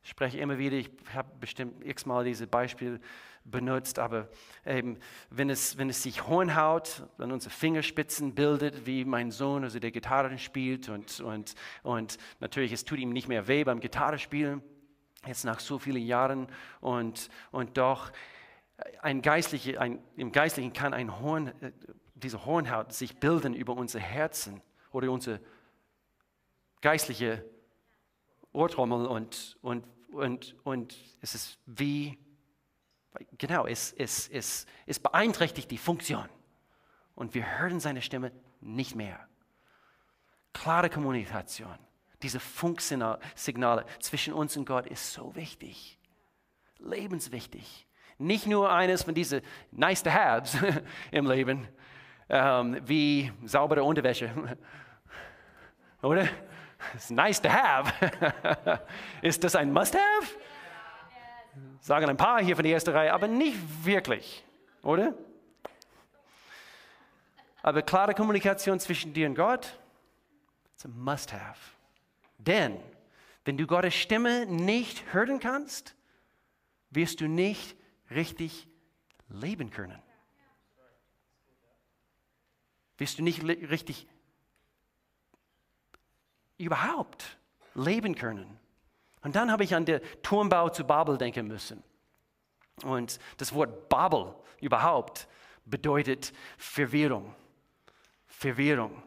Ich 0.02 0.10
spreche 0.10 0.38
immer 0.38 0.58
wieder, 0.58 0.76
ich 0.76 0.90
habe 1.14 1.30
bestimmt 1.40 1.86
x-mal 1.86 2.24
dieses 2.24 2.48
Beispiel 2.48 3.00
benutzt, 3.44 3.98
aber 3.98 4.28
eben, 4.66 4.98
wenn 5.30 5.48
es, 5.50 5.78
wenn 5.78 5.88
es 5.88 6.02
sich 6.02 6.26
Hornhaut 6.26 7.06
an 7.18 7.30
unsere 7.30 7.54
Fingerspitzen 7.54 8.34
bildet, 8.34 8.84
wie 8.84 9.04
mein 9.04 9.30
Sohn, 9.30 9.62
also 9.62 9.78
der 9.78 9.92
Gitarre 9.92 10.36
spielt 10.38 10.88
und, 10.88 11.20
und, 11.20 11.54
und 11.84 12.18
natürlich, 12.40 12.72
es 12.72 12.84
tut 12.84 12.98
ihm 12.98 13.10
nicht 13.10 13.28
mehr 13.28 13.46
weh 13.46 13.62
beim 13.64 13.80
Gitarrespielen, 13.80 14.60
jetzt 15.26 15.44
nach 15.44 15.60
so 15.60 15.78
vielen 15.78 16.02
Jahren 16.02 16.48
und, 16.80 17.30
und 17.52 17.78
doch 17.78 18.12
ein 19.00 19.22
Geistliche, 19.22 19.80
ein, 19.80 20.00
im 20.16 20.32
Geistlichen 20.32 20.72
kann 20.72 20.92
ein 20.92 21.20
Horn, 21.20 21.48
äh, 21.62 21.72
diese 22.14 22.44
Hornhaut 22.44 22.92
sich 22.92 23.20
bilden 23.20 23.54
über 23.54 23.74
unsere 23.74 24.02
Herzen 24.02 24.60
oder 24.94 25.10
unsere 25.10 25.40
geistliche 26.80 27.44
Ohrtrommel 28.52 29.06
und, 29.06 29.58
und, 29.60 29.84
und, 30.12 30.54
und 30.62 30.96
es 31.20 31.34
ist 31.34 31.58
wie, 31.66 32.16
genau, 33.36 33.66
es, 33.66 33.92
es, 33.92 34.28
es, 34.28 34.66
es 34.86 35.00
beeinträchtigt 35.00 35.70
die 35.70 35.78
Funktion. 35.78 36.28
Und 37.16 37.34
wir 37.34 37.58
hören 37.58 37.80
seine 37.80 38.02
Stimme 38.02 38.32
nicht 38.60 38.94
mehr. 38.94 39.18
Klare 40.52 40.88
Kommunikation, 40.88 41.76
diese 42.22 42.38
Funksignale 42.38 43.84
zwischen 43.98 44.32
uns 44.32 44.56
und 44.56 44.64
Gott 44.64 44.86
ist 44.86 45.12
so 45.12 45.34
wichtig, 45.34 45.98
lebenswichtig. 46.78 47.86
Nicht 48.18 48.46
nur 48.46 48.70
eines 48.70 49.02
von 49.02 49.14
diesen 49.14 49.42
nice 49.72 50.04
to 50.04 50.10
haves 50.10 50.56
im 51.10 51.26
Leben, 51.26 51.66
ähm, 52.28 52.80
wie 52.84 53.32
saubere 53.44 53.82
Unterwäsche 53.82 54.30
oder? 56.04 56.28
It's 56.94 57.10
nice 57.10 57.40
to 57.40 57.48
have. 57.48 57.92
Ist 59.22 59.42
das 59.42 59.56
ein 59.56 59.72
Must-have? 59.72 60.26
Sagen 61.80 62.08
ein 62.08 62.16
paar 62.16 62.42
hier 62.42 62.56
von 62.56 62.62
der 62.62 62.72
ersten 62.72 62.90
Reihe, 62.90 63.12
aber 63.12 63.26
nicht 63.26 63.58
wirklich. 63.84 64.44
oder? 64.82 65.14
Aber 67.62 67.82
klare 67.82 68.14
Kommunikation 68.14 68.78
zwischen 68.78 69.14
dir 69.14 69.26
und 69.26 69.34
Gott, 69.34 69.78
ist 70.76 70.84
ein 70.84 70.98
Must-Have. 70.98 71.58
Denn 72.38 72.78
wenn 73.44 73.56
du 73.56 73.66
Gottes 73.66 73.94
Stimme 73.94 74.44
nicht 74.46 75.14
hören 75.14 75.40
kannst, 75.40 75.94
wirst 76.90 77.20
du 77.20 77.26
nicht 77.26 77.76
richtig 78.10 78.68
leben 79.28 79.70
können. 79.70 80.00
Wirst 82.98 83.18
du 83.18 83.22
nicht 83.22 83.42
richtig 83.42 84.06
überhaupt 86.58 87.38
leben 87.74 88.14
können. 88.14 88.58
Und 89.22 89.36
dann 89.36 89.50
habe 89.50 89.64
ich 89.64 89.74
an 89.74 89.84
den 89.84 90.00
Turmbau 90.22 90.68
zu 90.68 90.84
Babel 90.84 91.16
denken 91.16 91.46
müssen. 91.46 91.82
Und 92.82 93.18
das 93.38 93.54
Wort 93.54 93.88
Babel 93.88 94.34
überhaupt 94.60 95.28
bedeutet 95.64 96.32
Verwirrung. 96.58 97.34
Verwirrung. 98.26 99.02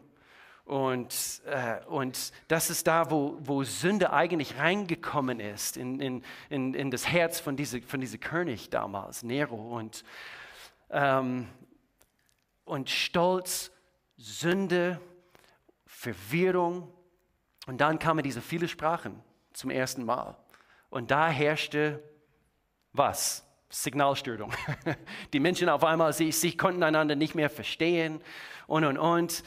Und, 0.64 1.40
äh, 1.46 1.82
und 1.86 2.32
das 2.48 2.68
ist 2.68 2.86
da, 2.86 3.10
wo, 3.10 3.38
wo 3.40 3.64
Sünde 3.64 4.12
eigentlich 4.12 4.58
reingekommen 4.58 5.40
ist, 5.40 5.78
in, 5.78 5.98
in, 5.98 6.22
in, 6.50 6.74
in 6.74 6.90
das 6.90 7.08
Herz 7.08 7.40
von 7.40 7.56
diesem 7.56 7.82
von 7.82 8.02
diese 8.02 8.18
König 8.18 8.68
damals, 8.68 9.22
Nero. 9.22 9.56
Und, 9.56 10.04
ähm, 10.90 11.48
und 12.66 12.90
Stolz, 12.90 13.70
Sünde, 14.18 15.00
Verwirrung. 15.86 16.92
Und 17.68 17.82
dann 17.82 17.98
kamen 17.98 18.24
diese 18.24 18.40
vielen 18.40 18.66
Sprachen 18.66 19.22
zum 19.52 19.68
ersten 19.68 20.02
Mal. 20.02 20.34
Und 20.88 21.10
da 21.10 21.28
herrschte 21.28 22.02
was? 22.94 23.44
Signalstörung. 23.68 24.50
Die 25.34 25.38
Menschen 25.38 25.68
auf 25.68 25.84
einmal, 25.84 26.14
sie, 26.14 26.32
sie 26.32 26.56
konnten 26.56 26.82
einander 26.82 27.14
nicht 27.14 27.34
mehr 27.34 27.50
verstehen 27.50 28.22
und, 28.66 28.86
und, 28.86 28.96
und. 28.96 29.44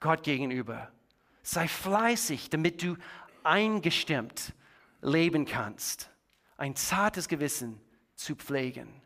Gott 0.00 0.22
gegenüber. 0.22 0.90
Sei 1.42 1.68
fleißig, 1.68 2.50
damit 2.50 2.82
du 2.82 2.96
eingestimmt 3.42 4.52
leben 5.00 5.44
kannst. 5.44 6.10
Ein 6.56 6.76
zartes 6.76 7.28
Gewissen 7.28 7.80
zu 8.14 8.36
pflegen. 8.36 9.02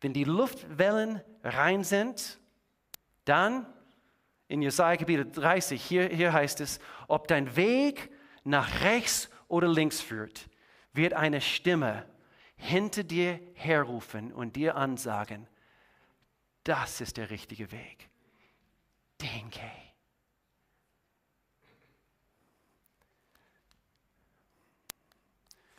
Wenn 0.00 0.12
die 0.12 0.24
Luftwellen 0.24 1.20
rein 1.42 1.84
sind, 1.84 2.38
dann 3.24 3.66
in 4.46 4.62
Jesaja 4.62 4.96
Kapitel 4.96 5.30
30, 5.30 5.82
hier, 5.82 6.08
hier 6.08 6.32
heißt 6.32 6.60
es, 6.60 6.80
ob 7.08 7.28
dein 7.28 7.56
Weg 7.56 8.10
nach 8.44 8.82
rechts 8.82 9.28
oder 9.48 9.68
links 9.68 10.00
führt, 10.00 10.48
wird 10.94 11.12
eine 11.12 11.40
Stimme 11.40 12.06
hinter 12.58 13.04
dir 13.04 13.40
herrufen 13.54 14.32
und 14.32 14.56
dir 14.56 14.76
ansagen, 14.76 15.46
das 16.64 17.00
ist 17.00 17.16
der 17.16 17.30
richtige 17.30 17.72
Weg. 17.72 18.10
Den 19.22 19.48
geh. 19.50 19.60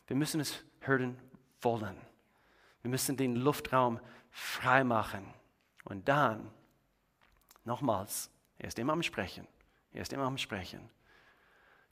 Wir 0.07 0.15
müssen 0.15 0.41
es 0.41 0.63
hören 0.79 1.19
wollen. 1.61 1.95
Wir 2.81 2.89
müssen 2.89 3.15
den 3.15 3.35
Luftraum 3.35 3.99
freimachen. 4.31 5.31
Und 5.83 6.07
dann, 6.07 6.49
nochmals, 7.65 8.31
er 8.57 8.69
ist 8.69 8.79
immer 8.79 8.93
am 8.93 9.03
Sprechen. 9.03 9.47
Er 9.91 10.01
ist 10.01 10.13
immer 10.13 10.25
am 10.25 10.37
Sprechen. 10.37 10.89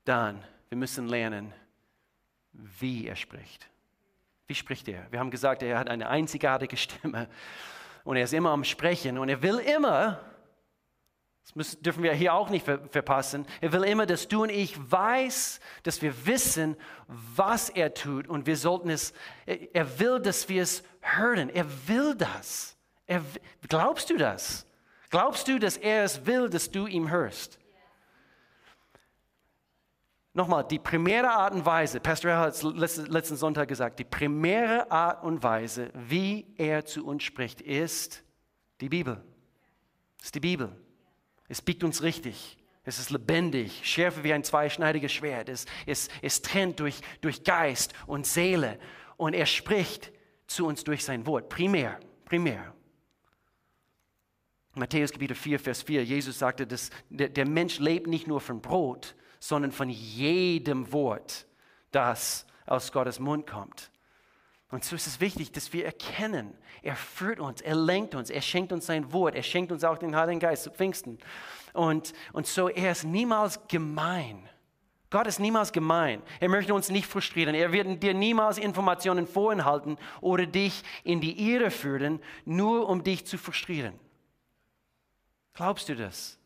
Dann, 0.06 0.44
wir 0.70 0.78
müssen 0.78 1.08
lernen, 1.08 1.54
wie 2.54 3.06
er 3.06 3.16
spricht. 3.16 3.70
Wie 4.48 4.56
spricht 4.56 4.88
er? 4.88 5.12
Wir 5.12 5.20
haben 5.20 5.30
gesagt, 5.30 5.62
er 5.62 5.78
hat 5.78 5.90
eine 5.90 6.10
einzigartige 6.10 6.78
Stimme 6.78 7.28
und 8.04 8.16
er 8.16 8.24
ist 8.24 8.34
immer 8.34 8.52
am 8.52 8.64
Sprechen 8.64 9.18
und 9.18 9.28
er 9.28 9.42
will 9.42 9.60
immer, 9.60 10.22
das 11.44 11.56
müssen, 11.56 11.84
dürfen 11.84 12.04
wir 12.04 12.14
hier 12.14 12.34
auch 12.34 12.50
nicht 12.50 12.66
ver 12.66 12.80
verpassen, 12.88 13.46
er 13.60 13.74
will 13.74 13.84
immer, 13.84 14.06
dass 14.06 14.28
du 14.28 14.44
und 14.44 14.50
ich 14.50 14.76
weiß, 14.90 15.60
dass 15.84 16.02
wir 16.02 16.26
wissen, 16.26 16.78
was 17.08 17.70
er 17.70 17.94
tut 17.94 18.28
und 18.28 18.46
wir 18.46 18.56
sollten 18.56 18.90
es, 18.90 19.14
er 19.46 20.00
will, 20.00 20.22
dass 20.22 20.48
wir 20.48 20.64
es 20.64 20.84
hören. 21.02 21.50
Er 21.50 21.66
will 21.88 22.16
das. 22.16 22.78
Er, 23.06 23.22
glaubst 23.68 24.10
du 24.10 24.18
das? 24.18 24.66
Glaubst 25.10 25.48
du, 25.48 25.60
dass 25.60 25.78
er 25.78 26.04
es 26.04 26.26
will, 26.26 26.50
dass 26.50 26.70
du 26.72 26.88
ihm 26.88 27.10
hörst? 27.10 27.60
Nochmal, 30.38 30.68
die 30.68 30.78
primäre 30.78 31.32
Art 31.32 31.56
und 31.56 31.66
Weise, 31.66 32.00
Pastor 32.00 32.38
hat 32.38 32.54
es 32.54 32.62
letzten 32.62 33.38
Sonntag 33.38 33.68
gesagt, 33.68 33.98
die 33.98 34.04
primäre 34.04 34.92
Art 34.92 35.24
und 35.24 35.42
Weise, 35.42 35.90
wie 35.96 36.46
er 36.58 36.86
zu 36.86 37.08
uns 37.08 37.24
spricht, 37.24 37.60
ist 37.60 38.24
die 38.80 38.88
Bibel. 38.88 39.24
Ist 40.22 40.36
die 40.36 40.40
Bibel. 40.40 40.80
Es 41.48 41.60
biegt 41.60 41.84
uns 41.84 42.04
richtig. 42.04 42.56
Es 42.84 43.00
ist 43.00 43.10
lebendig, 43.10 43.82
schärfer 43.84 44.24
wie 44.24 44.32
ein 44.32 44.44
zweischneidiges 44.44 45.12
Schwert. 45.12 45.50
Es, 45.50 45.66
es, 45.88 46.08
es 46.22 46.44
trennt 46.44 46.82
durch, 46.82 47.02
durch 47.22 47.44
Geist 47.44 47.96
und 48.06 48.28
Seele. 48.28 48.78
Und 49.16 49.34
er 49.34 49.48
spricht 49.48 50.12
zu 50.46 50.68
uns 50.68 50.84
durch 50.84 51.04
sein 51.04 51.26
Wort. 51.26 51.50
Primär, 51.50 52.00
primär. 52.26 52.76
Matthäus 54.76 55.12
Kapitel 55.12 55.34
4, 55.34 55.60
Vers 55.60 55.82
4, 55.82 56.06
Jesus 56.06 56.38
sagte, 56.38 56.68
dass 56.68 56.92
der, 57.10 57.30
der 57.30 57.48
Mensch 57.48 57.80
lebt 57.80 58.06
nicht 58.06 58.28
nur 58.28 58.40
von 58.40 58.62
Brot, 58.62 59.16
sondern 59.40 59.72
von 59.72 59.90
jedem 59.90 60.92
Wort, 60.92 61.46
das 61.92 62.46
aus 62.66 62.92
Gottes 62.92 63.20
Mund 63.20 63.48
kommt. 63.48 63.92
Und 64.70 64.84
so 64.84 64.96
ist 64.96 65.08
es 65.08 65.22
wichtig, 65.22 65.52
dass 65.54 65.72
wir 65.72 65.86
erkennen, 65.86 66.54
er 66.82 66.96
führt 66.96 67.40
uns, 67.40 67.62
er 67.62 67.76
lenkt 67.76 68.16
uns, 68.16 68.30
er 68.30 68.42
schenkt 68.42 68.74
uns 68.74 68.86
sein 68.86 69.14
Wort, 69.14 69.36
er 69.36 69.44
schenkt 69.44 69.72
uns 69.72 69.84
auch 69.84 69.98
den 69.98 70.16
Heiligen 70.16 70.40
Geist 70.40 70.64
zu 70.64 70.72
Pfingsten. 70.72 71.20
Und, 71.74 72.14
und 72.34 72.48
so, 72.48 72.68
er 72.68 72.92
ist 72.92 73.06
niemals 73.06 73.66
gemein. 73.68 74.50
Gott 75.10 75.26
ist 75.26 75.40
niemals 75.40 75.72
gemein. 75.72 76.22
Er 76.42 76.50
möchte 76.50 76.74
uns 76.74 76.90
nicht 76.90 77.08
frustrieren. 77.08 77.56
Er 77.56 77.72
wird 77.72 78.04
dir 78.04 78.14
niemals 78.14 78.58
Informationen 78.58 79.26
vorenthalten 79.26 79.98
oder 80.20 80.46
dich 80.46 80.84
in 81.06 81.22
die 81.22 81.50
Irre 81.50 81.72
führen, 81.72 82.20
nur 82.44 82.90
um 82.90 83.04
dich 83.04 83.26
zu 83.26 83.38
frustrieren. 83.38 83.98
Glaubst 85.54 85.88
du 85.88 85.96
das? 85.96 86.38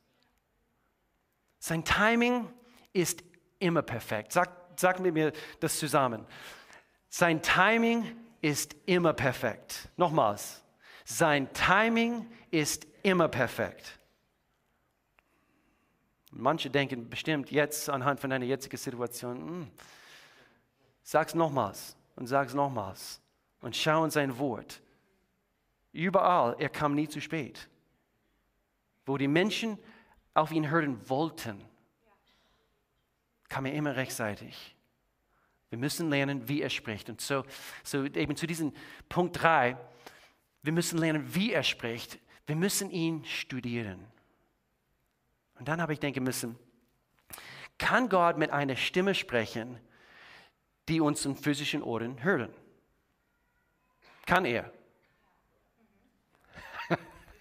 Sein 1.57 1.83
Timing 1.83 2.47
ist 2.93 3.23
immer 3.59 3.81
perfekt. 3.81 4.31
Sag, 4.31 4.49
sag 4.75 4.99
mit 4.99 5.13
mir 5.13 5.31
das 5.59 5.77
zusammen. 5.77 6.25
Sein 7.09 7.41
Timing 7.41 8.15
ist 8.41 8.75
immer 8.85 9.13
perfekt. 9.13 9.89
Nochmals. 9.97 10.63
Sein 11.05 11.51
Timing 11.53 12.29
ist 12.49 12.87
immer 13.03 13.27
perfekt. 13.27 13.99
Manche 16.31 16.69
denken 16.69 17.09
bestimmt 17.09 17.51
jetzt 17.51 17.89
anhand 17.89 18.19
von 18.19 18.29
deiner 18.29 18.45
jetzigen 18.45 18.77
Situation, 18.77 19.37
hm, 19.37 19.71
sag's 21.03 21.35
nochmals 21.35 21.97
und 22.15 22.27
sag's 22.27 22.53
nochmals 22.53 23.21
und 23.59 23.75
schau 23.75 24.05
in 24.05 24.11
sein 24.11 24.37
Wort. 24.39 24.81
Überall, 25.91 26.55
er 26.57 26.69
kam 26.69 26.95
nie 26.95 27.09
zu 27.09 27.19
spät. 27.19 27.67
Wo 29.05 29.17
die 29.17 29.27
Menschen 29.27 29.77
auf 30.33 30.51
ihn 30.51 30.69
hören 30.69 31.09
wollten, 31.09 31.61
kam 33.51 33.65
er 33.65 33.73
immer 33.73 33.97
rechtzeitig. 33.97 34.77
Wir 35.69 35.77
müssen 35.77 36.09
lernen, 36.09 36.47
wie 36.47 36.61
er 36.61 36.69
spricht. 36.69 37.09
Und 37.09 37.19
so, 37.19 37.43
so 37.83 38.05
eben 38.05 38.37
zu 38.37 38.47
diesem 38.47 38.71
Punkt 39.09 39.41
3, 39.41 39.75
wir 40.63 40.71
müssen 40.71 40.97
lernen, 40.97 41.35
wie 41.35 41.51
er 41.51 41.63
spricht. 41.63 42.17
Wir 42.47 42.55
müssen 42.55 42.89
ihn 42.89 43.25
studieren. 43.25 44.07
Und 45.59 45.67
dann 45.67 45.81
habe 45.81 45.91
ich 45.91 45.99
denken 45.99 46.23
müssen, 46.23 46.57
kann 47.77 48.07
Gott 48.07 48.37
mit 48.37 48.51
einer 48.51 48.77
Stimme 48.77 49.13
sprechen, 49.13 49.77
die 50.87 51.01
uns 51.01 51.25
in 51.25 51.35
physischen 51.35 51.83
Ohren 51.83 52.23
hören? 52.23 52.53
Kann 54.25 54.45
er? 54.45 54.71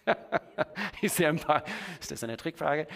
paar, 1.47 1.65
ist 2.01 2.11
das 2.11 2.25
eine 2.25 2.37
Trickfrage? 2.37 2.87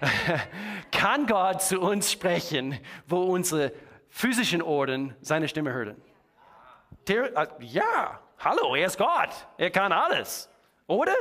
kann 0.92 1.26
Gott 1.26 1.62
zu 1.62 1.80
uns 1.80 2.10
sprechen, 2.10 2.78
wo 3.06 3.22
unsere 3.22 3.72
physischen 4.08 4.62
Ohren 4.62 5.14
seine 5.20 5.48
Stimme 5.48 5.72
hören? 5.72 6.00
Äh, 7.08 7.30
ja, 7.60 8.20
hallo, 8.38 8.74
er 8.74 8.86
ist 8.86 8.98
Gott, 8.98 9.30
er 9.58 9.70
kann 9.70 9.92
alles, 9.92 10.48
oder? 10.86 11.14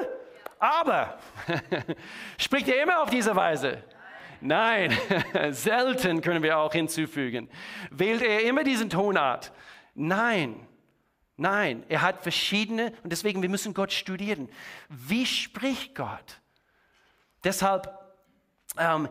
Aber 0.60 1.18
spricht 2.38 2.70
er 2.70 2.84
immer 2.84 3.02
auf 3.02 3.10
diese 3.10 3.36
Weise? 3.36 3.84
Nein, 4.40 4.98
selten 5.52 6.22
können 6.22 6.44
wir 6.44 6.58
auch 6.58 6.74
hinzufügen. 6.74 7.50
Wählt 7.92 8.22
er 8.22 8.44
immer 8.44 8.64
diesen 8.64 8.90
Tonart? 8.90 9.54
Nein, 9.96 10.68
nein, 11.38 11.84
er 11.90 12.02
hat 12.02 12.22
verschiedene 12.22 12.94
und 13.04 13.12
deswegen 13.12 13.42
wir 13.42 13.50
müssen 13.50 13.74
Gott 13.74 13.92
studieren. 13.92 14.50
Wie 14.90 15.26
spricht 15.26 15.96
Gott? 15.96 16.42
Deshalb 17.44 17.90
ähm, 18.78 19.10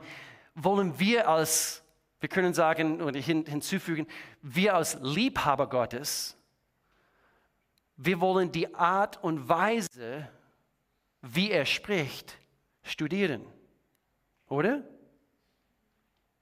wollen 0.55 0.99
wir 0.99 1.29
als, 1.29 1.83
wir 2.21 2.29
können 2.29 2.55
sagen 2.55 3.01
oder 3.01 3.19
hin, 3.19 3.45
hinzufügen, 3.47 4.07
wir 4.41 4.75
als 4.75 4.99
Liebhaber 5.01 5.69
Gottes, 5.69 6.37
wir 7.97 8.21
wollen 8.21 8.51
die 8.51 8.75
Art 8.75 9.23
und 9.23 9.49
Weise, 9.49 10.29
wie 11.21 11.51
er 11.51 11.67
spricht, 11.67 12.37
studieren. 12.83 13.45
Oder? 14.49 14.83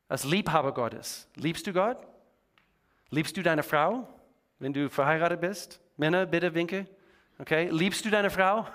Als 0.08 0.24
Liebhaber 0.24 0.72
Gottes. 0.72 1.28
Liebst 1.34 1.66
du 1.66 1.72
Gott? 1.72 1.98
Liebst 3.10 3.36
du 3.36 3.42
deine 3.42 3.62
Frau, 3.62 4.08
wenn 4.60 4.72
du 4.72 4.88
verheiratet 4.88 5.40
bist? 5.40 5.80
Männer, 5.96 6.26
bitte 6.26 6.54
winke. 6.54 6.86
Okay, 7.38 7.68
liebst 7.70 8.04
du 8.04 8.10
deine 8.10 8.30
Frau? 8.30 8.68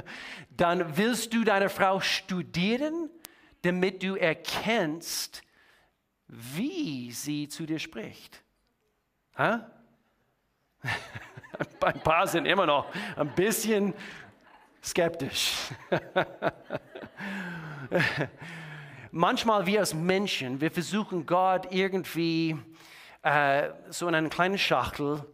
Dann 0.50 0.96
willst 0.96 1.32
du 1.32 1.44
deine 1.44 1.68
Frau 1.68 2.00
studieren, 2.00 3.08
damit 3.62 4.02
du 4.02 4.16
erkennst, 4.16 5.42
wie 6.26 7.12
sie 7.12 7.48
zu 7.48 7.64
dir 7.64 7.78
spricht. 7.78 8.42
Ha? 9.36 9.70
Ein 11.80 12.00
paar 12.02 12.26
sind 12.26 12.46
immer 12.46 12.66
noch 12.66 12.86
ein 13.16 13.34
bisschen 13.34 13.94
skeptisch. 14.82 15.54
Manchmal 19.10 19.66
wir 19.66 19.80
als 19.80 19.94
Menschen, 19.94 20.60
wir 20.60 20.70
versuchen 20.70 21.24
Gott 21.24 21.72
irgendwie 21.72 22.56
äh, 23.22 23.70
so 23.90 24.08
in 24.08 24.14
eine 24.14 24.28
kleine 24.28 24.58
Schachtel 24.58 25.24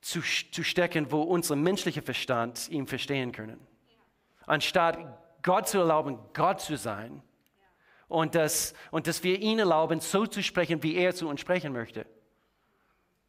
zu, 0.00 0.20
zu 0.20 0.62
stecken, 0.62 1.10
wo 1.10 1.22
unser 1.22 1.56
menschlicher 1.56 2.02
Verstand 2.02 2.68
ihn 2.68 2.86
verstehen 2.86 3.32
können. 3.32 3.58
Anstatt 4.46 4.98
Gott 5.42 5.68
zu 5.68 5.78
erlauben, 5.78 6.18
Gott 6.32 6.60
zu 6.60 6.76
sein 6.76 7.22
und 8.08 8.34
dass, 8.34 8.74
und 8.90 9.06
dass 9.06 9.22
wir 9.24 9.40
ihn 9.40 9.58
erlauben, 9.58 10.00
so 10.00 10.26
zu 10.26 10.42
sprechen, 10.42 10.82
wie 10.82 10.94
er 10.96 11.14
zu 11.14 11.28
uns 11.28 11.40
sprechen 11.40 11.72
möchte. 11.72 12.06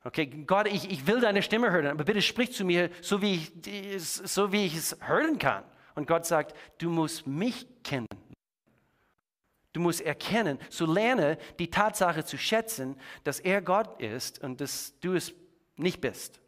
Okay, 0.04 0.28
Gott, 0.28 0.68
ich, 0.68 0.90
ich 0.90 1.06
will 1.08 1.20
deine 1.20 1.42
Stimme 1.42 1.72
hören, 1.72 1.88
aber 1.88 2.04
bitte 2.04 2.22
sprich 2.22 2.54
zu 2.54 2.64
mir, 2.64 2.90
so 3.02 3.22
wie, 3.22 3.42
ich, 3.66 4.12
so 4.12 4.52
wie 4.52 4.66
ich 4.66 4.76
es 4.76 4.98
hören 5.02 5.38
kann. 5.38 5.64
Und 5.96 6.08
Gott 6.08 6.26
sagt, 6.26 6.56
du 6.78 6.90
musst 6.90 7.26
mich 7.26 7.66
kennen. 7.84 8.08
Du 9.78 9.84
musst 9.84 10.02
erkennen, 10.02 10.58
so 10.72 10.92
lerne 10.92 11.38
die 11.60 11.70
Tatsache 11.70 12.26
zu 12.26 12.36
schätzen, 12.36 13.00
dass 13.24 13.40
er 13.40 13.62
Gott 13.62 14.02
ist 14.02 14.44
und 14.44 14.60
dass 14.60 15.00
du 15.02 15.14
es 15.14 15.36
nicht 15.76 16.02
bist. 16.02 16.42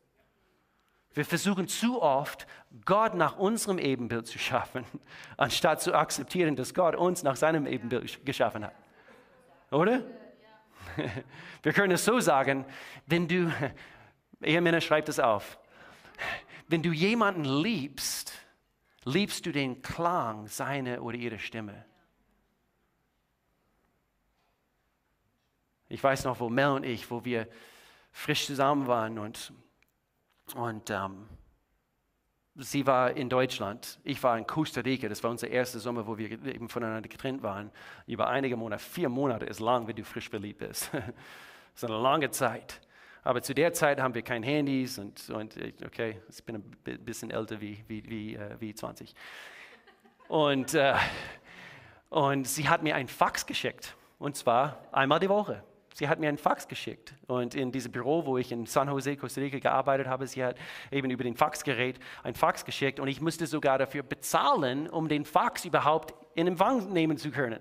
Wir 1.14 1.24
versuchen 1.24 1.68
zu 1.68 2.02
oft, 2.02 2.48
Gott 2.86 3.14
nach 3.14 3.38
unserem 3.38 3.78
Ebenbild 3.78 4.26
zu 4.26 4.40
schaffen, 4.40 4.84
anstatt 5.38 5.80
zu 5.80 5.94
akzeptieren, 5.94 6.56
dass 6.56 6.74
Gott 6.74 6.96
uns 6.96 7.22
nach 7.22 7.36
seinem 7.36 7.68
Ebenbild 7.68 8.26
geschaffen 8.26 8.66
hat. 8.66 8.74
Oder? 9.70 10.02
Wir 11.62 11.72
können 11.72 11.94
es 11.94 12.04
so 12.04 12.20
sagen, 12.20 12.66
wenn 13.06 13.28
du, 13.28 13.54
Ehemänner 14.42 14.82
schreibt 14.82 15.08
es 15.08 15.20
auf, 15.20 15.60
wenn 16.68 16.82
du 16.82 16.92
jemanden 16.92 17.44
liebst, 17.44 18.34
liebst 19.06 19.46
du 19.46 19.52
den 19.52 19.84
Klang 19.84 20.48
seiner 20.48 21.04
oder 21.04 21.16
ihrer 21.16 21.38
Stimme. 21.38 21.86
Ich 25.90 26.04
weiß 26.04 26.26
noch, 26.26 26.40
wo 26.40 26.50
Mel 26.50 26.70
und 26.70 26.86
ich, 26.86 27.10
wo 27.10 27.26
wir 27.26 27.48
frisch 28.12 28.46
zusammen 28.46 28.86
waren 28.86 29.18
und, 29.18 29.52
und 30.56 30.90
ähm, 30.92 31.28
sie 32.56 32.86
war 32.86 33.12
in 33.12 33.28
Deutschland, 33.28 34.00
ich 34.04 34.22
war 34.22 34.38
in 34.38 34.46
Costa 34.46 34.82
Rica. 34.82 35.10
Das 35.10 35.24
war 35.24 35.32
unser 35.32 35.48
erster 35.48 35.80
Sommer, 35.80 36.06
wo 36.06 36.18
wir 36.18 36.32
eben 36.46 36.70
voneinander 36.70 37.10
getrennt 37.10 37.42
waren. 37.42 37.72
Über 38.06 38.28
einige 38.28 38.56
Monate, 38.56 38.84
vier 38.84 39.10
Monate 39.10 39.46
ist 39.46 39.60
lang, 39.60 39.88
wenn 39.88 39.96
du 39.96 40.04
frisch 40.04 40.30
verliebt 40.30 40.60
bist. 40.60 40.90
das 40.94 41.04
ist 41.76 41.86
eine 41.86 42.00
lange 42.00 42.30
Zeit. 42.30 42.80
Aber 43.24 43.42
zu 43.42 43.56
der 43.56 43.74
Zeit 43.74 44.00
haben 44.00 44.14
wir 44.14 44.22
kein 44.22 44.44
Handys 44.44 45.00
und, 45.00 45.28
und 45.32 45.56
okay, 45.86 46.22
ich 46.30 46.44
bin 46.44 46.56
ein 46.56 47.04
bisschen 47.04 47.32
älter 47.32 47.60
wie, 47.60 47.84
wie, 47.88 48.08
wie, 48.08 48.36
äh, 48.36 48.56
wie 48.60 48.74
20. 48.74 49.14
Und, 50.28 50.76
äh, 50.76 50.96
und 52.10 52.48
sie 52.48 52.70
hat 52.70 52.84
mir 52.84 52.96
ein 52.96 53.08
Fax 53.08 53.46
geschickt, 53.46 53.96
und 54.20 54.36
zwar 54.36 54.84
einmal 54.92 55.20
die 55.20 55.30
Woche 55.30 55.64
sie 55.94 56.08
hat 56.08 56.20
mir 56.20 56.30
einen 56.30 56.38
Fax 56.38 56.68
geschickt. 56.68 57.14
Und 57.28 57.56
in 57.56 57.72
diesem 57.72 57.92
Büro, 57.92 58.26
wo 58.26 58.38
ich 58.38 58.52
in 58.52 58.66
San 58.66 58.88
Jose, 58.88 59.18
Costa 59.18 59.42
Rica 59.42 59.60
gearbeitet 59.60 60.08
habe, 60.08 60.28
sie 60.28 60.44
hat 60.44 60.58
eben 60.92 61.10
über 61.10 61.24
den 61.24 61.36
Faxgerät 61.36 62.00
ein 62.24 62.36
Fax 62.36 62.66
geschickt 62.66 63.00
und 63.00 63.08
ich 63.08 63.22
musste 63.22 63.48
sogar 63.48 63.78
dafür 63.78 64.04
bezahlen, 64.04 64.90
um 64.90 65.08
den 65.08 65.26
Fax 65.26 65.66
überhaupt 65.66 66.14
in 66.36 66.48
Empfang 66.48 66.92
nehmen 66.94 67.18
zu 67.18 67.32
können. 67.32 67.60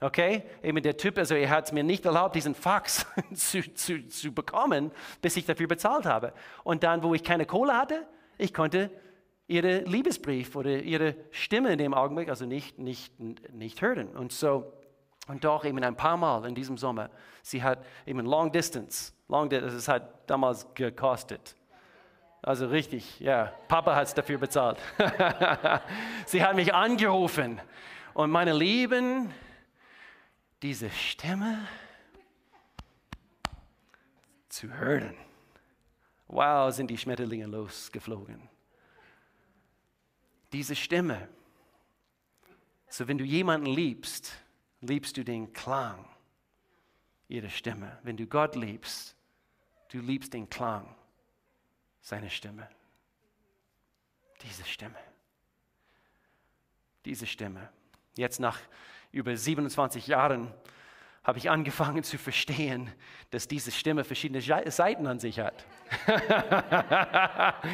Okay? 0.00 0.42
Eben 0.62 0.82
der 0.82 0.96
Typ, 0.96 1.16
also 1.16 1.34
er 1.34 1.48
hat 1.48 1.66
es 1.66 1.72
mir 1.72 1.84
nicht 1.84 2.04
erlaubt, 2.04 2.34
diesen 2.34 2.54
Fax 2.54 3.06
zu, 3.34 3.62
zu, 3.74 4.06
zu 4.08 4.32
bekommen, 4.32 4.90
bis 5.20 5.36
ich 5.36 5.46
dafür 5.46 5.68
bezahlt 5.68 6.06
habe. 6.06 6.32
Und 6.64 6.82
dann, 6.82 7.02
wo 7.02 7.14
ich 7.14 7.22
keine 7.22 7.46
Kohle 7.46 7.76
hatte, 7.76 8.06
ich 8.38 8.52
konnte 8.52 8.90
ihre 9.46 9.80
Liebesbrief 9.80 10.56
oder 10.56 10.82
ihre 10.82 11.14
Stimme 11.30 11.72
in 11.72 11.78
dem 11.78 11.94
Augenblick 11.94 12.28
also 12.28 12.46
nicht, 12.46 12.78
nicht, 12.78 13.12
nicht 13.52 13.82
hören. 13.82 14.08
Und 14.08 14.32
so 14.32 14.72
und 15.28 15.44
doch 15.44 15.64
eben 15.64 15.82
ein 15.82 15.96
paar 15.96 16.16
Mal 16.16 16.44
in 16.46 16.54
diesem 16.54 16.76
Sommer, 16.76 17.10
sie 17.42 17.62
hat 17.62 17.84
eben 18.06 18.20
Long 18.20 18.50
Distance, 18.50 19.12
Long 19.28 19.48
Distance, 19.48 19.76
es 19.76 19.88
hat 19.88 20.28
damals 20.28 20.66
gekostet. 20.74 21.56
Also 22.42 22.66
richtig, 22.66 23.20
ja, 23.20 23.52
Papa 23.68 23.94
hat 23.94 24.08
es 24.08 24.14
dafür 24.14 24.38
bezahlt. 24.38 24.78
sie 26.26 26.42
hat 26.42 26.56
mich 26.56 26.74
angerufen 26.74 27.60
und 28.14 28.30
meine 28.30 28.52
Lieben, 28.52 29.32
diese 30.60 30.90
Stimme 30.90 31.66
zu 34.48 34.72
hören. 34.72 35.16
Wow, 36.26 36.72
sind 36.72 36.88
die 36.88 36.98
Schmetterlinge 36.98 37.46
losgeflogen. 37.46 38.48
Diese 40.52 40.74
Stimme. 40.74 41.28
So, 42.88 43.06
wenn 43.06 43.18
du 43.18 43.24
jemanden 43.24 43.66
liebst, 43.66 44.41
liebst 44.82 45.16
du 45.16 45.24
den 45.24 45.52
Klang 45.52 46.04
ihrer 47.28 47.48
Stimme. 47.48 47.98
Wenn 48.02 48.16
du 48.16 48.26
Gott 48.26 48.56
liebst, 48.56 49.16
du 49.90 50.00
liebst 50.00 50.34
den 50.34 50.50
Klang 50.50 50.94
seiner 52.02 52.28
Stimme. 52.28 52.68
Diese 54.42 54.64
Stimme. 54.64 54.98
Diese 57.04 57.26
Stimme. 57.26 57.70
Jetzt 58.16 58.40
nach 58.40 58.58
über 59.12 59.36
27 59.36 60.06
Jahren 60.08 60.52
habe 61.24 61.38
ich 61.38 61.48
angefangen 61.48 62.02
zu 62.02 62.18
verstehen, 62.18 62.90
dass 63.30 63.46
diese 63.46 63.70
Stimme 63.70 64.02
verschiedene 64.04 64.40
Seiten 64.70 65.06
an 65.06 65.20
sich 65.20 65.38
hat. 65.38 65.64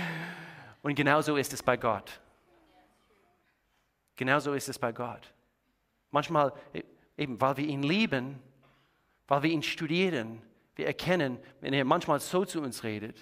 Und 0.82 0.94
genauso 0.94 1.36
ist 1.36 1.52
es 1.54 1.62
bei 1.62 1.76
Gott. 1.76 2.20
Genauso 4.16 4.52
ist 4.52 4.68
es 4.68 4.78
bei 4.78 4.92
Gott. 4.92 5.32
Manchmal, 6.10 6.52
e, 6.74 6.82
eben 7.18 7.40
weil 7.40 7.58
wir 7.58 7.66
ihn 7.66 7.82
lieben, 7.82 8.40
weil 9.26 9.42
wir 9.42 9.50
ihn 9.50 9.62
studieren, 9.62 10.40
wir 10.76 10.86
erkennen, 10.86 11.38
wenn 11.60 11.74
er 11.74 11.84
manchmal 11.84 12.20
so 12.20 12.44
zu 12.44 12.62
uns 12.62 12.84
redet, 12.84 13.20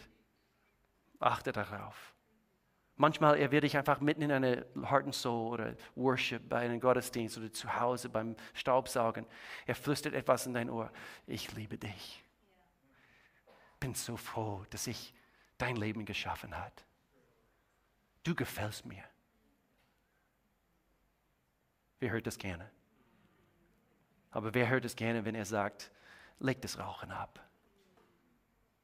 achte 1.19 1.51
darauf. 1.51 2.15
Manchmal 2.97 3.39
er 3.39 3.51
wird 3.51 3.65
dich 3.65 3.77
einfach 3.77 4.01
mitten 4.01 4.23
in 4.23 4.33
eine 4.33 4.67
Heart 4.75 5.05
and 5.05 5.15
Soul 5.15 5.53
oder 5.53 5.75
Worship 5.97 6.49
bei 6.49 6.61
einem 6.61 6.81
Gottesdienst 6.81 7.37
oder 7.37 7.53
zu 7.53 7.75
Hause 7.79 8.09
beim 8.09 8.37
Staubsaugen. 8.55 9.27
Er 9.67 9.75
flüstert 9.75 10.15
etwas 10.15 10.47
in 10.47 10.55
dein 10.55 10.71
Ohr. 10.71 10.91
Ich 11.27 11.53
liebe 11.53 11.77
dich. 11.77 12.23
Bin 13.81 13.95
so 13.95 14.17
froh, 14.17 14.65
dass 14.71 14.87
ich 14.87 15.13
dein 15.59 15.77
Leben 15.77 16.05
geschaffen 16.05 16.57
hat. 16.57 16.85
Du 18.23 18.35
gefällst 18.35 18.87
mir. 18.87 19.05
Wer 22.01 22.11
hört 22.11 22.27
das 22.27 22.39
gerne? 22.39 22.71
Aber 24.31 24.55
wer 24.55 24.69
hört 24.69 24.85
es 24.85 24.97
gerne, 24.97 25.25
wenn 25.25 25.35
er 25.35 25.45
sagt, 25.45 25.91
leg 26.39 26.61
das 26.61 26.79
Rauchen 26.79 27.11
ab, 27.11 27.41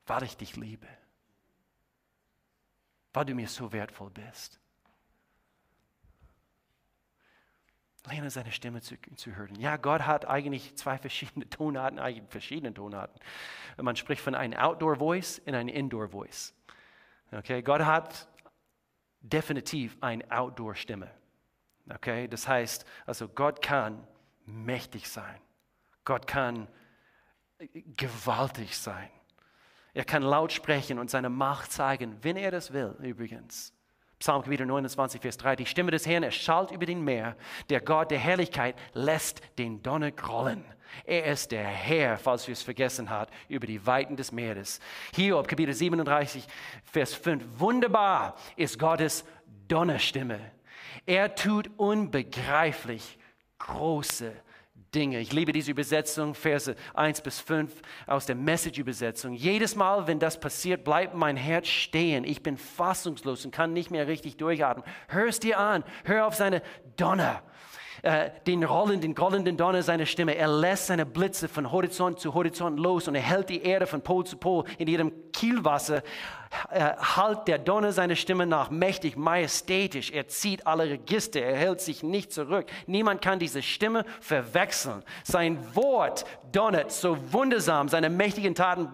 weil 0.07 0.23
ich 0.23 0.37
dich 0.37 0.57
liebe? 0.57 0.89
weil 3.13 3.25
du 3.25 3.35
mir 3.35 3.49
so 3.49 3.73
wertvoll 3.73 4.11
bist. 4.11 4.59
Lerne 8.11 8.31
seine 8.31 8.51
Stimme 8.51 8.81
zu, 8.81 8.97
zu, 9.15 9.37
hören. 9.37 9.55
Ja, 9.61 9.77
Gott 9.77 10.03
hat 10.03 10.27
eigentlich 10.27 10.77
zwei 10.77 10.99
verschiedene 10.99 11.49
Tonarten, 11.49 12.01
eigentlich 12.01 12.29
verschiedene 12.31 12.75
Tonarten. 12.75 13.21
Man 13.77 13.95
spricht 13.95 14.21
von 14.21 14.35
einem 14.35 14.59
Outdoor-Voice 14.59 15.41
und 15.47 15.55
einem 15.55 15.69
Indoor-Voice. 15.69 16.53
Okay, 17.31 17.63
Gott 17.63 17.83
hat 17.83 18.29
definitiv 19.21 19.97
eine 20.01 20.29
Outdoor-Stimme. 20.33 21.13
Okay, 21.95 22.27
das 22.27 22.49
heißt, 22.49 22.85
also 23.07 23.29
Gott 23.29 23.63
kann 23.63 24.05
mächtig 24.47 25.09
sein. 25.09 25.41
Gott 26.05 26.27
kann 26.27 26.69
gewaltig 27.97 28.77
sein. 28.77 29.09
Er 29.95 30.05
kann 30.05 30.23
laut 30.23 30.53
sprechen 30.53 30.99
und 30.99 31.11
seine 31.11 31.29
Macht 31.29 31.71
zeigen, 31.71 32.17
wenn 32.23 32.37
er 32.37 32.51
das 32.51 32.73
will, 32.73 32.97
übrigens. 33.01 33.75
Psalm 34.19 34.45
29, 34.47 35.21
Vers 35.21 35.37
3. 35.37 35.57
Die 35.57 35.67
Stimme 35.67 35.91
des 35.91 36.07
Herrn 36.07 36.23
erschallt 36.23 36.71
über 36.71 36.87
den 36.87 37.03
Meer. 37.03 37.37
Der 37.69 37.81
Gott 37.81 38.11
der 38.11 38.21
Herrlichkeit 38.21 38.77
lässt 38.95 39.43
den 39.59 39.83
Donner 39.83 40.13
grollen. 40.13 40.65
Er 41.05 41.25
ist 41.27 41.51
der 41.51 41.65
Herr, 41.65 42.19
falls 42.19 42.47
wir 42.47 42.53
es 42.53 42.63
vergessen 42.63 43.11
haben, 43.11 43.31
über 43.49 43.67
die 43.67 43.85
Weiten 43.85 44.17
des 44.17 44.31
Meeres. 44.31 44.79
Hiob, 45.15 45.49
Kapitel 45.49 45.75
37, 45.75 46.47
Vers 46.85 47.15
5. 47.15 47.45
Wunderbar 47.59 48.37
ist 48.57 48.79
Gottes 48.79 49.25
Donnerstimme. 49.67 50.39
Er 51.05 51.35
tut 51.35 51.71
unbegreiflich 51.77 53.19
große 53.67 54.33
Dinge. 54.95 55.21
Ich 55.21 55.33
liebe 55.33 55.53
diese 55.53 55.71
Übersetzung, 55.71 56.35
Verse 56.35 56.75
1 56.95 57.23
bis 57.23 57.41
5 57.41 57.73
aus 58.07 58.27
der 58.27 58.37
Message-Übersetzung. 58.37 59.33
Jedes 59.33 59.75
Mal, 59.75 60.07
wenn 60.07 60.19
das 60.19 60.39
passiert, 60.39 60.85
bleibt 60.85 61.15
mein 61.15 61.37
Herz 61.37 61.69
stehen. 61.69 62.25
Ich 62.25 62.43
bin 62.43 62.59
fassungslos 62.59 63.45
und 63.45 63.53
kann 63.53 63.73
nicht 63.73 63.91
mehr 63.91 64.07
richtig 64.07 64.37
durchatmen. 64.37 64.85
Hör 65.09 65.27
es 65.27 65.41
dir 65.41 65.59
an. 65.59 65.83
Hör 66.05 66.27
auf 66.27 66.35
seine 66.35 66.63
Donner. 66.97 67.43
Äh, 68.03 68.31
den 68.49 68.65
rollenden, 68.65 69.15
grollenden 69.15 69.57
Donner 69.57 69.81
seiner 69.85 70.07
Stimme. 70.07 70.35
Er 70.35 70.49
lässt 70.49 70.89
seine 70.89 71.07
Blitze 71.07 71.47
von 71.47 71.71
Horizont 71.71 72.19
zu 72.19 72.35
Horizont 72.35 72.81
los 72.81 73.07
und 73.07 73.15
er 73.15 73.23
hält 73.23 73.49
die 73.49 73.63
Erde 73.63 73.87
von 73.87 74.03
Pol 74.03 74.27
zu 74.27 74.37
Pol 74.37 74.65
in 74.79 74.89
ihrem 74.89 75.13
Kielwasser. 75.33 76.03
Er 76.69 76.97
halt 77.17 77.47
der 77.47 77.59
Donner 77.59 77.93
seiner 77.93 78.17
Stimme 78.17 78.45
nach, 78.45 78.71
mächtig, 78.71 79.17
majestätisch. 79.17 80.11
Er 80.11 80.27
zieht 80.27 80.67
alle 80.67 80.91
Register, 80.91 81.43
er 81.43 81.57
hält 81.57 81.81
sich 81.81 82.03
nicht 82.03 82.33
zurück. 82.33 82.67
Niemand 82.89 83.23
kann 83.23 83.39
diese 83.39 83.63
Stimme 83.63 84.05
verwechseln. 84.21 85.05
Sein 85.23 85.57
Wort 85.77 86.25
donnert 86.51 86.91
so 86.91 87.17
wundersam, 87.33 87.89
seine 87.89 88.11
mächtigen 88.11 88.57
Taten 88.57 88.89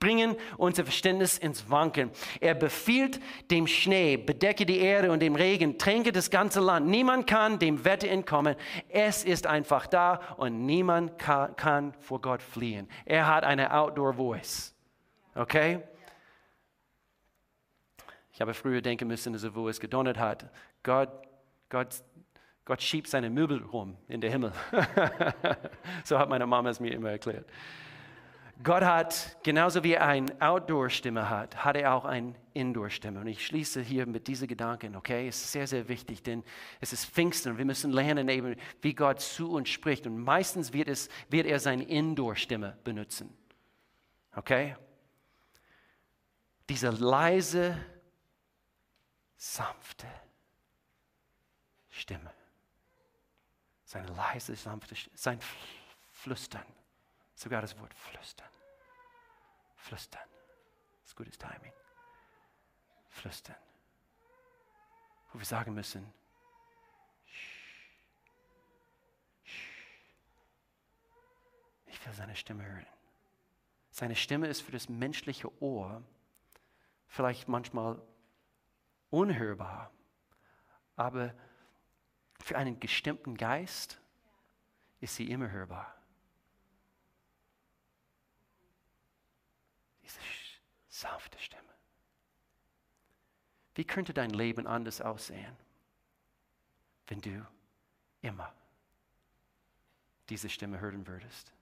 bringen 0.00 0.34
unser 0.56 0.84
Verständnis 0.84 1.38
ins 1.38 1.70
Wanken. 1.70 2.10
Er 2.40 2.54
befiehlt 2.54 3.20
dem 3.50 3.66
Schnee, 3.66 4.16
bedecke 4.16 4.66
die 4.66 4.80
Erde 4.80 5.12
und 5.12 5.20
dem 5.20 5.36
Regen, 5.36 5.78
tränke 5.78 6.10
das 6.10 6.30
ganze 6.30 6.58
Land. 6.58 6.88
Niemand 6.88 7.28
kann 7.28 7.58
dem 7.58 7.84
Wetter 7.84 8.08
entkommen. 8.08 8.56
Es 8.88 9.22
ist 9.22 9.46
einfach 9.46 9.86
da 9.86 10.20
und 10.38 10.66
niemand 10.66 11.18
kann, 11.18 11.94
vor 12.00 12.20
Gott 12.20 12.42
fliehen. 12.42 12.88
Er 13.04 13.28
hat 13.28 13.44
eine 13.44 13.72
Outdoor 13.72 14.14
Voice. 14.14 14.74
Okay? 15.34 15.80
Ich 18.32 18.40
habe 18.40 18.54
früher 18.54 18.80
denken 18.80 19.06
müssen, 19.06 19.34
also 19.34 19.54
wo 19.54 19.68
es 19.68 19.78
gedonnert 19.78 20.18
hat. 20.18 20.50
Gott, 20.82 21.10
Gott, 21.68 22.02
Gott 22.64 22.80
schiebt 22.80 23.08
seine 23.08 23.28
Möbel 23.28 23.62
rum 23.62 23.98
in 24.08 24.22
den 24.22 24.30
Himmel. 24.32 24.52
so 26.04 26.18
hat 26.18 26.30
meine 26.30 26.46
Mama 26.46 26.70
es 26.70 26.80
mir 26.80 26.92
immer 26.92 27.10
erklärt. 27.10 27.44
Gott 28.62 28.82
hat, 28.82 29.38
genauso 29.42 29.82
wie 29.84 29.94
er 29.94 30.06
eine 30.06 30.26
Outdoor-Stimme 30.40 31.30
hat, 31.30 31.64
hat 31.64 31.76
er 31.76 31.94
auch 31.94 32.04
eine 32.04 32.34
Indoor-Stimme. 32.52 33.20
Und 33.20 33.26
ich 33.26 33.46
schließe 33.46 33.80
hier 33.80 34.06
mit 34.06 34.26
diesen 34.26 34.48
Gedanken, 34.48 34.96
okay? 34.96 35.28
Es 35.28 35.40
ist 35.40 35.52
sehr, 35.52 35.66
sehr 35.66 35.88
wichtig, 35.88 36.22
denn 36.22 36.44
es 36.80 36.92
ist 36.92 37.06
Pfingsten 37.06 37.52
und 37.52 37.58
wir 37.58 37.64
müssen 37.64 37.90
lernen, 37.90 38.28
eben, 38.28 38.56
wie 38.82 38.94
Gott 38.94 39.20
zu 39.20 39.52
uns 39.52 39.68
spricht. 39.70 40.06
Und 40.06 40.18
meistens 40.18 40.72
wird, 40.72 40.88
es, 40.88 41.08
wird 41.28 41.46
er 41.46 41.58
seine 41.58 41.84
Indoor-Stimme 41.84 42.76
benutzen. 42.84 43.34
Okay? 44.34 44.76
Diese 46.68 46.90
leise, 46.90 47.76
sanfte 49.36 50.06
Stimme. 51.88 52.30
Seine 53.84 54.08
leise, 54.08 54.54
sanfte 54.54 54.94
Stimme. 54.94 55.16
Sein 55.16 55.38
Flüstern. 56.12 56.66
Sogar 57.40 57.62
das 57.62 57.78
Wort 57.78 57.94
flüstern. 57.94 58.50
Flüstern. 59.74 60.28
Das 61.00 61.08
ist 61.08 61.16
gutes 61.16 61.38
Timing. 61.38 61.72
Flüstern. 63.08 63.56
Wo 65.32 65.38
wir 65.38 65.46
sagen 65.46 65.72
müssen, 65.72 66.12
ich 71.86 72.06
will 72.06 72.12
seine 72.12 72.36
Stimme 72.36 72.62
hören. 72.62 72.86
Seine 73.90 74.16
Stimme 74.16 74.46
ist 74.48 74.60
für 74.60 74.72
das 74.72 74.90
menschliche 74.90 75.50
Ohr 75.62 76.02
vielleicht 77.06 77.48
manchmal 77.48 78.02
unhörbar, 79.08 79.90
aber 80.94 81.34
für 82.38 82.58
einen 82.58 82.80
gestimmten 82.80 83.34
Geist 83.34 83.98
ist 85.00 85.16
sie 85.16 85.30
immer 85.30 85.50
hörbar. 85.50 85.99
Sanfte 90.88 91.38
Stimme. 91.38 91.62
Wie 93.74 93.84
könnte 93.84 94.12
dein 94.12 94.30
Leben 94.30 94.66
anders 94.66 95.00
aussehen, 95.00 95.56
wenn 97.06 97.20
du 97.20 97.46
immer 98.22 98.52
diese 100.28 100.48
Stimme 100.48 100.80
hören 100.80 101.06
würdest? 101.06 101.52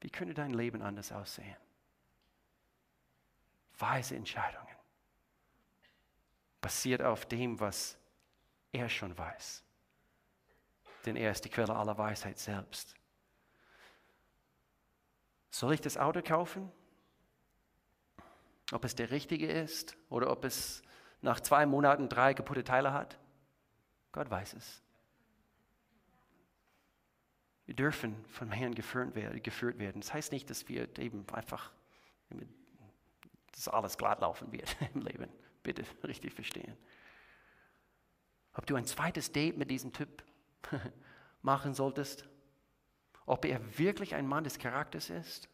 Wie 0.00 0.10
könnte 0.10 0.34
dein 0.34 0.52
Leben 0.52 0.82
anders 0.82 1.12
aussehen? 1.12 1.56
Weise 3.78 4.16
Entscheidungen. 4.16 4.76
Basiert 6.60 7.02
auf 7.02 7.26
dem, 7.26 7.58
was 7.60 7.96
er 8.72 8.88
schon 8.88 9.16
weiß. 9.16 9.62
Denn 11.04 11.16
er 11.16 11.30
ist 11.30 11.44
die 11.44 11.50
Quelle 11.50 11.74
aller 11.74 11.96
Weisheit 11.96 12.38
selbst. 12.38 12.94
Soll 15.50 15.74
ich 15.74 15.80
das 15.80 15.96
Auto 15.96 16.20
kaufen? 16.22 16.70
Ob 18.72 18.84
es 18.84 18.94
der 18.94 19.10
richtige 19.10 19.46
ist 19.46 19.96
oder 20.08 20.30
ob 20.30 20.44
es 20.44 20.82
nach 21.20 21.40
zwei 21.40 21.66
Monaten 21.66 22.08
drei 22.08 22.34
kaputte 22.34 22.64
Teile 22.64 22.92
hat, 22.92 23.18
Gott 24.12 24.30
weiß 24.30 24.54
es. 24.54 24.82
Wir 27.66 27.74
dürfen 27.74 28.24
vom 28.28 28.52
Herrn 28.52 28.74
geführt 28.74 29.14
werden. 29.78 30.00
Das 30.00 30.14
heißt 30.14 30.32
nicht, 30.32 30.48
dass 30.48 30.68
wir 30.68 30.88
eben 30.98 31.26
einfach, 31.32 31.72
dass 33.52 33.68
alles 33.68 33.98
glatt 33.98 34.20
laufen 34.20 34.52
wird 34.52 34.76
im 34.94 35.02
Leben. 35.02 35.28
Bitte 35.62 35.84
richtig 36.04 36.32
verstehen. 36.32 36.76
Ob 38.54 38.66
du 38.66 38.76
ein 38.76 38.86
zweites 38.86 39.32
Date 39.32 39.58
mit 39.58 39.70
diesem 39.70 39.92
Typ 39.92 40.22
machen 41.42 41.74
solltest, 41.74 42.24
ob 43.26 43.44
er 43.44 43.78
wirklich 43.78 44.14
ein 44.14 44.26
Mann 44.26 44.44
des 44.44 44.58
Charakters 44.58 45.10
ist, 45.10 45.48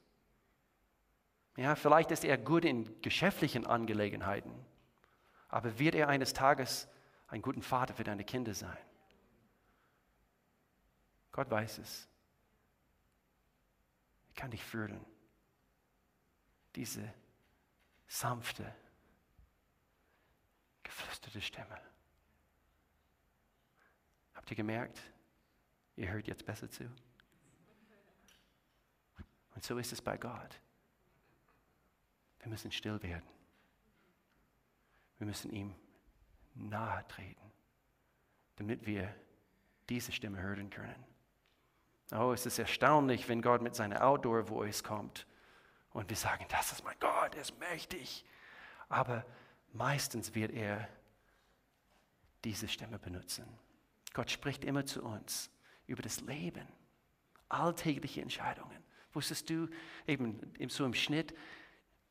ja, 1.57 1.74
vielleicht 1.74 2.11
ist 2.11 2.24
er 2.24 2.38
gut 2.38 2.64
in 2.64 3.00
geschäftlichen 3.03 3.66
Angelegenheiten, 3.66 4.53
aber 5.48 5.78
wird 5.78 5.94
er 5.94 6.09
eines 6.09 6.32
Tages 6.32 6.88
ein 7.28 7.42
guter 7.42 7.62
Vater 7.62 7.94
für 7.94 8.05
deine 8.05 8.24
Kinder 8.24 8.55
sein? 8.55 8.76
Gott 11.30 11.50
weiß 11.50 11.78
es. 11.78 12.09
Ich 14.28 14.34
kann 14.34 14.50
dich 14.50 14.62
führen. 14.62 15.05
Diese 16.74 17.12
sanfte, 18.07 18.74
geflüsterte 20.82 21.40
Stimme. 21.40 21.78
Habt 24.34 24.50
ihr 24.50 24.57
gemerkt, 24.57 24.98
ihr 25.96 26.11
hört 26.11 26.26
jetzt 26.26 26.46
besser 26.46 26.70
zu? 26.70 26.84
Und 29.55 29.62
so 29.62 29.76
ist 29.76 29.92
es 29.92 30.00
bei 30.00 30.16
Gott. 30.16 30.61
Wir 32.43 32.51
müssen 32.51 32.70
still 32.72 33.03
werden. 33.03 33.26
Wir 35.18 35.26
müssen 35.26 35.53
ihm 35.53 35.74
nahe 36.55 37.07
treten, 37.09 37.53
damit 38.57 38.84
wir 38.86 39.14
diese 39.88 40.12
Stimme 40.12 40.43
hören 40.43 40.68
können. 40.68 41.05
Oh, 42.12 42.32
es 42.32 42.45
ist 42.45 42.59
erstaunlich, 42.59 43.28
wenn 43.28 43.40
Gott 43.40 43.62
mit 43.62 43.74
seiner 43.74 44.05
Outdoor-Voice 44.05 44.82
kommt 44.82 45.26
und 45.90 46.11
wir 46.11 46.16
sagen, 46.16 46.45
das 46.49 46.72
ist 46.72 46.84
mein 46.84 46.97
Gott, 46.99 47.34
er 47.34 47.40
ist 47.40 47.59
mächtig. 47.59 48.24
Aber 48.88 49.24
meistens 49.72 50.34
wird 50.34 50.53
er 50.53 50.88
diese 52.45 52.68
Stimme 52.68 52.99
benutzen. 52.99 53.47
Gott 54.12 54.30
spricht 54.30 54.64
immer 54.64 54.84
zu 54.84 55.03
uns 55.03 55.51
über 55.86 56.03
das 56.03 56.20
Leben, 56.20 56.66
alltägliche 57.49 58.20
Entscheidungen. 58.20 58.82
Wusstest 59.12 59.49
du, 59.49 59.68
eben 60.07 60.38
so 60.68 60.84
im 60.84 60.95
Schnitt, 60.95 61.34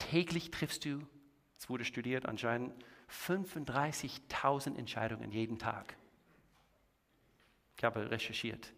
täglich 0.10 0.52
triffst 0.52 0.86
du, 0.86 1.02
es 1.58 1.70
wurde 1.70 1.86
studiert 1.86 2.26
anscheinend, 2.26 2.74
35.000 3.10 4.78
Entscheidungen 4.78 5.32
jeden 5.32 5.60
Tag. 5.60 5.96
Ich 7.78 7.84
habe 7.84 8.10
recherchiert. 8.10 8.74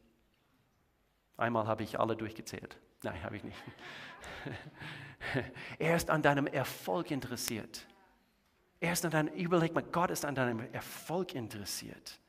Einmal 1.38 1.68
habe 1.68 1.84
ich 1.84 2.00
alle 2.00 2.16
durchgezählt. 2.16 2.78
Nein, 3.04 3.22
habe 3.24 3.38
ich 3.38 3.44
nicht. 3.44 3.58
er 5.80 5.96
ist 5.96 6.10
an 6.10 6.22
deinem 6.22 6.48
Erfolg 6.48 7.12
interessiert. 7.12 7.86
Er 8.80 8.94
ist 8.94 9.04
an 9.06 9.12
deinem, 9.12 9.34
überleg 9.34 9.74
mal, 9.74 9.84
Gott 9.84 10.12
ist 10.12 10.26
an 10.26 10.36
deinem 10.36 10.60
Erfolg 10.74 11.36
interessiert. 11.36 12.20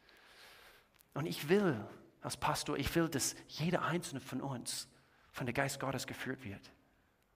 Und 1.13 1.27
ich 1.27 1.49
will, 1.49 1.85
als 2.21 2.37
Pastor, 2.37 2.77
ich 2.77 2.95
will, 2.95 3.09
dass 3.09 3.37
jeder 3.49 3.83
einzelne 3.83 4.21
von 4.21 4.41
uns 4.41 4.89
von 5.31 5.47
der 5.47 5.53
Geist 5.53 5.81
Gottes 5.81 6.07
geführt 6.07 6.45
wird. 6.45 6.73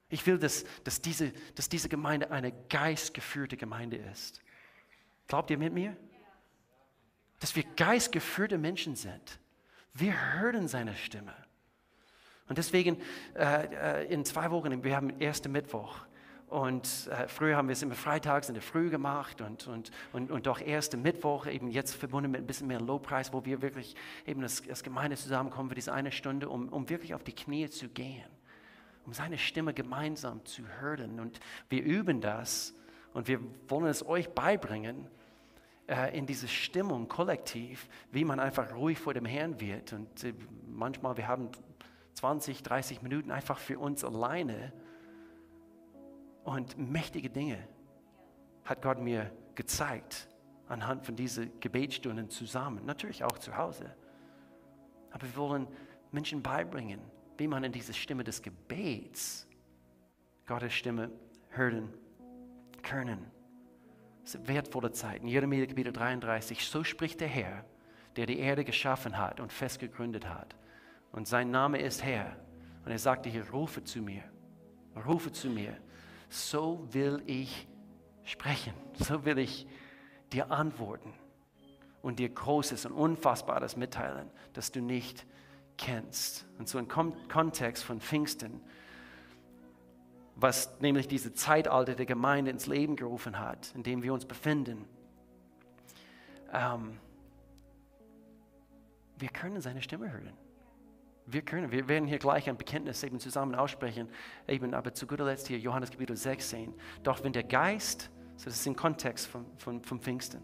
Ich 0.09 0.25
will, 0.25 0.39
dass, 0.39 0.65
dass, 0.83 1.01
diese, 1.01 1.31
dass 1.55 1.69
diese 1.69 1.87
Gemeinde 1.87 2.31
eine 2.31 2.51
geistgeführte 2.69 3.57
Gemeinde 3.57 3.97
ist. 3.97 4.41
Glaubt 5.27 5.51
ihr 5.51 5.57
mit 5.57 5.73
mir? 5.73 5.95
Dass 7.39 7.55
wir 7.55 7.63
geistgeführte 7.75 8.57
Menschen 8.57 8.95
sind. 8.95 9.39
Wir 9.93 10.13
hören 10.33 10.67
seine 10.67 10.95
Stimme. 10.95 11.33
Und 12.47 12.57
deswegen 12.57 12.97
äh, 13.35 14.01
äh 14.01 14.13
in 14.13 14.25
zwei 14.25 14.49
Wochen, 14.49 14.83
wir 14.83 14.95
haben 14.95 15.19
ersten 15.19 15.51
Mittwoch. 15.51 15.99
Und 16.49 17.07
äh, 17.11 17.27
früher 17.27 17.55
haben 17.55 17.67
wir 17.67 17.73
es 17.73 17.83
immer 17.83 17.93
freitags 17.93 18.49
in 18.49 18.55
der 18.55 18.63
Früh 18.63 18.89
gemacht 18.89 19.39
und, 19.39 19.67
und, 19.67 19.91
und, 20.13 20.31
und 20.31 20.47
doch 20.47 20.59
erste 20.59 20.97
Mittwoch, 20.97 21.45
eben 21.45 21.69
jetzt 21.69 21.93
verbunden 21.93 22.31
mit 22.31 22.41
ein 22.41 22.47
bisschen 22.47 22.65
mehr 22.65 22.81
Lobpreis, 22.81 23.31
wo 23.31 23.45
wir 23.45 23.61
wirklich 23.61 23.95
eben 24.25 24.41
das, 24.41 24.63
das 24.63 24.81
Gemeinde 24.81 25.15
zusammenkommen 25.15 25.69
für 25.69 25.75
diese 25.75 25.93
eine 25.93 26.11
Stunde, 26.11 26.49
um, 26.49 26.69
um 26.69 26.89
wirklich 26.89 27.13
auf 27.13 27.23
die 27.23 27.33
Knie 27.33 27.69
zu 27.69 27.87
gehen, 27.87 28.25
um 29.09 29.13
seine 29.13 29.39
Stimme 29.39 29.73
gemeinsam 29.73 30.45
zu 30.45 30.61
hören. 30.79 31.19
Und 31.19 31.39
wir 31.67 31.83
üben 31.83 32.21
das 32.21 32.75
und 33.13 33.27
wir 33.27 33.39
wollen 33.67 33.87
es 33.87 34.05
euch 34.05 34.29
beibringen, 34.29 35.07
äh, 35.87 36.15
in 36.15 36.27
diese 36.27 36.47
Stimmung 36.47 37.07
kollektiv, 37.07 37.89
wie 38.11 38.23
man 38.23 38.39
einfach 38.39 38.71
ruhig 38.75 38.99
vor 38.99 39.15
dem 39.15 39.25
Herrn 39.25 39.59
wird. 39.59 39.93
Und 39.93 40.23
äh, 40.23 40.35
manchmal, 40.67 41.17
wir 41.17 41.27
haben 41.27 41.49
20, 42.13 42.61
30 42.61 43.01
Minuten 43.01 43.31
einfach 43.31 43.57
für 43.57 43.79
uns 43.79 44.03
alleine 44.03 44.71
und 46.43 46.77
mächtige 46.77 47.31
Dinge 47.31 47.57
hat 48.63 48.83
Gott 48.83 48.99
mir 48.99 49.31
gezeigt 49.55 50.27
anhand 50.67 51.03
von 51.03 51.15
diesen 51.15 51.59
Gebetsstunden 51.59 52.29
zusammen, 52.29 52.85
natürlich 52.85 53.23
auch 53.23 53.39
zu 53.39 53.57
Hause. 53.57 53.91
Aber 55.09 55.23
wir 55.23 55.35
wollen 55.35 55.67
Menschen 56.11 56.43
beibringen, 56.43 57.01
wie 57.39 57.47
man 57.47 57.63
in 57.63 57.71
diese 57.71 57.93
Stimme 57.93 58.23
des 58.23 58.41
Gebets 58.41 59.47
Gottes 60.45 60.73
Stimme 60.73 61.11
hören 61.49 61.93
können. 62.81 63.25
Das 64.23 64.33
sind 64.33 64.47
wertvolle 64.47 64.91
Zeiten. 64.91 65.27
Jeremia 65.27 65.65
Kapitel 65.65 65.93
33, 65.93 66.65
so 66.65 66.83
spricht 66.83 67.21
der 67.21 67.27
Herr, 67.27 67.65
der 68.15 68.25
die 68.25 68.39
Erde 68.39 68.63
geschaffen 68.63 69.17
hat 69.17 69.39
und 69.39 69.51
fest 69.51 69.79
gegründet 69.79 70.27
hat. 70.27 70.55
Und 71.11 71.27
sein 71.27 71.51
Name 71.51 71.79
ist 71.79 72.03
Herr. 72.03 72.35
Und 72.85 72.91
er 72.91 72.99
sagte 72.99 73.29
hier, 73.29 73.49
rufe 73.49 73.83
zu 73.83 74.01
mir, 74.01 74.23
rufe 75.05 75.31
zu 75.31 75.49
mir 75.49 75.77
so 76.29 76.87
will 76.91 77.21
ich 77.25 77.67
sprechen, 78.23 78.73
so 78.93 79.25
will 79.25 79.39
ich 79.39 79.67
dir 80.31 80.51
antworten 80.51 81.13
und 82.01 82.19
dir 82.19 82.29
Großes 82.29 82.85
und 82.85 82.93
Unfassbares 82.93 83.75
mitteilen, 83.75 84.29
das 84.53 84.71
du 84.71 84.81
nicht 84.81 85.25
kennst. 85.79 86.45
Und 86.59 86.67
so 86.67 86.77
im 86.77 86.87
Kontext 86.87 87.83
von 87.83 87.99
Pfingsten, 87.99 88.61
was 90.35 90.79
nämlich 90.79 91.07
diese 91.07 91.33
Zeitalter 91.33 91.95
der 91.95 92.05
Gemeinde 92.05 92.51
ins 92.51 92.67
Leben 92.67 92.95
gerufen 92.95 93.39
hat, 93.39 93.73
in 93.75 93.83
dem 93.83 94.03
wir 94.03 94.13
uns 94.13 94.25
befinden. 94.25 94.85
Ähm, 96.53 96.99
wir 99.17 99.29
können 99.29 99.59
seine 99.61 99.81
Stimme 99.81 100.11
hören. 100.11 100.33
Wir 101.25 101.41
können, 101.41 101.71
wir 101.71 101.87
werden 101.87 102.07
hier 102.07 102.19
gleich 102.19 102.49
ein 102.49 102.57
Bekenntnis 102.57 103.03
eben 103.03 103.19
zusammen 103.19 103.53
aussprechen, 103.53 104.09
eben 104.47 104.73
aber 104.73 104.93
zu 104.93 105.05
guter 105.05 105.25
Letzt 105.25 105.47
hier 105.47 105.59
Johannes 105.59 105.91
Kapitel 105.91 106.15
16. 106.15 106.73
Doch 107.03 107.23
wenn 107.23 107.33
der 107.33 107.43
Geist, 107.43 108.09
das 108.43 108.55
ist 108.55 108.65
im 108.65 108.75
Kontext 108.75 109.27
von, 109.27 109.45
von, 109.57 109.83
vom 109.83 109.99
Pfingsten, 109.99 110.41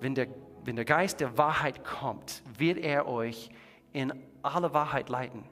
wenn 0.00 0.14
der, 0.14 0.28
wenn 0.64 0.76
der 0.76 0.86
Geist 0.86 1.20
der 1.20 1.36
Wahrheit 1.36 1.84
kommt, 1.84 2.42
wird 2.56 2.78
er 2.78 3.06
euch 3.06 3.50
in 3.92 4.12
alle 4.42 4.74
Wahrheit 4.74 5.08
leiten. 5.08 5.44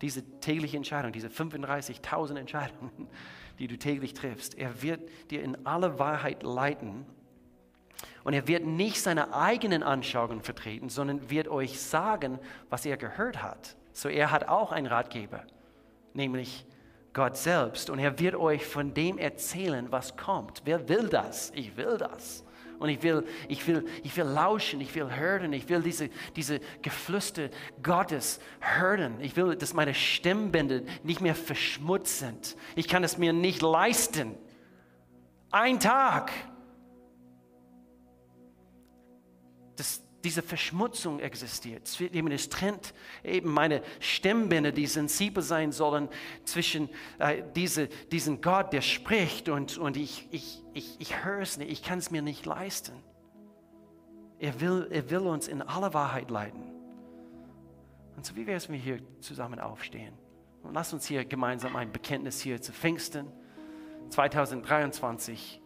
Diese 0.00 0.22
tägliche 0.40 0.76
Entscheidung, 0.76 1.12
diese 1.12 1.28
35.000 1.28 2.38
Entscheidungen, 2.38 3.08
die 3.58 3.66
du 3.66 3.76
täglich 3.76 4.14
triffst, 4.14 4.56
er 4.56 4.82
wird 4.82 5.00
dir 5.30 5.42
in 5.42 5.66
alle 5.66 5.98
Wahrheit 5.98 6.42
leiten. 6.42 7.04
Und 8.22 8.34
er 8.34 8.46
wird 8.46 8.64
nicht 8.64 9.00
seine 9.00 9.34
eigenen 9.34 9.82
Anschauungen 9.82 10.42
vertreten, 10.42 10.88
sondern 10.88 11.30
wird 11.30 11.48
euch 11.48 11.80
sagen, 11.80 12.38
was 12.68 12.86
er 12.86 12.96
gehört 12.96 13.42
hat. 13.42 13.76
So 13.92 14.08
er 14.08 14.30
hat 14.30 14.48
auch 14.48 14.70
einen 14.70 14.86
Ratgeber, 14.86 15.42
nämlich 16.14 16.64
Gott 17.12 17.36
selbst. 17.36 17.90
Und 17.90 17.98
er 17.98 18.18
wird 18.20 18.36
euch 18.36 18.64
von 18.64 18.94
dem 18.94 19.18
erzählen, 19.18 19.90
was 19.90 20.16
kommt. 20.16 20.62
Wer 20.64 20.88
will 20.88 21.08
das? 21.08 21.50
Ich 21.54 21.76
will 21.76 21.98
das. 21.98 22.44
Und 22.78 22.88
ich 22.88 23.02
will, 23.02 23.26
ich 23.48 23.66
will, 23.66 23.86
ich 24.04 24.16
will 24.16 24.24
lauschen, 24.24 24.80
ich 24.80 24.94
will 24.94 25.14
hören, 25.14 25.52
ich 25.52 25.68
will 25.68 25.82
diese, 25.82 26.10
diese 26.36 26.60
Geflüster 26.82 27.50
Gottes 27.82 28.40
hören. 28.60 29.20
Ich 29.20 29.36
will, 29.36 29.56
dass 29.56 29.74
meine 29.74 29.94
Stimmbänder 29.94 30.82
nicht 31.02 31.20
mehr 31.20 31.34
verschmutzt 31.34 32.20
sind. 32.20 32.56
Ich 32.76 32.88
kann 32.88 33.02
es 33.02 33.18
mir 33.18 33.32
nicht 33.32 33.62
leisten. 33.62 34.34
Ein 35.50 35.80
Tag 35.80 36.30
dass 39.78 40.02
diese 40.24 40.42
Verschmutzung 40.42 41.20
existiert. 41.20 42.00
Eben, 42.00 42.30
es 42.32 42.48
trennt 42.48 42.92
eben 43.22 43.52
meine 43.52 43.82
Stimmbänder, 44.00 44.72
die 44.72 44.86
sensibel 44.86 45.42
sein 45.42 45.70
sollen, 45.70 46.08
zwischen 46.44 46.88
äh, 47.18 47.42
diese, 47.54 47.88
diesem 48.10 48.40
Gott, 48.40 48.72
der 48.72 48.80
spricht 48.80 49.48
und, 49.48 49.78
und 49.78 49.96
ich, 49.96 50.28
ich, 50.32 50.62
ich, 50.74 50.96
ich 51.00 51.24
höre 51.24 51.40
es 51.40 51.56
nicht, 51.56 51.70
ich 51.70 51.82
kann 51.82 51.98
es 51.98 52.10
mir 52.10 52.22
nicht 52.22 52.46
leisten. 52.46 52.94
Er 54.40 54.60
will, 54.60 54.88
er 54.90 55.08
will 55.10 55.26
uns 55.26 55.48
in 55.48 55.62
aller 55.62 55.94
Wahrheit 55.94 56.30
leiten. 56.30 56.62
Und 58.16 58.26
so 58.26 58.34
wie 58.34 58.46
wäre 58.46 58.56
es, 58.56 58.68
wenn 58.68 58.74
wir 58.74 58.82
hier 58.82 59.00
zusammen 59.20 59.60
aufstehen? 59.60 60.14
Und 60.62 60.74
lass 60.74 60.92
uns 60.92 61.06
hier 61.06 61.24
gemeinsam 61.24 61.76
ein 61.76 61.92
Bekenntnis 61.92 62.40
hier 62.40 62.60
zu 62.60 62.72
Pfingsten 62.72 63.30
2023. 64.10 65.60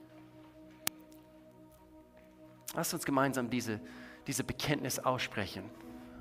Lass 2.74 2.92
uns 2.92 3.04
gemeinsam 3.04 3.48
diese 3.50 3.80
diese 4.26 4.44
Bekenntnis 4.44 4.98
aussprechen. 4.98 5.64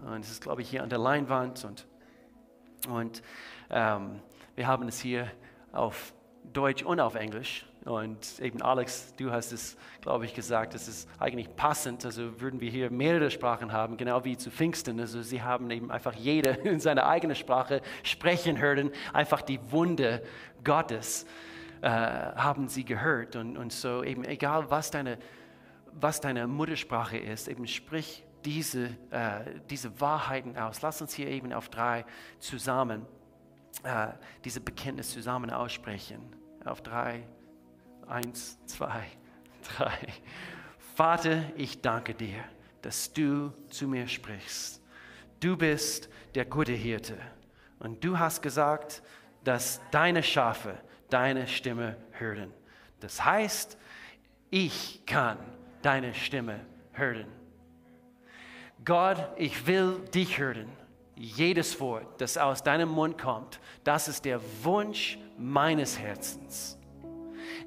Und 0.06 0.22
es 0.22 0.32
ist, 0.32 0.42
glaube 0.42 0.62
ich, 0.62 0.70
hier 0.70 0.84
an 0.84 0.90
der 0.90 1.00
Leinwand 1.00 1.64
und, 1.66 1.88
und 2.90 3.22
ähm, 3.70 4.20
wir 4.56 4.68
haben 4.68 4.88
es 4.88 5.00
hier 5.00 5.32
auf 5.72 6.14
Deutsch 6.52 6.84
und 6.84 7.00
auf 7.00 7.16
Englisch. 7.16 7.66
Und 7.86 8.40
eben 8.40 8.62
Alex, 8.62 9.14
du 9.16 9.32
hast 9.32 9.52
es, 9.52 9.76
glaube 10.02 10.26
ich, 10.26 10.36
gesagt, 10.36 10.76
es 10.76 10.88
ist 10.88 11.10
eigentlich 11.20 11.56
passend. 11.56 12.06
Also 12.06 12.40
würden 12.40 12.60
wir 12.60 12.70
hier 12.70 12.92
mehrere 12.92 13.32
Sprachen 13.32 13.72
haben, 13.72 13.98
genau 13.98 14.24
wie 14.24 14.38
zu 14.38 14.52
Pfingsten. 14.52 15.00
Also 15.00 15.22
sie 15.22 15.42
haben 15.42 15.70
eben 15.72 15.92
einfach 15.92 16.14
jeder 16.14 16.60
in 16.66 16.80
seiner 16.80 17.08
eigenen 17.08 17.36
Sprache 17.36 17.82
sprechen 18.04 18.60
hören, 18.60 18.92
einfach 19.14 19.42
die 19.42 19.60
Wunde 19.72 20.24
Gottes 20.64 21.26
äh, 21.82 21.90
haben 21.90 22.68
sie 22.68 22.86
gehört. 22.86 23.36
Und, 23.36 23.58
und 23.58 23.74
so 23.74 24.04
eben 24.04 24.26
egal, 24.26 24.70
was 24.70 24.92
deine 24.92 25.18
was 25.94 26.22
deine 26.22 26.48
Muttersprache 26.48 27.18
ist, 27.18 27.48
eben 27.48 27.68
sprich 27.68 28.24
diese, 28.46 28.86
äh, 29.12 29.60
diese 29.70 30.00
Wahrheiten 30.00 30.58
aus. 30.58 30.82
Lass 30.82 31.02
uns 31.02 31.14
hier 31.14 31.28
eben 31.28 31.54
auf 31.54 31.70
drei 31.70 32.06
zusammen 32.40 33.06
äh, 33.84 34.08
diese 34.44 34.62
Bekenntnis 34.62 35.12
zusammen 35.12 35.50
aussprechen. 35.52 36.36
Auf 36.66 36.82
drei. 36.82 37.28
Eins, 38.08 38.58
zwei, 38.66 39.06
drei. 39.78 39.98
Vater, 40.96 41.44
ich 41.56 41.82
danke 41.82 42.14
dir, 42.14 42.44
dass 42.82 43.14
du 43.14 43.54
zu 43.70 43.88
mir 43.88 44.08
sprichst. 44.08 44.82
Du 45.40 45.58
bist 45.58 46.10
der 46.36 46.46
gute 46.46 46.74
Hirte. 46.74 47.18
Und 47.80 48.04
du 48.04 48.20
hast 48.20 48.42
gesagt, 48.42 49.02
dass 49.44 49.82
deine 49.92 50.22
Schafe 50.22 50.78
deine 51.12 51.48
Stimme 51.48 51.98
hören. 52.12 52.52
Das 53.00 53.24
heißt, 53.24 53.78
ich 54.50 55.06
kann 55.06 55.38
deine 55.82 56.14
Stimme 56.14 56.62
hören. 56.94 57.28
Gott, 58.84 59.18
ich 59.36 59.68
will 59.68 60.00
dich 60.14 60.40
hören. 60.40 60.70
Jedes 61.16 61.80
Wort, 61.80 62.20
das 62.20 62.38
aus 62.38 62.64
deinem 62.64 62.90
Mund 62.90 63.18
kommt, 63.18 63.60
das 63.84 64.08
ist 64.08 64.26
der 64.26 64.40
Wunsch 64.64 65.20
meines 65.38 66.00
Herzens. 66.00 66.80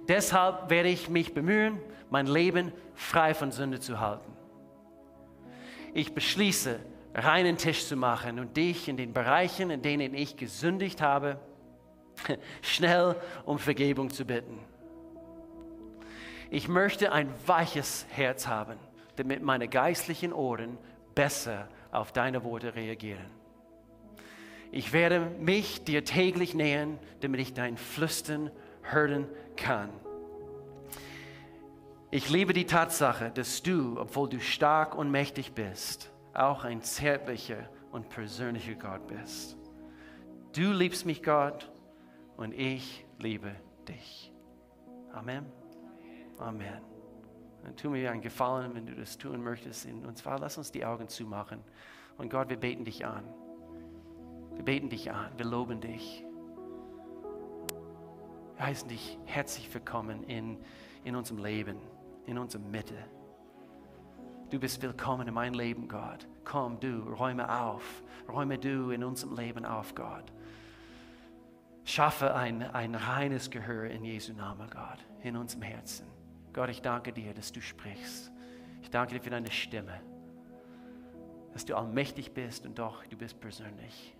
Deshalb 0.08 0.70
werde 0.70 0.88
ich 0.88 1.08
mich 1.08 1.34
bemühen, 1.34 1.78
mein 2.10 2.26
Leben 2.26 2.72
frei 2.94 3.32
von 3.34 3.52
Sünde 3.52 3.80
zu 3.80 4.00
halten. 4.00 4.32
Ich 5.92 6.14
beschließe, 6.14 6.80
reinen 7.14 7.56
Tisch 7.56 7.86
zu 7.86 7.96
machen 7.96 8.40
und 8.40 8.56
dich 8.56 8.88
in 8.88 8.96
den 8.96 9.12
Bereichen, 9.12 9.70
in 9.70 9.82
denen 9.82 10.14
ich 10.14 10.36
gesündigt 10.36 11.00
habe, 11.00 11.38
schnell 12.62 13.16
um 13.44 13.58
Vergebung 13.58 14.10
zu 14.10 14.24
bitten. 14.24 14.58
Ich 16.54 16.68
möchte 16.68 17.10
ein 17.10 17.28
weiches 17.46 18.06
Herz 18.10 18.46
haben, 18.46 18.78
damit 19.16 19.42
meine 19.42 19.66
geistlichen 19.66 20.32
Ohren 20.32 20.78
besser 21.16 21.66
auf 21.90 22.12
deine 22.12 22.44
Worte 22.44 22.76
reagieren. 22.76 23.26
Ich 24.70 24.92
werde 24.92 25.18
mich 25.40 25.82
dir 25.82 26.04
täglich 26.04 26.54
nähern, 26.54 27.00
damit 27.22 27.40
ich 27.40 27.54
dein 27.54 27.76
Flüstern 27.76 28.52
hören 28.82 29.26
kann. 29.56 29.88
Ich 32.12 32.30
liebe 32.30 32.52
die 32.52 32.66
Tatsache, 32.66 33.32
dass 33.34 33.64
du, 33.64 33.98
obwohl 33.98 34.28
du 34.28 34.38
stark 34.38 34.94
und 34.94 35.10
mächtig 35.10 35.54
bist, 35.54 36.12
auch 36.34 36.62
ein 36.62 36.82
zärtlicher 36.82 37.68
und 37.90 38.10
persönlicher 38.10 38.74
Gott 38.74 39.08
bist. 39.08 39.56
Du 40.54 40.70
liebst 40.70 41.04
mich, 41.04 41.20
Gott, 41.20 41.68
und 42.36 42.54
ich 42.54 43.04
liebe 43.18 43.50
dich. 43.88 44.32
Amen. 45.12 45.63
Amen. 46.38 46.80
Dann 47.62 47.76
tu 47.76 47.90
mir 47.90 48.10
einen 48.10 48.20
Gefallen, 48.20 48.74
wenn 48.74 48.86
du 48.86 48.94
das 48.94 49.16
tun 49.16 49.42
möchtest. 49.42 49.86
Und 49.86 50.18
zwar 50.18 50.38
lass 50.38 50.58
uns 50.58 50.70
die 50.70 50.84
Augen 50.84 51.08
zumachen. 51.08 51.60
Und 52.18 52.30
Gott, 52.30 52.50
wir 52.50 52.58
beten 52.58 52.84
dich 52.84 53.06
an. 53.06 53.24
Wir 54.54 54.64
beten 54.64 54.90
dich 54.90 55.10
an. 55.10 55.30
Wir 55.36 55.46
loben 55.46 55.80
dich. 55.80 56.24
Wir 58.56 58.66
heißen 58.66 58.88
dich 58.88 59.18
herzlich 59.24 59.72
willkommen 59.72 60.24
in, 60.24 60.58
in 61.04 61.16
unserem 61.16 61.42
Leben, 61.42 61.78
in 62.26 62.38
unserer 62.38 62.62
Mitte. 62.62 62.96
Du 64.50 64.60
bist 64.60 64.82
willkommen 64.82 65.26
in 65.26 65.34
mein 65.34 65.54
Leben, 65.54 65.88
Gott. 65.88 66.28
Komm, 66.44 66.78
du, 66.78 66.98
räume 67.14 67.62
auf. 67.62 68.02
Räume 68.28 68.58
du 68.58 68.90
in 68.90 69.02
unserem 69.02 69.34
Leben 69.36 69.64
auf, 69.64 69.94
Gott. 69.94 70.32
Schaffe 71.84 72.34
ein, 72.34 72.62
ein 72.62 72.94
reines 72.94 73.50
Gehör 73.50 73.90
in 73.90 74.04
Jesu 74.04 74.32
Namen, 74.32 74.68
Gott, 74.70 74.98
in 75.22 75.36
unserem 75.36 75.62
Herzen. 75.62 76.13
Gott, 76.54 76.70
ich 76.70 76.82
danke 76.82 77.12
dir, 77.12 77.34
dass 77.34 77.50
du 77.50 77.60
sprichst. 77.60 78.30
Ich 78.80 78.88
danke 78.88 79.14
dir 79.14 79.20
für 79.20 79.30
deine 79.30 79.50
Stimme, 79.50 80.00
dass 81.52 81.64
du 81.64 81.76
allmächtig 81.76 82.32
bist 82.32 82.64
und 82.64 82.78
doch, 82.78 83.04
du 83.06 83.16
bist 83.16 83.40
persönlich. 83.40 84.16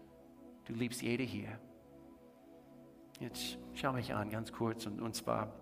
Du 0.65 0.75
liebst 0.75 1.01
jede 1.01 1.23
hier. 1.23 1.61
Jetzt 3.21 3.59
schau 3.75 3.93
mich 3.93 4.13
an, 4.13 4.31
ganz 4.31 4.51
kurz, 4.51 4.85
und, 4.87 5.01
und 5.01 5.15
zwar, 5.15 5.53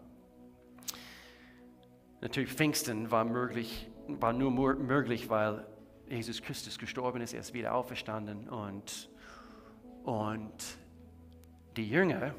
natürlich 2.23 2.51
Pfingsten 2.51 3.11
war, 3.11 3.27
möglich, 3.27 3.91
war 4.09 4.33
nur 4.33 4.51
möglich, 4.51 5.29
weil 5.29 5.67
Jesus 6.09 6.41
Christus 6.41 6.79
gestorben 6.79 7.21
ist, 7.21 7.35
er 7.35 7.41
ist 7.41 7.53
wieder 7.53 7.75
auferstanden 7.75 8.49
und, 8.49 9.11
und 10.05 10.79
die 11.77 11.89
Jünger, 11.89 12.35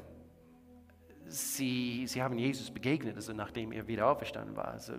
sie, 1.26 2.06
sie 2.06 2.22
haben 2.22 2.38
Jesus 2.38 2.70
begegnet, 2.70 3.16
also 3.16 3.32
nachdem 3.32 3.72
er 3.72 3.86
wieder 3.86 4.06
auferstanden 4.08 4.56
war. 4.56 4.68
Also 4.68 4.94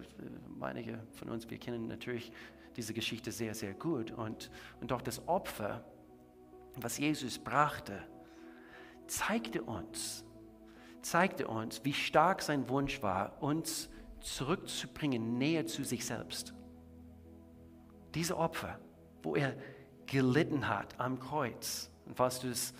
einige 0.61 0.99
von 1.13 1.29
uns, 1.29 1.49
wir 1.49 1.57
kennen 1.57 1.87
natürlich 1.87 2.31
diese 2.75 2.93
Geschichte 2.93 3.31
sehr, 3.31 3.53
sehr 3.55 3.73
gut. 3.73 4.11
Und, 4.11 4.49
und 4.81 4.91
doch 4.91 5.01
das 5.01 5.27
Opfer, 5.27 5.83
was 6.75 6.97
Jesus 6.97 7.39
brachte, 7.39 8.03
zeigte 9.07 9.61
uns, 9.61 10.25
zeigte 11.01 11.47
uns, 11.47 11.83
wie 11.83 11.93
stark 11.93 12.41
sein 12.41 12.67
Wunsch 12.69 13.01
war, 13.01 13.41
uns 13.41 13.89
zurückzubringen, 14.19 15.37
näher 15.37 15.67
zu 15.67 15.83
sich 15.83 16.05
selbst. 16.05 16.53
Diese 18.15 18.37
Opfer, 18.37 18.79
wo 19.21 19.35
er 19.35 19.55
gelitten 20.07 20.67
hat 20.67 20.99
am 20.99 21.19
Kreuz. 21.19 21.91
Und 22.05 22.15
falls 22.15 22.39
du 22.39 22.49
es 22.49 22.73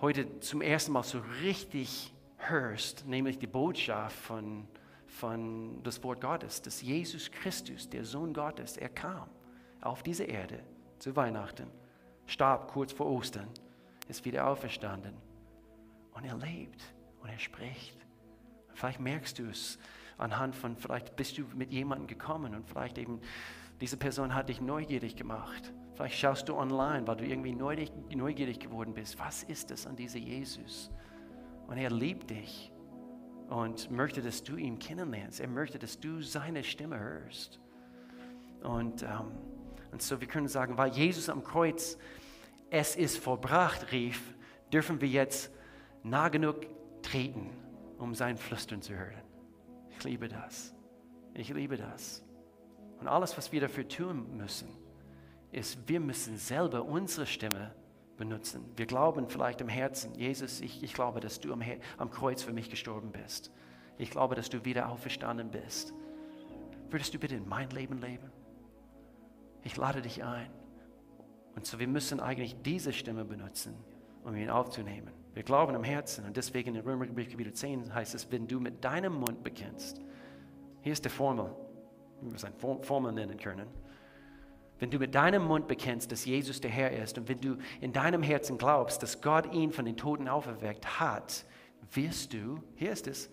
heute 0.00 0.40
zum 0.40 0.62
ersten 0.62 0.92
Mal 0.92 1.02
so 1.02 1.20
richtig 1.42 2.12
hörst, 2.38 3.06
nämlich 3.06 3.38
die 3.38 3.46
Botschaft 3.46 4.16
von, 4.16 4.66
von 5.06 5.82
das 5.82 6.02
Wort 6.02 6.20
Gottes, 6.20 6.62
dass 6.62 6.80
Jesus 6.82 7.30
Christus, 7.30 7.88
der 7.88 8.04
Sohn 8.04 8.32
Gottes, 8.32 8.76
er 8.76 8.88
kam 8.88 9.28
auf 9.80 10.02
diese 10.02 10.24
Erde 10.24 10.60
zu 10.98 11.14
Weihnachten, 11.14 11.68
starb 12.26 12.68
kurz 12.68 12.92
vor 12.92 13.06
Ostern, 13.06 13.48
ist 14.08 14.24
wieder 14.24 14.46
auferstanden 14.46 15.14
und 16.12 16.24
er 16.24 16.36
lebt 16.36 16.82
und 17.20 17.28
er 17.28 17.38
spricht. 17.38 17.96
Vielleicht 18.74 19.00
merkst 19.00 19.38
du 19.38 19.48
es 19.48 19.78
anhand 20.16 20.54
von, 20.54 20.76
vielleicht 20.76 21.16
bist 21.16 21.38
du 21.38 21.44
mit 21.54 21.72
jemandem 21.72 22.06
gekommen 22.06 22.54
und 22.54 22.68
vielleicht 22.68 22.98
eben 22.98 23.20
diese 23.80 23.96
Person 23.96 24.34
hat 24.34 24.48
dich 24.48 24.60
neugierig 24.60 25.16
gemacht. 25.16 25.72
Vielleicht 25.94 26.18
schaust 26.18 26.48
du 26.48 26.56
online, 26.56 27.06
weil 27.06 27.16
du 27.16 27.24
irgendwie 27.24 27.52
neugierig 27.52 28.60
geworden 28.60 28.94
bist. 28.94 29.18
Was 29.18 29.42
ist 29.44 29.70
es 29.70 29.86
an 29.86 29.96
diesem 29.96 30.22
Jesus? 30.22 30.90
Und 31.68 31.76
er 31.76 31.90
liebt 31.90 32.30
dich 32.30 32.72
und 33.48 33.90
möchte, 33.90 34.20
dass 34.20 34.42
du 34.42 34.56
ihn 34.56 34.78
kennenlernst. 34.78 35.40
Er 35.40 35.48
möchte, 35.48 35.78
dass 35.78 36.00
du 36.00 36.20
seine 36.22 36.64
Stimme 36.64 36.98
hörst. 36.98 37.60
Und, 38.62 39.02
ähm, 39.02 39.30
und 39.92 40.02
so, 40.02 40.20
wir 40.20 40.28
können 40.28 40.48
sagen, 40.48 40.76
weil 40.76 40.90
Jesus 40.90 41.28
am 41.28 41.44
Kreuz 41.44 41.96
es 42.70 42.96
ist 42.96 43.18
vollbracht 43.18 43.92
rief, 43.92 44.34
dürfen 44.72 45.00
wir 45.00 45.08
jetzt 45.08 45.50
nah 46.02 46.28
genug 46.28 46.66
treten, 47.02 47.50
um 47.98 48.14
sein 48.14 48.36
Flüstern 48.36 48.82
zu 48.82 48.94
hören. 48.94 49.22
Ich 49.90 50.04
liebe 50.04 50.28
das. 50.28 50.74
Ich 51.34 51.48
liebe 51.48 51.76
das. 51.76 52.22
Und 53.00 53.08
alles, 53.08 53.36
was 53.38 53.52
wir 53.52 53.60
dafür 53.60 53.88
tun 53.88 54.36
müssen, 54.36 54.68
ist, 55.52 55.88
wir 55.88 56.00
müssen 56.00 56.36
selber 56.36 56.84
unsere 56.84 57.26
Stimme 57.26 57.74
benutzen. 58.18 58.64
Wir 58.76 58.86
glauben 58.86 59.28
vielleicht 59.28 59.60
im 59.60 59.68
Herzen, 59.68 60.14
Jesus, 60.14 60.60
ich, 60.60 60.82
ich 60.82 60.92
glaube, 60.92 61.20
dass 61.20 61.40
du 61.40 61.52
am, 61.52 61.62
am 61.96 62.10
Kreuz 62.10 62.42
für 62.42 62.52
mich 62.52 62.68
gestorben 62.68 63.12
bist. 63.12 63.50
Ich 63.96 64.10
glaube, 64.10 64.34
dass 64.34 64.50
du 64.50 64.64
wieder 64.64 64.90
auferstanden 64.90 65.50
bist. 65.50 65.94
Würdest 66.90 67.14
du 67.14 67.18
bitte 67.18 67.36
in 67.36 67.48
mein 67.48 67.70
Leben 67.70 67.98
leben? 67.98 68.30
Ich 69.62 69.76
lade 69.76 70.02
dich 70.02 70.22
ein. 70.22 70.50
Und 71.54 71.66
so, 71.66 71.78
wir 71.78 71.88
müssen 71.88 72.20
eigentlich 72.20 72.56
diese 72.62 72.92
Stimme 72.92 73.24
benutzen, 73.24 73.74
um 74.24 74.34
ihn 74.36 74.50
aufzunehmen. 74.50 75.12
Wir 75.34 75.42
glauben 75.42 75.74
im 75.74 75.84
Herzen 75.84 76.24
und 76.24 76.36
deswegen 76.36 76.74
in 76.74 76.82
Römerbrief 76.82 77.30
Kapitel 77.30 77.52
10 77.52 77.94
heißt 77.94 78.14
es, 78.14 78.30
wenn 78.30 78.46
du 78.46 78.60
mit 78.60 78.84
deinem 78.84 79.14
Mund 79.14 79.42
bekennst, 79.42 80.00
hier 80.80 80.92
ist 80.92 81.04
die 81.04 81.10
Formel, 81.10 81.54
wie 82.20 82.30
wir 82.30 82.36
es 82.36 82.44
eine 82.44 82.54
Formel 82.56 83.12
nennen 83.12 83.36
können, 83.36 83.68
wenn 84.78 84.90
du 84.90 84.98
mit 84.98 85.14
deinem 85.14 85.44
Mund 85.44 85.66
bekennst, 85.66 86.12
dass 86.12 86.24
Jesus 86.24 86.60
der 86.60 86.70
Herr 86.70 86.92
ist 86.92 87.18
und 87.18 87.28
wenn 87.28 87.40
du 87.40 87.58
in 87.80 87.92
deinem 87.92 88.22
Herzen 88.22 88.58
glaubst, 88.58 89.02
dass 89.02 89.20
Gott 89.20 89.52
ihn 89.52 89.72
von 89.72 89.84
den 89.84 89.96
Toten 89.96 90.28
auferweckt 90.28 91.00
hat, 91.00 91.44
wirst 91.92 92.32
du, 92.32 92.62
hier 92.76 92.92
ist 92.92 93.06
es, 93.06 93.30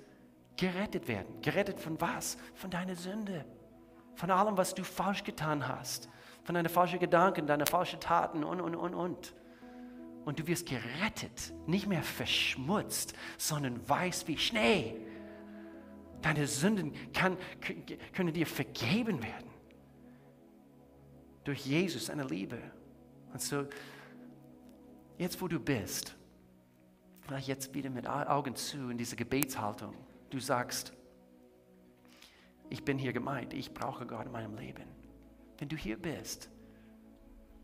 gerettet 0.58 1.08
werden. 1.08 1.42
Gerettet 1.42 1.80
von 1.80 2.00
was? 2.02 2.38
Von 2.56 2.70
deiner 2.70 2.96
Sünde. 2.96 3.46
Von 4.16 4.32
allem, 4.32 4.58
was 4.58 4.74
du 4.74 4.84
falsch 4.84 5.24
getan 5.24 5.68
hast. 5.68 6.10
Von 6.44 6.56
deinen 6.56 6.70
falschen 6.70 7.00
Gedanken, 7.00 7.48
deinen 7.48 7.68
falschen 7.68 8.00
Taten 8.00 8.44
und, 8.44 8.62
und, 8.62 8.76
und, 8.76 8.94
und. 8.94 9.34
Und 10.24 10.40
du 10.40 10.48
wirst 10.48 10.68
gerettet, 10.68 11.54
nicht 11.68 11.86
mehr 11.86 12.02
verschmutzt, 12.02 13.14
sondern 13.38 13.88
weiß 13.88 14.28
wie 14.28 14.38
Schnee. 14.38 14.96
Deine 16.22 16.48
Sünden 16.48 16.94
kann, 17.14 17.38
können 18.14 18.34
dir 18.34 18.48
vergeben 18.48 19.22
werden 19.22 19.45
durch 21.46 21.66
Jesus, 21.66 22.08
seine 22.08 22.26
Liebe. 22.26 22.60
Und 23.32 23.42
so, 23.42 23.66
jetzt 25.18 25.42
wo 25.42 25.48
du 25.48 25.60
bist, 25.60 26.16
vielleicht 27.22 27.48
jetzt 27.48 27.74
wieder 27.74 27.90
mit 27.90 28.08
Augen 28.08 28.56
zu 28.56 28.90
in 28.90 28.98
diese 28.98 29.16
Gebetshaltung, 29.16 29.94
du 30.30 30.40
sagst, 30.40 30.92
ich 32.70 32.84
bin 32.84 32.98
hier 32.98 33.14
gemeint, 33.14 33.54
ich 33.54 33.74
brauche 33.74 34.06
Gott 34.06 34.26
in 34.26 34.32
meinem 34.32 34.56
Leben. 34.56 34.84
Wenn 35.58 35.70
du 35.70 35.78
hier 35.78 35.98
bist, 35.98 36.50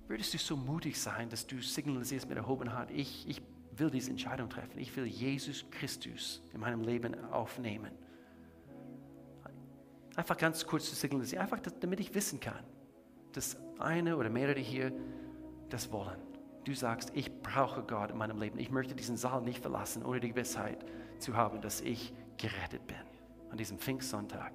würdest 0.08 0.34
du 0.34 0.38
so 0.38 0.56
mutig 0.56 1.00
sein, 1.00 1.30
dass 1.30 1.46
du 1.48 1.62
signalisierst 1.62 2.30
mit 2.30 2.38
erhobener 2.38 2.74
Hand, 2.74 2.92
ich, 2.92 3.28
ich 3.28 3.42
will 3.78 3.90
diese 3.90 4.12
Entscheidung 4.12 4.50
treffen. 4.50 4.80
Ich 4.80 4.96
will 4.96 5.06
Jesus 5.06 5.66
Christus 5.72 6.42
in 6.54 6.60
meinem 6.60 6.82
Leben 6.82 7.16
aufnehmen. 7.32 7.92
Einfach 10.16 10.38
ganz 10.38 10.66
kurz 10.66 10.90
zu 10.90 10.96
signalisieren, 10.96 11.42
einfach 11.42 11.60
damit 11.80 12.00
ich 12.00 12.14
wissen 12.14 12.40
kann, 12.40 12.64
dass 13.32 13.58
eine 13.82 14.18
oder 14.18 14.30
mehrere 14.30 14.60
hier 14.60 14.92
das 15.70 15.92
wollen. 15.92 16.20
Du 16.64 16.76
sagst, 16.76 17.12
ich 17.16 17.42
brauche 17.42 17.82
Gott 17.82 18.12
in 18.12 18.18
meinem 18.18 18.40
Leben. 18.40 18.60
Ich 18.60 18.70
möchte 18.70 18.94
diesen 18.94 19.18
Saal 19.18 19.42
nicht 19.42 19.62
verlassen, 19.62 20.06
ohne 20.06 20.20
die 20.20 20.30
Gewissheit 20.30 20.86
zu 21.18 21.36
haben, 21.36 21.62
dass 21.62 21.82
ich 21.82 22.14
gerettet 22.38 22.86
bin. 22.86 22.98
An 23.50 23.58
diesem 23.58 23.80
Pfingstsonntag. 23.80 24.54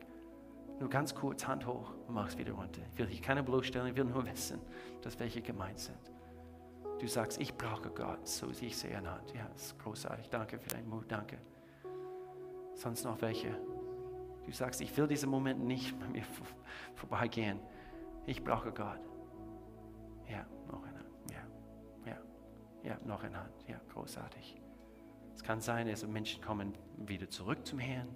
Nur 0.79 0.89
ganz 0.89 1.15
kurz, 1.15 1.47
Hand 1.47 1.67
hoch 1.67 1.93
und 2.07 2.15
mach 2.15 2.29
es 2.29 2.39
wieder 2.39 2.53
runter. 2.53 2.83
Ich 2.93 2.99
will 2.99 3.07
hier 3.07 3.21
keine 3.21 3.43
bloßstellen, 3.43 3.89
ich 3.89 3.97
will 3.97 4.05
nur 4.05 4.25
wissen, 4.27 4.61
dass 5.03 5.19
welche 5.19 5.41
gemeint 5.41 5.79
sind. 5.79 6.13
Du 7.01 7.07
sagst, 7.07 7.41
ich 7.41 7.55
brauche 7.55 7.91
Gott, 7.91 8.27
so 8.27 8.49
wie 8.61 8.67
ich 8.67 8.77
sehe 8.77 8.97
anhand. 8.97 9.33
Ja, 9.35 9.47
das 9.53 9.67
ist 9.67 9.79
großartig. 9.79 10.29
Danke 10.29 10.59
für 10.59 10.71
deinen 10.71 10.89
Mut, 10.89 11.05
danke. 11.09 11.39
Sonst 12.75 13.05
noch 13.05 13.21
welche? 13.21 13.59
Du 14.45 14.53
sagst, 14.53 14.81
ich 14.81 14.97
will 14.97 15.07
diesen 15.07 15.29
Moment 15.31 15.65
nicht 15.65 15.99
bei 15.99 16.09
mir 16.09 16.23
vorbeigehen. 16.95 17.59
Ich 18.27 18.45
brauche 18.45 18.71
Gott. 18.71 19.01
Ja, 20.29 20.47
noch 20.67 20.83
eine 20.83 20.99
Hand. 20.99 21.09
Ja, 21.31 22.13
ja, 22.13 22.19
ja, 22.83 22.99
noch 23.05 23.23
eine 23.23 23.39
Hand. 23.39 23.69
Ja, 23.69 23.81
großartig. 23.93 24.61
Es 25.35 25.43
kann 25.43 25.61
sein, 25.61 25.87
dass 25.89 26.07
Menschen 26.07 26.43
kommen 26.43 26.73
wieder 26.97 27.29
zurück 27.29 27.67
zum 27.67 27.79
Herrn. 27.79 28.09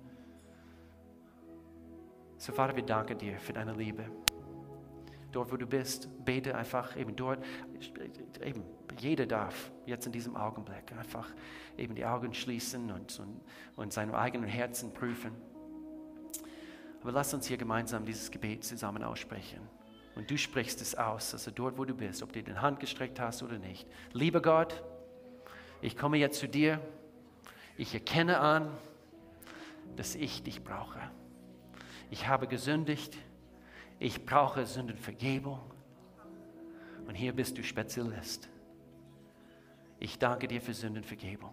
So, 2.39 2.53
Vater, 2.53 2.75
wir 2.75 2.85
danken 2.85 3.19
dir 3.19 3.39
für 3.39 3.53
deine 3.53 3.75
Liebe 3.75 4.07
dort 5.33 5.53
wo 5.53 5.57
du 5.57 5.67
bist, 5.67 6.09
bete 6.25 6.55
einfach 6.55 6.97
eben 6.97 7.17
dort. 7.17 7.45
Eben, 8.43 8.65
jeder 8.99 9.27
darf 9.27 9.71
jetzt 9.87 10.07
in 10.07 10.13
diesem 10.13 10.37
Augenblick 10.37 10.93
einfach 10.99 11.29
eben 11.77 11.95
die 11.95 12.05
Augen 12.05 12.35
schließen 12.35 12.91
und, 12.91 13.19
und, 13.21 13.41
und 13.77 13.93
seine 13.93 14.17
eigenen 14.17 14.49
Herzen 14.49 14.93
prüfen. 14.93 15.33
Aber 17.01 17.13
lass 17.13 17.33
uns 17.33 17.47
hier 17.47 17.57
gemeinsam 17.57 18.05
dieses 18.05 18.31
Gebet 18.31 18.65
zusammen 18.65 19.03
aussprechen. 19.03 19.61
Und 20.21 20.31
du 20.31 20.37
sprichst 20.37 20.83
es 20.83 20.95
aus, 20.95 21.33
also 21.33 21.51
dort, 21.51 21.79
wo 21.79 21.87
du 21.87 21.95
bist, 21.95 22.23
ob 22.23 22.33
du 22.33 22.43
die 22.43 22.55
Hand 22.55 22.79
gestreckt 22.79 23.19
hast 23.19 23.43
oder 23.43 23.59
nicht. 23.59 23.89
Lieber 24.13 24.43
Gott, 24.43 24.83
ich 25.81 25.97
komme 25.97 26.19
jetzt 26.19 26.39
zu 26.39 26.47
dir. 26.47 26.79
Ich 27.79 27.95
erkenne 27.95 28.39
an, 28.39 28.77
dass 29.97 30.15
ich 30.15 30.43
dich 30.43 30.63
brauche. 30.63 31.01
Ich 32.11 32.29
habe 32.29 32.47
gesündigt 32.47 33.17
ich 34.01 34.25
brauche 34.25 34.65
Sündenvergebung. 34.65 35.61
Und 37.07 37.15
hier 37.15 37.35
bist 37.35 37.59
du 37.59 37.63
Spezialist. 37.63 38.49
Ich 39.99 40.19
danke 40.19 40.49
dir 40.49 40.63
für 40.63 40.73
Sündenvergebung. 40.73 41.53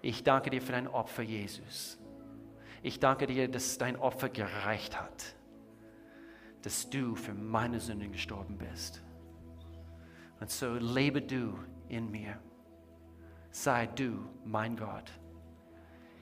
Ich 0.00 0.24
danke 0.24 0.48
dir 0.48 0.62
für 0.62 0.72
dein 0.72 0.88
Opfer, 0.88 1.22
Jesus. 1.22 1.98
Ich 2.82 2.98
danke 3.00 3.26
dir, 3.26 3.48
dass 3.48 3.76
dein 3.76 3.96
Opfer 3.96 4.30
gereicht 4.30 4.98
hat, 4.98 5.34
dass 6.62 6.88
du 6.90 7.14
für 7.14 7.34
meine 7.34 7.80
Sünden 7.80 8.12
gestorben 8.12 8.58
bist. 8.58 9.02
Und 10.40 10.50
so 10.50 10.74
lebe 10.74 11.22
du 11.22 11.58
in 11.88 12.10
mir. 12.10 12.40
Sei 13.50 13.86
du 13.86 14.28
mein 14.44 14.76
Gott. 14.76 15.10